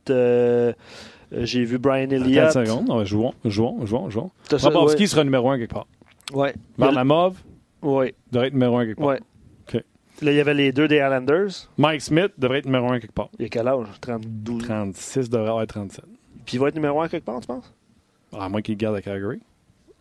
J'ai 1.32 1.64
vu 1.64 1.78
Brian 1.78 2.10
Elliott. 2.10 2.50
30 2.50 2.66
secondes. 2.66 3.06
jouons, 3.06 3.34
jouons, 3.44 3.84
jouons, 3.84 4.10
jouons. 4.10 4.30
Bobrovski 4.50 5.08
sera 5.08 5.24
numéro 5.24 5.50
un 5.50 5.58
quelque 5.58 5.72
part. 5.72 5.86
Oui. 6.32 6.48
Varlamov 6.78 7.36
oui. 7.82 8.14
devrait 8.32 8.48
être 8.48 8.54
numéro 8.54 8.78
un 8.78 8.86
quelque 8.86 8.98
part. 8.98 9.08
Oui. 9.08 9.16
Là, 10.22 10.32
il 10.32 10.36
y 10.36 10.40
avait 10.40 10.54
les 10.54 10.72
deux 10.72 10.88
des 10.88 10.96
Islanders. 10.96 11.68
Mike 11.76 12.00
Smith 12.00 12.32
devrait 12.38 12.58
être 12.58 12.66
numéro 12.66 12.90
un 12.90 12.98
quelque 12.98 13.12
part. 13.12 13.28
Il 13.38 13.46
a 13.46 13.48
quel 13.48 13.68
âge? 13.68 13.86
32? 14.00 14.58
36 14.58 15.28
devrait 15.28 15.50
avoir 15.50 15.66
37. 15.66 16.04
Puis 16.46 16.56
il 16.56 16.60
va 16.60 16.68
être 16.68 16.74
numéro 16.74 17.00
un 17.02 17.08
quelque 17.08 17.24
part, 17.24 17.40
tu 17.40 17.46
penses? 17.46 17.72
À 18.32 18.48
moins 18.48 18.62
qu'il 18.62 18.76
garde 18.76 18.96
à 18.96 19.02
Calgary. 19.02 19.40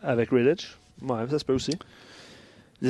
Avec 0.01 0.29
Riddich? 0.29 0.77
Ouais, 1.01 1.27
ça 1.29 1.39
se 1.39 1.45
peut 1.45 1.53
aussi. 1.53 1.73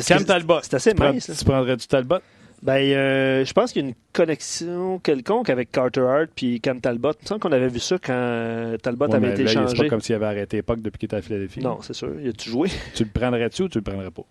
Cam 0.07 0.23
Talbot. 0.23 0.59
C'est 0.61 0.75
assez 0.75 0.93
mince. 0.93 1.31
Tu 1.37 1.45
prendrais 1.45 1.77
du 1.77 1.87
Talbot? 1.87 2.19
Ben, 2.61 2.77
euh, 2.77 3.45
je 3.45 3.53
pense 3.53 3.71
qu'il 3.71 3.83
y 3.83 3.85
a 3.85 3.89
une 3.89 3.95
connexion 4.11 4.97
quelconque 4.99 5.49
avec 5.49 5.71
Carter 5.71 6.01
Hart 6.01 6.29
puis 6.35 6.59
Cam 6.61 6.79
Talbot. 6.81 7.11
Il 7.11 7.23
me 7.23 7.27
semble 7.27 7.41
qu'on 7.41 7.51
avait 7.51 7.67
vu 7.67 7.79
ça 7.79 7.97
quand 7.97 8.75
Talbot 8.81 9.13
avait 9.13 9.31
été 9.31 9.47
changé. 9.47 9.75
C'est 9.75 9.83
pas 9.83 9.89
comme 9.89 10.01
s'il 10.01 10.15
avait 10.15 10.25
arrêté 10.25 10.57
l'époque 10.57 10.81
depuis 10.81 10.99
qu'il 10.99 11.07
était 11.07 11.17
à 11.17 11.21
Philadelphie. 11.21 11.59
Non, 11.59 11.79
c'est 11.81 11.93
sûr. 11.93 12.11
Il 12.19 12.29
a-tu 12.29 12.49
joué? 12.49 12.69
Tu 12.95 13.03
le 13.03 13.09
prendrais-tu 13.09 13.63
ou 13.63 13.69
tu 13.69 13.77
le 13.77 13.83
prendrais 13.83 14.09
pas? 14.11 14.23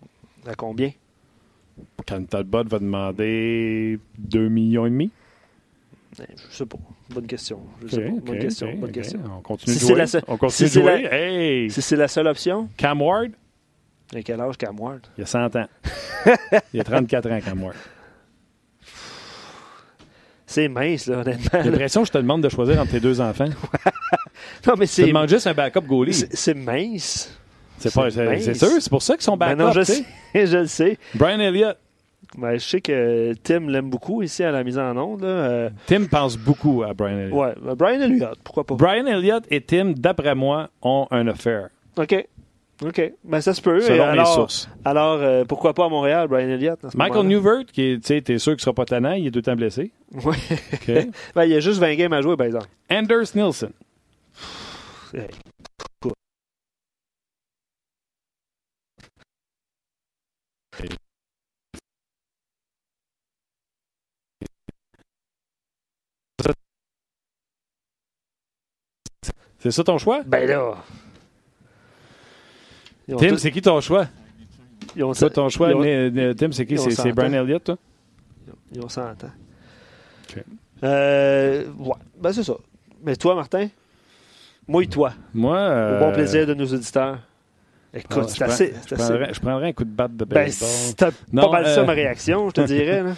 À 0.47 0.55
combien? 0.55 0.91
Quand 2.07 2.27
Talbot 2.29 2.63
va 2.65 2.79
demander 2.79 3.99
2 4.17 4.49
millions 4.49 4.85
et 4.85 4.89
demi? 4.89 5.11
Je 6.17 6.23
sais 6.49 6.65
pas. 6.65 6.77
Bonne 7.09 7.27
question. 7.27 7.59
Je 7.83 7.87
sais 7.87 8.01
pas. 8.01 8.11
Bonne 8.11 8.39
question. 8.39 8.73
bonne 8.75 8.91
question. 8.91 9.19
On 9.37 9.41
continue 9.41 9.75
de 9.75 9.79
jouer? 9.79 10.21
On 10.27 10.37
continue 10.37 10.69
de 10.69 10.73
jouer? 10.73 11.07
Hey! 11.11 11.69
Si 11.69 11.81
c'est 11.81 11.95
la 11.95 12.07
seule 12.07 12.27
option? 12.27 12.69
Cam 12.77 13.01
Ward? 13.01 13.31
Il 14.11 14.19
a 14.19 14.23
quel 14.23 14.39
âge 14.39 14.57
Cam 14.57 14.79
Ward? 14.79 15.01
Il 15.17 15.23
a 15.23 15.27
100 15.27 15.55
ans. 15.55 15.67
il 16.73 16.79
a 16.79 16.83
34 16.83 17.31
ans, 17.31 17.39
Cam 17.43 17.63
Ward. 17.63 17.75
C'est 20.45 20.67
mince, 20.69 21.07
là, 21.07 21.19
honnêtement. 21.19 21.63
J'ai 21.63 21.69
l'impression 21.69 22.01
que 22.01 22.07
je 22.07 22.11
te 22.13 22.17
demande 22.17 22.43
de 22.43 22.49
choisir 22.49 22.79
entre 22.79 22.91
tes 22.91 22.99
deux 22.99 23.19
enfants. 23.19 23.49
non, 24.67 24.75
mais 24.77 24.85
c'est. 24.85 25.11
Juste 25.27 25.47
un 25.47 25.53
backup 25.53 25.81
goalie. 25.81 26.13
C'est 26.13 26.53
mince. 26.53 27.35
C'est 27.77 28.53
sûr, 28.55 28.69
c'est 28.79 28.89
pour 28.89 29.01
ça 29.01 29.15
qu'ils 29.15 29.23
sont 29.23 29.37
ben 29.37 29.55
backup. 29.55 29.63
non, 29.63 29.71
je 29.71 29.83
sais, 29.83 30.05
je 30.33 30.57
le 30.57 30.67
sais. 30.67 30.97
Brian 31.13 31.39
Elliott. 31.39 31.77
Ben, 32.37 32.53
je 32.53 32.65
sais 32.65 32.81
que 32.81 33.33
Tim 33.43 33.69
l'aime 33.69 33.89
beaucoup 33.89 34.21
ici 34.21 34.43
à 34.43 34.51
la 34.51 34.63
mise 34.63 34.77
en 34.77 34.97
onde. 34.97 35.21
là. 35.21 35.27
Euh, 35.27 35.69
Tim 35.85 36.05
pense 36.05 36.37
beaucoup 36.37 36.83
à 36.83 36.93
Brian 36.93 37.17
Elliott. 37.17 37.33
ouais, 37.33 37.53
ben, 37.61 37.75
Brian 37.75 38.01
Elliott, 38.01 38.37
pourquoi 38.43 38.63
pas? 38.65 38.75
Brian 38.75 39.05
Elliott 39.05 39.43
et 39.51 39.61
Tim, 39.61 39.93
d'après 39.95 40.35
moi, 40.35 40.69
ont 40.81 41.07
un 41.11 41.27
affaire. 41.27 41.69
OK. 41.97 42.27
OK. 42.83 43.13
Ben, 43.23 43.39
ça 43.39 43.53
se 43.53 43.61
peut. 43.61 43.79
Selon 43.79 44.05
mes 44.05 44.11
alors, 44.11 44.33
sources. 44.33 44.69
Alors, 44.83 45.19
euh, 45.21 45.45
pourquoi 45.45 45.73
pas 45.73 45.85
à 45.85 45.89
Montréal, 45.89 46.27
Brian 46.27 46.49
Elliott? 46.49 46.83
à 46.83 46.91
ce 46.91 46.97
Michael 46.97 47.23
moment-là? 47.23 47.35
Newvert, 47.35 47.65
qui 47.71 47.83
est, 47.83 47.95
tu 47.99 48.07
sais, 48.07 48.21
t'es 48.21 48.37
sûr 48.37 48.53
qu'il 48.53 48.61
sera 48.61 48.73
pas 48.73 48.83
tannant, 48.85 49.13
il 49.13 49.27
est 49.27 49.31
tout 49.31 49.39
le 49.39 49.43
temps 49.43 49.55
blessé. 49.55 49.91
Ouais. 50.11 50.35
OK. 50.73 51.07
Ben, 51.35 51.45
il 51.45 51.51
y 51.51 51.55
a 51.55 51.59
juste 51.61 51.79
20 51.79 51.95
games 51.95 52.11
à 52.13 52.21
jouer, 52.21 52.35
par 52.35 52.47
exemple. 52.47 52.67
Anders 52.91 53.33
Nielsen. 53.33 53.69
Hey. 55.13 55.27
C'est 69.59 69.71
ça 69.71 69.83
ton 69.83 69.97
choix? 69.97 70.21
Ben 70.25 70.47
là. 70.47 70.75
Tim, 73.17 73.37
c'est 73.37 73.51
qui 73.51 73.61
ton 73.61 73.81
choix? 73.81 74.07
ils 74.95 75.03
ont 75.03 75.13
Toi, 75.13 75.29
ton 75.29 75.49
choix, 75.49 75.69
ils 75.69 75.75
ont- 75.75 75.79
mais, 75.81 76.09
euh, 76.19 76.33
Tim, 76.33 76.51
c'est 76.51 76.65
qui? 76.65 76.77
C'est. 76.77 77.11
Brian 77.11 77.33
Elliott, 77.33 77.63
toi? 77.63 77.77
Ils 78.71 78.81
ont 78.81 78.89
100 78.89 79.01
ans. 79.23 79.31
OK. 80.29 80.43
Euh, 80.83 81.65
ouais, 81.79 81.93
ben 82.19 82.33
c'est 82.33 82.43
ça. 82.43 82.55
Mais 83.03 83.15
toi, 83.15 83.35
Martin, 83.35 83.69
mouille-toi. 84.67 85.13
Moi. 85.33 85.57
Au 85.57 85.61
euh, 85.61 85.99
bon 85.99 86.11
plaisir 86.11 86.45
de 86.45 86.53
nos 86.53 86.65
auditeurs. 86.65 87.19
Écoute, 87.95 88.25
ah, 88.25 88.27
c'est 88.27 88.43
assez. 88.43 88.73
je 88.89 88.95
prendrais, 88.95 89.33
je 89.33 89.39
prendrais 89.39 89.67
un 89.69 89.73
coup 89.73 89.85
de 89.85 89.89
batte 89.89 90.15
de 90.17 90.25
Ben, 90.25 90.45
baseball. 90.45 90.69
c'était 90.69 91.09
Non, 91.31 91.43
pas 91.43 91.51
mal 91.61 91.65
ça 91.67 91.81
euh, 91.81 91.85
ma 91.85 91.93
réaction, 91.93 92.49
je 92.49 92.53
te 92.53 92.61
dirais. 92.67 93.03
là. 93.03 93.13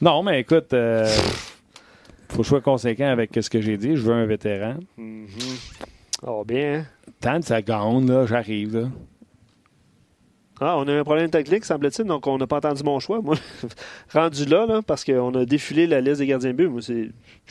Non, 0.00 0.22
mais 0.22 0.40
écoute, 0.40 0.72
euh, 0.74 1.06
faut 2.28 2.38
que 2.38 2.42
je 2.42 2.48
sois 2.48 2.60
conséquent 2.60 3.08
avec 3.08 3.30
ce 3.40 3.48
que 3.48 3.60
j'ai 3.60 3.76
dit. 3.76 3.96
Je 3.96 4.02
veux 4.02 4.14
un 4.14 4.26
vétéran. 4.26 4.74
Mhm. 4.96 5.26
Oh, 6.26 6.44
bien. 6.44 6.80
hein? 6.80 6.84
Tant 7.20 7.38
que 7.40 7.46
ça 7.46 7.62
gagne, 7.62 8.08
là, 8.08 8.26
j'arrive. 8.26 8.76
Là. 8.76 8.88
Ah, 10.60 10.76
on 10.78 10.88
a 10.88 10.92
eu 10.92 10.98
un 10.98 11.04
problème 11.04 11.30
technique, 11.30 11.64
semble-t-il, 11.64 12.04
donc 12.04 12.26
on 12.26 12.36
n'a 12.36 12.48
pas 12.48 12.56
entendu 12.56 12.82
mon 12.82 12.98
choix. 12.98 13.20
Moi, 13.22 13.36
rendu 14.12 14.44
là, 14.46 14.66
là, 14.66 14.82
parce 14.84 15.04
qu'on 15.04 15.32
a 15.34 15.44
défilé 15.44 15.86
la 15.86 16.00
liste 16.00 16.18
des 16.18 16.26
gardiens 16.26 16.50
de 16.50 16.56
but. 16.56 16.66
Moi, 16.68 16.80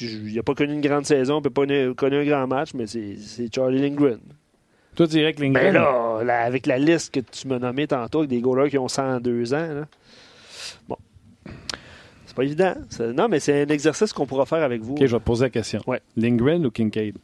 il 0.02 0.34
n'a 0.36 0.44
pas 0.44 0.54
connu 0.54 0.74
une 0.74 0.82
grande 0.82 1.06
saison, 1.06 1.40
il 1.40 1.44
n'a 1.46 1.50
pas 1.50 1.62
connu, 1.62 1.96
connu 1.96 2.18
un 2.18 2.26
grand 2.26 2.48
match, 2.48 2.72
mais 2.74 2.86
c'est 2.88 3.16
Charlie 3.56 3.82
Lindgren. 3.82 4.20
Toi, 4.98 5.08
que 5.08 5.16
Lindgren. 5.42 5.54
Ben 5.54 5.74
là, 5.74 6.24
là, 6.24 6.42
avec 6.42 6.66
la 6.66 6.78
liste 6.78 7.14
que 7.14 7.20
tu 7.22 7.48
m'as 7.48 7.60
nommée 7.60 7.88
tantôt, 7.88 8.20
avec 8.20 8.30
des 8.32 8.42
goalers 8.42 8.70
qui 8.70 8.78
ont 8.78 8.88
102 8.88 9.54
ans, 9.54 9.58
là. 9.74 9.86
bon, 10.90 10.98
c'est 12.26 12.36
pas 12.36 12.44
évident. 12.44 12.74
Non, 13.16 13.28
mais 13.30 13.40
c'est 13.40 13.62
un 13.62 13.68
exercice 13.68 14.12
qu'on 14.12 14.26
pourra 14.26 14.46
faire 14.46 14.64
avec 14.64 14.82
vous. 14.82 14.94
OK, 14.94 15.00
je 15.06 15.06
vais 15.16 15.20
te 15.20 15.24
poser 15.24 15.46
la 15.46 15.50
question. 15.52 15.82
Ouais. 15.88 16.02
Lindgren 16.18 16.66
ou 16.66 16.72
Kincaid? 16.72 17.16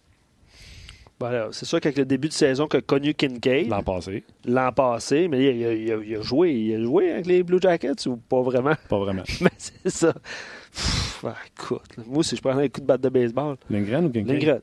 Voilà, 1.19 1.47
c'est 1.51 1.65
sûr 1.65 1.79
qu'avec 1.79 1.97
le 1.97 2.05
début 2.05 2.27
de 2.27 2.33
saison 2.33 2.67
qu'a 2.67 2.81
connu 2.81 3.13
Kincaid 3.13 3.69
l'an 3.69 3.81
passé? 3.81 4.23
l'an 4.45 4.71
passé, 4.73 5.27
mais 5.29 5.41
il 5.55 5.65
a, 5.65 5.73
il 5.73 5.91
a- 5.91 6.03
il 6.03 6.15
a 6.17 6.21
joué, 6.21 6.51
il 6.53 6.75
a 6.75 6.83
joué 6.83 7.11
avec 7.11 7.25
les 7.27 7.43
Blue 7.43 7.59
Jackets 7.61 8.07
ou 8.07 8.17
pas 8.17 8.41
vraiment? 8.41 8.73
Pas 8.89 8.99
vraiment. 8.99 9.23
Mais 9.41 9.51
c'est 9.57 9.89
ça. 9.89 10.11
Pff, 10.13 11.23
écoute, 11.57 11.81
moi 12.07 12.17
aussi, 12.17 12.35
je 12.35 12.41
prendrais 12.41 12.65
un 12.65 12.69
coup 12.69 12.81
de 12.81 12.85
batte 12.85 13.01
de 13.01 13.09
baseball. 13.09 13.55
Lindgren 13.69 14.05
ou 14.05 14.09
Kincaid? 14.09 14.27
Lindgren. 14.33 14.61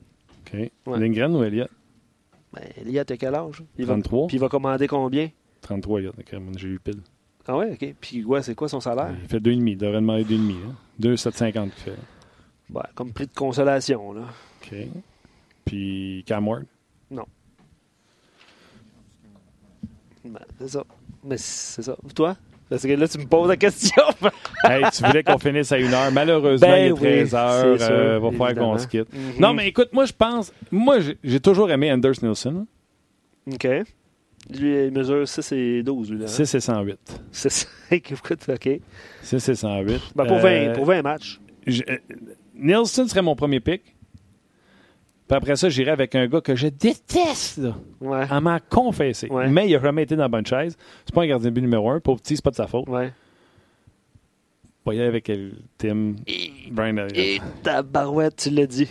OK. 0.52 0.70
Ouais. 0.86 0.98
Lindgren 0.98 1.34
ou 1.36 1.44
Elliott? 1.44 1.70
Ben, 2.52 2.62
Elliott, 2.76 3.10
a 3.10 3.16
quel 3.16 3.34
âge? 3.34 3.62
Il 3.78 3.86
va, 3.86 3.94
33? 3.94 4.26
puis 4.26 4.36
il 4.36 4.40
va 4.40 4.48
commander 4.48 4.86
combien? 4.86 5.30
33 5.60 5.98
Elliott. 6.00 6.14
OK, 6.18 6.40
J'ai 6.56 6.68
eu 6.68 6.80
pile. 6.80 7.00
Ah 7.46 7.56
ouais, 7.56 7.72
OK. 7.72 7.94
Puis 8.00 8.24
ouais, 8.24 8.42
c'est 8.42 8.54
quoi 8.54 8.68
son 8.68 8.80
salaire? 8.80 9.14
Il 9.22 9.28
fait 9.28 9.38
2,5. 9.40 9.68
Il 9.70 9.76
devrait 9.78 10.00
demander 10.00 10.24
2,5. 10.24 10.52
Hein? 10.52 10.74
2,750 10.98 11.74
qu'il 11.74 11.82
fait. 11.82 11.98
Ben, 12.68 12.82
comme 12.94 13.12
prix 13.12 13.26
de 13.26 13.34
consolation, 13.34 14.12
là. 14.12 14.22
OK. 14.62 14.74
Puis 15.64 16.24
Cam 16.26 16.46
Ward? 16.46 16.64
Ben, 20.24 20.40
c'est 20.58 20.68
ça. 20.68 20.84
Mais 21.24 21.38
c'est 21.38 21.82
ça. 21.82 21.96
Toi? 22.14 22.36
Parce 22.70 22.82
que 22.84 22.92
là, 22.92 23.08
tu 23.08 23.18
me 23.18 23.24
poses 23.26 23.48
la 23.48 23.56
question. 23.56 24.02
hey, 24.64 24.84
tu 24.92 25.02
voulais 25.04 25.22
qu'on 25.24 25.38
finisse 25.38 25.70
à 25.72 25.78
une 25.78 25.92
heure. 25.92 26.10
Malheureusement, 26.12 26.68
Ben 26.68 26.84
il 26.84 26.88
est 26.88 26.92
oui, 26.92 26.98
13 27.00 27.34
heures. 27.34 27.78
c'est 27.78 27.84
sûr, 27.86 27.94
euh, 27.94 28.18
va 28.20 28.30
falloir 28.30 28.54
qu'on 28.54 28.78
se 28.78 28.86
quitte. 28.86 29.12
Mhm. 29.12 29.40
Non, 29.40 29.52
mais 29.52 29.66
écoute, 29.68 29.88
moi, 29.92 30.04
je 30.04 30.12
pense. 30.12 30.52
Moi, 30.70 30.98
j'ai- 31.22 31.40
toujours 31.40 31.70
aimé 31.70 31.90
Anders 31.92 32.14
Nielsen. 32.22 32.64
OK. 33.52 33.66
Lui, 34.50 34.86
il 34.86 34.92
mesure 34.92 35.28
6 35.28 35.52
et 35.52 35.82
12, 35.82 36.10
lui, 36.12 36.18
là. 36.20 36.24
hein? 36.24 36.28
6 36.28 36.54
et 36.54 36.60
108. 36.60 36.98
C'est 37.32 37.50
ça. 37.50 37.66
Écoute, 37.90 38.38
OK. 38.48 38.68
6 39.22 39.48
et 39.48 39.54
108. 39.54 40.00
Ben, 40.14 40.24
pour, 40.26 40.38
20, 40.38 40.48
Euh, 40.50 40.72
pour 40.74 40.84
20 40.86 41.02
matchs. 41.02 41.40
je- 41.66 41.82
euh, 41.90 41.96
Nielsen 42.54 43.08
serait 43.08 43.22
mon 43.22 43.34
premier 43.34 43.60
pick. 43.60 43.82
Puis 45.30 45.36
après 45.36 45.54
ça, 45.54 45.68
j'irai 45.68 45.92
avec 45.92 46.16
un 46.16 46.26
gars 46.26 46.40
que 46.40 46.56
je 46.56 46.66
déteste, 46.66 47.58
là, 47.58 47.76
Ouais. 48.00 48.26
à 48.28 48.40
m'en 48.40 48.58
confesser. 48.68 49.28
Ouais. 49.28 49.48
Mais 49.48 49.68
il 49.68 49.72
n'a 49.74 49.80
jamais 49.80 50.02
été 50.02 50.16
dans 50.16 50.22
la 50.22 50.28
bonne 50.28 50.44
chaise. 50.44 50.76
C'est 51.06 51.14
pas 51.14 51.22
un 51.22 51.26
gardien 51.28 51.50
de 51.50 51.54
but 51.54 51.60
numéro 51.60 51.88
un. 51.88 52.00
Pauvre 52.00 52.20
petit, 52.20 52.34
c'est 52.34 52.42
pas 52.44 52.50
de 52.50 52.56
sa 52.56 52.66
faute. 52.66 52.88
Ouais. 52.88 53.12
On 54.84 54.90
va 54.90 54.94
y 54.96 54.98
aller 54.98 55.06
avec 55.08 55.30
euh, 55.30 55.50
Tim, 55.78 56.14
Brian 56.72 56.96
Elliott. 56.96 57.16
Et 57.16 57.40
ta 57.62 57.82
barouette, 57.82 58.34
tu 58.36 58.50
l'as 58.50 58.66
dit. 58.66 58.88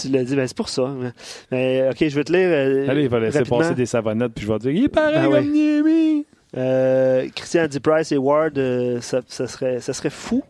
Tu 0.00 0.08
l'as 0.10 0.22
dit, 0.22 0.36
ben 0.36 0.46
c'est 0.46 0.56
pour 0.56 0.68
ça. 0.68 0.86
Mais, 0.96 1.10
mais, 1.50 1.88
OK, 1.90 1.96
je 2.08 2.14
vais 2.14 2.24
te 2.24 2.32
lire. 2.32 2.48
euh, 2.48 2.88
Allez, 2.88 3.02
il 3.02 3.08
va 3.08 3.18
laisser 3.18 3.38
rapidement. 3.38 3.58
passer 3.58 3.74
des 3.74 3.86
savonnettes, 3.86 4.32
puis 4.34 4.46
je 4.46 4.52
vais 4.52 4.58
dire 4.60 4.70
il 4.70 4.84
est 4.84 4.88
pareil 4.88 5.16
Ah 5.20 5.28
comme 5.28 5.50
Niemi. 5.50 6.24
Euh, 6.56 7.28
Christian 7.34 7.66
D. 7.66 7.80
Price 7.80 8.12
et 8.12 8.16
Ward, 8.16 8.56
euh, 8.58 9.00
ça, 9.00 9.20
ça 9.26 9.46
serait, 9.48 9.80
ça 9.80 9.92
serait 9.92 10.08
fou. 10.10 10.42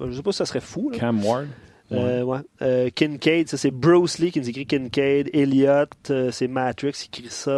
Je 0.00 0.12
sais 0.12 0.22
pas 0.22 0.32
si 0.32 0.38
ça 0.38 0.46
serait 0.46 0.60
fou. 0.60 0.88
là. 0.90 0.98
Cam 0.98 1.22
Ward. 1.24 1.46
Euh, 1.92 2.22
ouais. 2.22 2.38
Euh, 2.62 2.88
Kincaid, 2.94 3.48
ça 3.48 3.56
c'est 3.56 3.70
Bruce 3.70 4.18
Lee 4.18 4.30
qui 4.30 4.40
nous 4.40 4.48
écrit 4.48 4.66
Kincaid. 4.66 5.28
Elliott, 5.32 5.90
euh, 6.10 6.30
c'est 6.30 6.46
Matrix 6.48 6.92
qui 7.10 7.22
écrit 7.22 7.30
ça. 7.32 7.50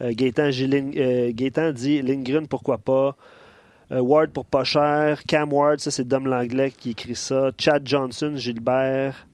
Euh, 0.00 0.12
Gaétan, 0.12 0.50
Gilling- 0.50 0.94
euh, 0.98 1.30
Gaétan 1.34 1.72
dit 1.72 2.00
Lindgren, 2.02 2.46
pourquoi 2.48 2.78
pas. 2.78 3.16
Euh, 3.92 4.00
Ward 4.00 4.30
pour 4.30 4.46
pas 4.46 4.64
cher. 4.64 5.22
Cam 5.28 5.52
Ward, 5.52 5.78
ça 5.80 5.90
c'est 5.90 6.08
Dom 6.08 6.26
Langlais 6.26 6.72
qui 6.76 6.90
écrit 6.90 7.14
ça. 7.14 7.50
Chad 7.58 7.86
Johnson, 7.86 8.32
Gilbert. 8.36 9.26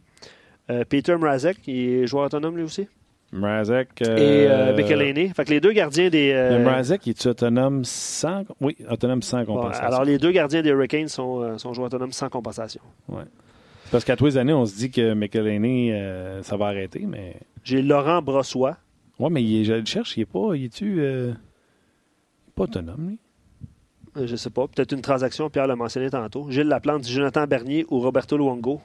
Euh, 0.71 0.85
Peter 0.89 1.17
Mrazek, 1.17 1.61
qui 1.63 1.89
est 1.95 2.07
joueur 2.07 2.27
autonome 2.27 2.57
lui 2.57 2.63
aussi? 2.65 2.87
Mrazek. 3.33 4.03
Et 4.03 4.05
euh, 4.09 4.73
euh, 4.73 4.77
Michelini. 4.77 5.29
Fait 5.31 5.45
que 5.47 5.51
les 5.51 5.61
deux 5.61 5.73
gardiens 5.73 6.11
des. 6.11 6.33
euh, 6.35 6.63
Mrazek, 6.63 7.09
est 7.09 7.27
autonome 7.27 7.83
sans. 7.85 8.45
Oui, 8.61 8.77
autonome 8.91 9.23
sans 9.23 9.39
bon, 9.45 9.55
compensation. 9.55 9.87
alors 9.87 10.05
les 10.05 10.19
deux 10.19 10.33
gardiens 10.33 10.61
des 10.63 10.69
Hurricanes 10.69 11.09
sont, 11.09 11.41
euh, 11.41 11.57
sont 11.59 11.73
joueurs 11.73 11.87
autonomes 11.87 12.13
sans 12.13 12.29
compensation. 12.29 12.83
Parce 13.93 14.05
qu'à 14.05 14.17
tous 14.17 14.25
les 14.25 14.37
années, 14.39 14.53
on 14.55 14.67
se 14.67 14.75
dit 14.75 14.91
que 14.91 15.13
McElhaney, 15.15 15.93
euh, 15.93 16.43
ça 16.43 16.57
va 16.57 16.67
arrêter, 16.69 17.05
mais. 17.07 17.37
J'ai 17.63 17.83
Laurent 17.83 18.23
Brossois. 18.23 18.77
Ouais, 19.21 19.31
mais 19.31 19.45
il 19.45 19.61
est- 19.61 19.65
je 19.65 19.75
le 19.75 19.85
cherche, 19.85 20.17
il 20.17 20.23
est 20.23 20.27
pas. 20.27 20.55
Il 20.57 20.65
est-tu. 20.65 20.97
euh, 21.01 21.33
pas 22.57 22.65
autonome, 22.65 23.09
lui? 23.11 23.19
Euh, 24.17 24.27
Je 24.27 24.35
sais 24.37 24.51
pas. 24.51 24.67
Peut-être 24.67 24.93
une 24.93 25.03
transaction, 25.03 25.49
Pierre 25.51 25.67
l'a 25.67 25.77
mentionné 25.77 26.11
tantôt. 26.11 26.51
Gilles 26.51 26.67
Laplante 26.69 27.07
Jonathan 27.07 27.47
Bernier 27.47 27.87
ou 27.91 28.01
Roberto 28.01 28.37
Luongo? 28.37 28.81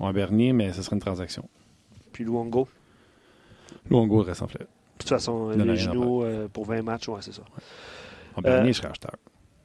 Ouais, 0.00 0.12
Bernier, 0.12 0.52
mais 0.52 0.72
ce 0.72 0.82
serait 0.82 0.94
une 0.96 1.02
transaction. 1.02 1.48
Puis 2.12 2.24
Luongo? 2.24 2.68
Luongo 3.90 4.22
reste 4.22 4.42
en 4.42 4.48
fleur. 4.48 4.66
De 4.66 5.00
toute 5.02 5.08
façon, 5.08 5.50
les 5.50 5.76
genoux 5.76 6.22
euh, 6.22 6.48
pour 6.48 6.64
20 6.64 6.82
matchs, 6.82 7.08
ouais, 7.08 7.20
c'est 7.20 7.32
ça. 7.34 7.42
En 8.36 8.40
Bernier, 8.42 8.70
Euh, 8.70 8.72
je 8.72 8.78
serais 8.78 8.88
acheteur. 8.88 9.12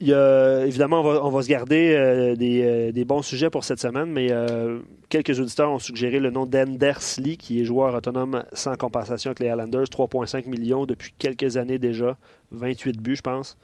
Il 0.04 0.10
y 0.10 0.14
a, 0.14 0.66
évidemment, 0.66 1.00
on 1.00 1.04
va, 1.04 1.24
on 1.24 1.30
va 1.30 1.42
se 1.44 1.48
garder 1.48 1.96
euh, 1.96 2.36
des, 2.36 2.62
euh, 2.62 2.92
des 2.92 3.06
bons 3.06 3.22
sujets 3.22 3.50
pour 3.50 3.64
cette 3.64 3.80
semaine, 3.80 4.12
mais 4.12 4.34
euh, 4.34 4.80
quelques 5.08 5.40
auditeurs 5.40 5.72
ont 5.72 5.80
suggéré 5.80 6.20
le 6.20 6.30
nom 6.30 6.46
d'Enders 6.46 7.00
Lee, 7.20 7.38
qui 7.38 7.62
est 7.62 7.64
joueur 7.64 7.96
autonome 7.96 8.44
sans 8.52 8.76
compensation 8.76 9.30
avec 9.30 9.40
les 9.40 9.48
Islanders, 9.48 9.86
3,5 9.86 10.50
millions 10.50 10.86
depuis 10.86 11.14
quelques 11.18 11.56
années 11.56 11.80
déjà, 11.80 12.18
28 12.52 13.00
buts, 13.00 13.16
je 13.16 13.22
pense. 13.22 13.58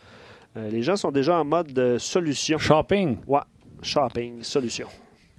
Les 0.56 0.82
gens 0.82 0.96
sont 0.96 1.12
déjà 1.12 1.42
en 1.42 1.44
mode 1.44 1.74
de 1.74 1.98
solution. 1.98 2.58
Shopping. 2.58 3.18
Ouais, 3.28 3.42
shopping, 3.82 4.42
solution. 4.42 4.88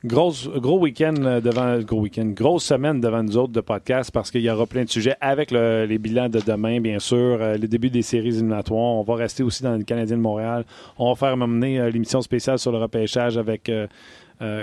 Grosse, 0.02 0.48
gros 0.48 0.78
week-end 0.78 1.14
euh, 1.20 1.40
devant. 1.42 1.78
Gros 1.80 2.00
week-end. 2.00 2.32
Grosse 2.34 2.64
semaine 2.64 3.00
devant 3.00 3.22
nous 3.22 3.36
autres 3.36 3.52
de 3.52 3.60
podcast 3.60 4.10
parce 4.10 4.30
qu'il 4.30 4.40
y 4.40 4.48
aura 4.50 4.66
plein 4.66 4.84
de 4.84 4.88
sujets 4.88 5.14
avec 5.20 5.50
le- 5.50 5.84
les 5.84 5.98
bilans 5.98 6.30
de 6.30 6.40
demain, 6.40 6.80
bien 6.80 6.98
sûr. 6.98 7.16
euh, 7.40 7.58
le 7.58 7.68
début 7.68 7.90
des 7.90 8.00
séries 8.00 8.28
éliminatoires. 8.28 8.78
On 8.78 9.02
va 9.02 9.16
rester 9.16 9.42
aussi 9.42 9.62
dans 9.62 9.76
le 9.76 9.82
Canadien 9.84 10.16
de 10.16 10.22
Montréal. 10.22 10.64
On 10.98 11.10
va 11.10 11.14
faire 11.16 11.36
mener 11.36 11.78
euh, 11.80 11.90
l'émission 11.90 12.22
spéciale 12.22 12.58
sur 12.58 12.72
le 12.72 12.78
repêchage 12.78 13.36
avec. 13.36 13.68
euh, 13.68 13.86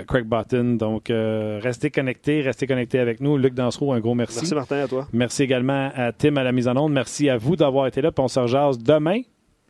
Craig 0.08 0.24
Button. 0.24 0.74
Donc, 0.76 1.04
restez 1.08 1.90
connectés, 1.92 2.40
restez 2.40 2.66
connectés 2.66 2.98
avec 2.98 3.20
nous. 3.20 3.36
Luc 3.38 3.54
Dansereau, 3.54 3.92
un 3.92 4.00
gros 4.00 4.16
merci. 4.16 4.38
Merci 4.40 4.54
Martin, 4.56 4.76
à 4.78 4.88
toi. 4.88 5.06
Merci 5.12 5.44
également 5.44 5.90
à 5.94 6.10
Tim 6.10 6.34
à 6.36 6.42
la 6.42 6.50
mise 6.50 6.66
en 6.66 6.76
onde. 6.76 6.92
Merci 6.92 7.30
à 7.30 7.36
vous 7.36 7.54
d'avoir 7.54 7.86
été 7.86 8.02
là. 8.02 8.10
Puis 8.10 8.20
on 8.24 8.26
se 8.26 8.40
rejase 8.40 8.76
demain, 8.76 9.20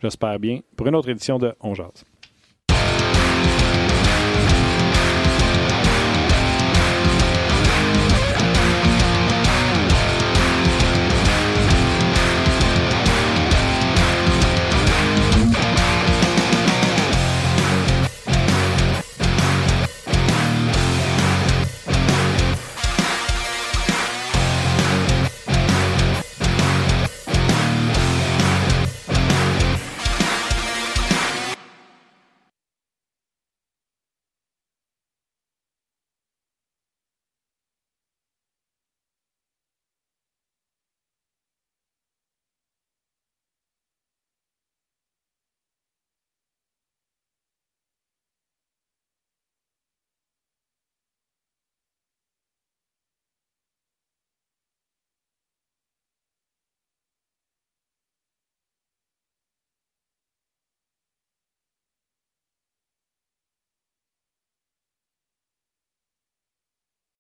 j'espère 0.01 0.39
bien, 0.39 0.61
pour 0.77 0.87
une 0.87 0.95
autre 0.95 1.11
édition 1.11 1.39
de 1.39 1.53
On 1.61 1.75
Jase. 1.75 2.07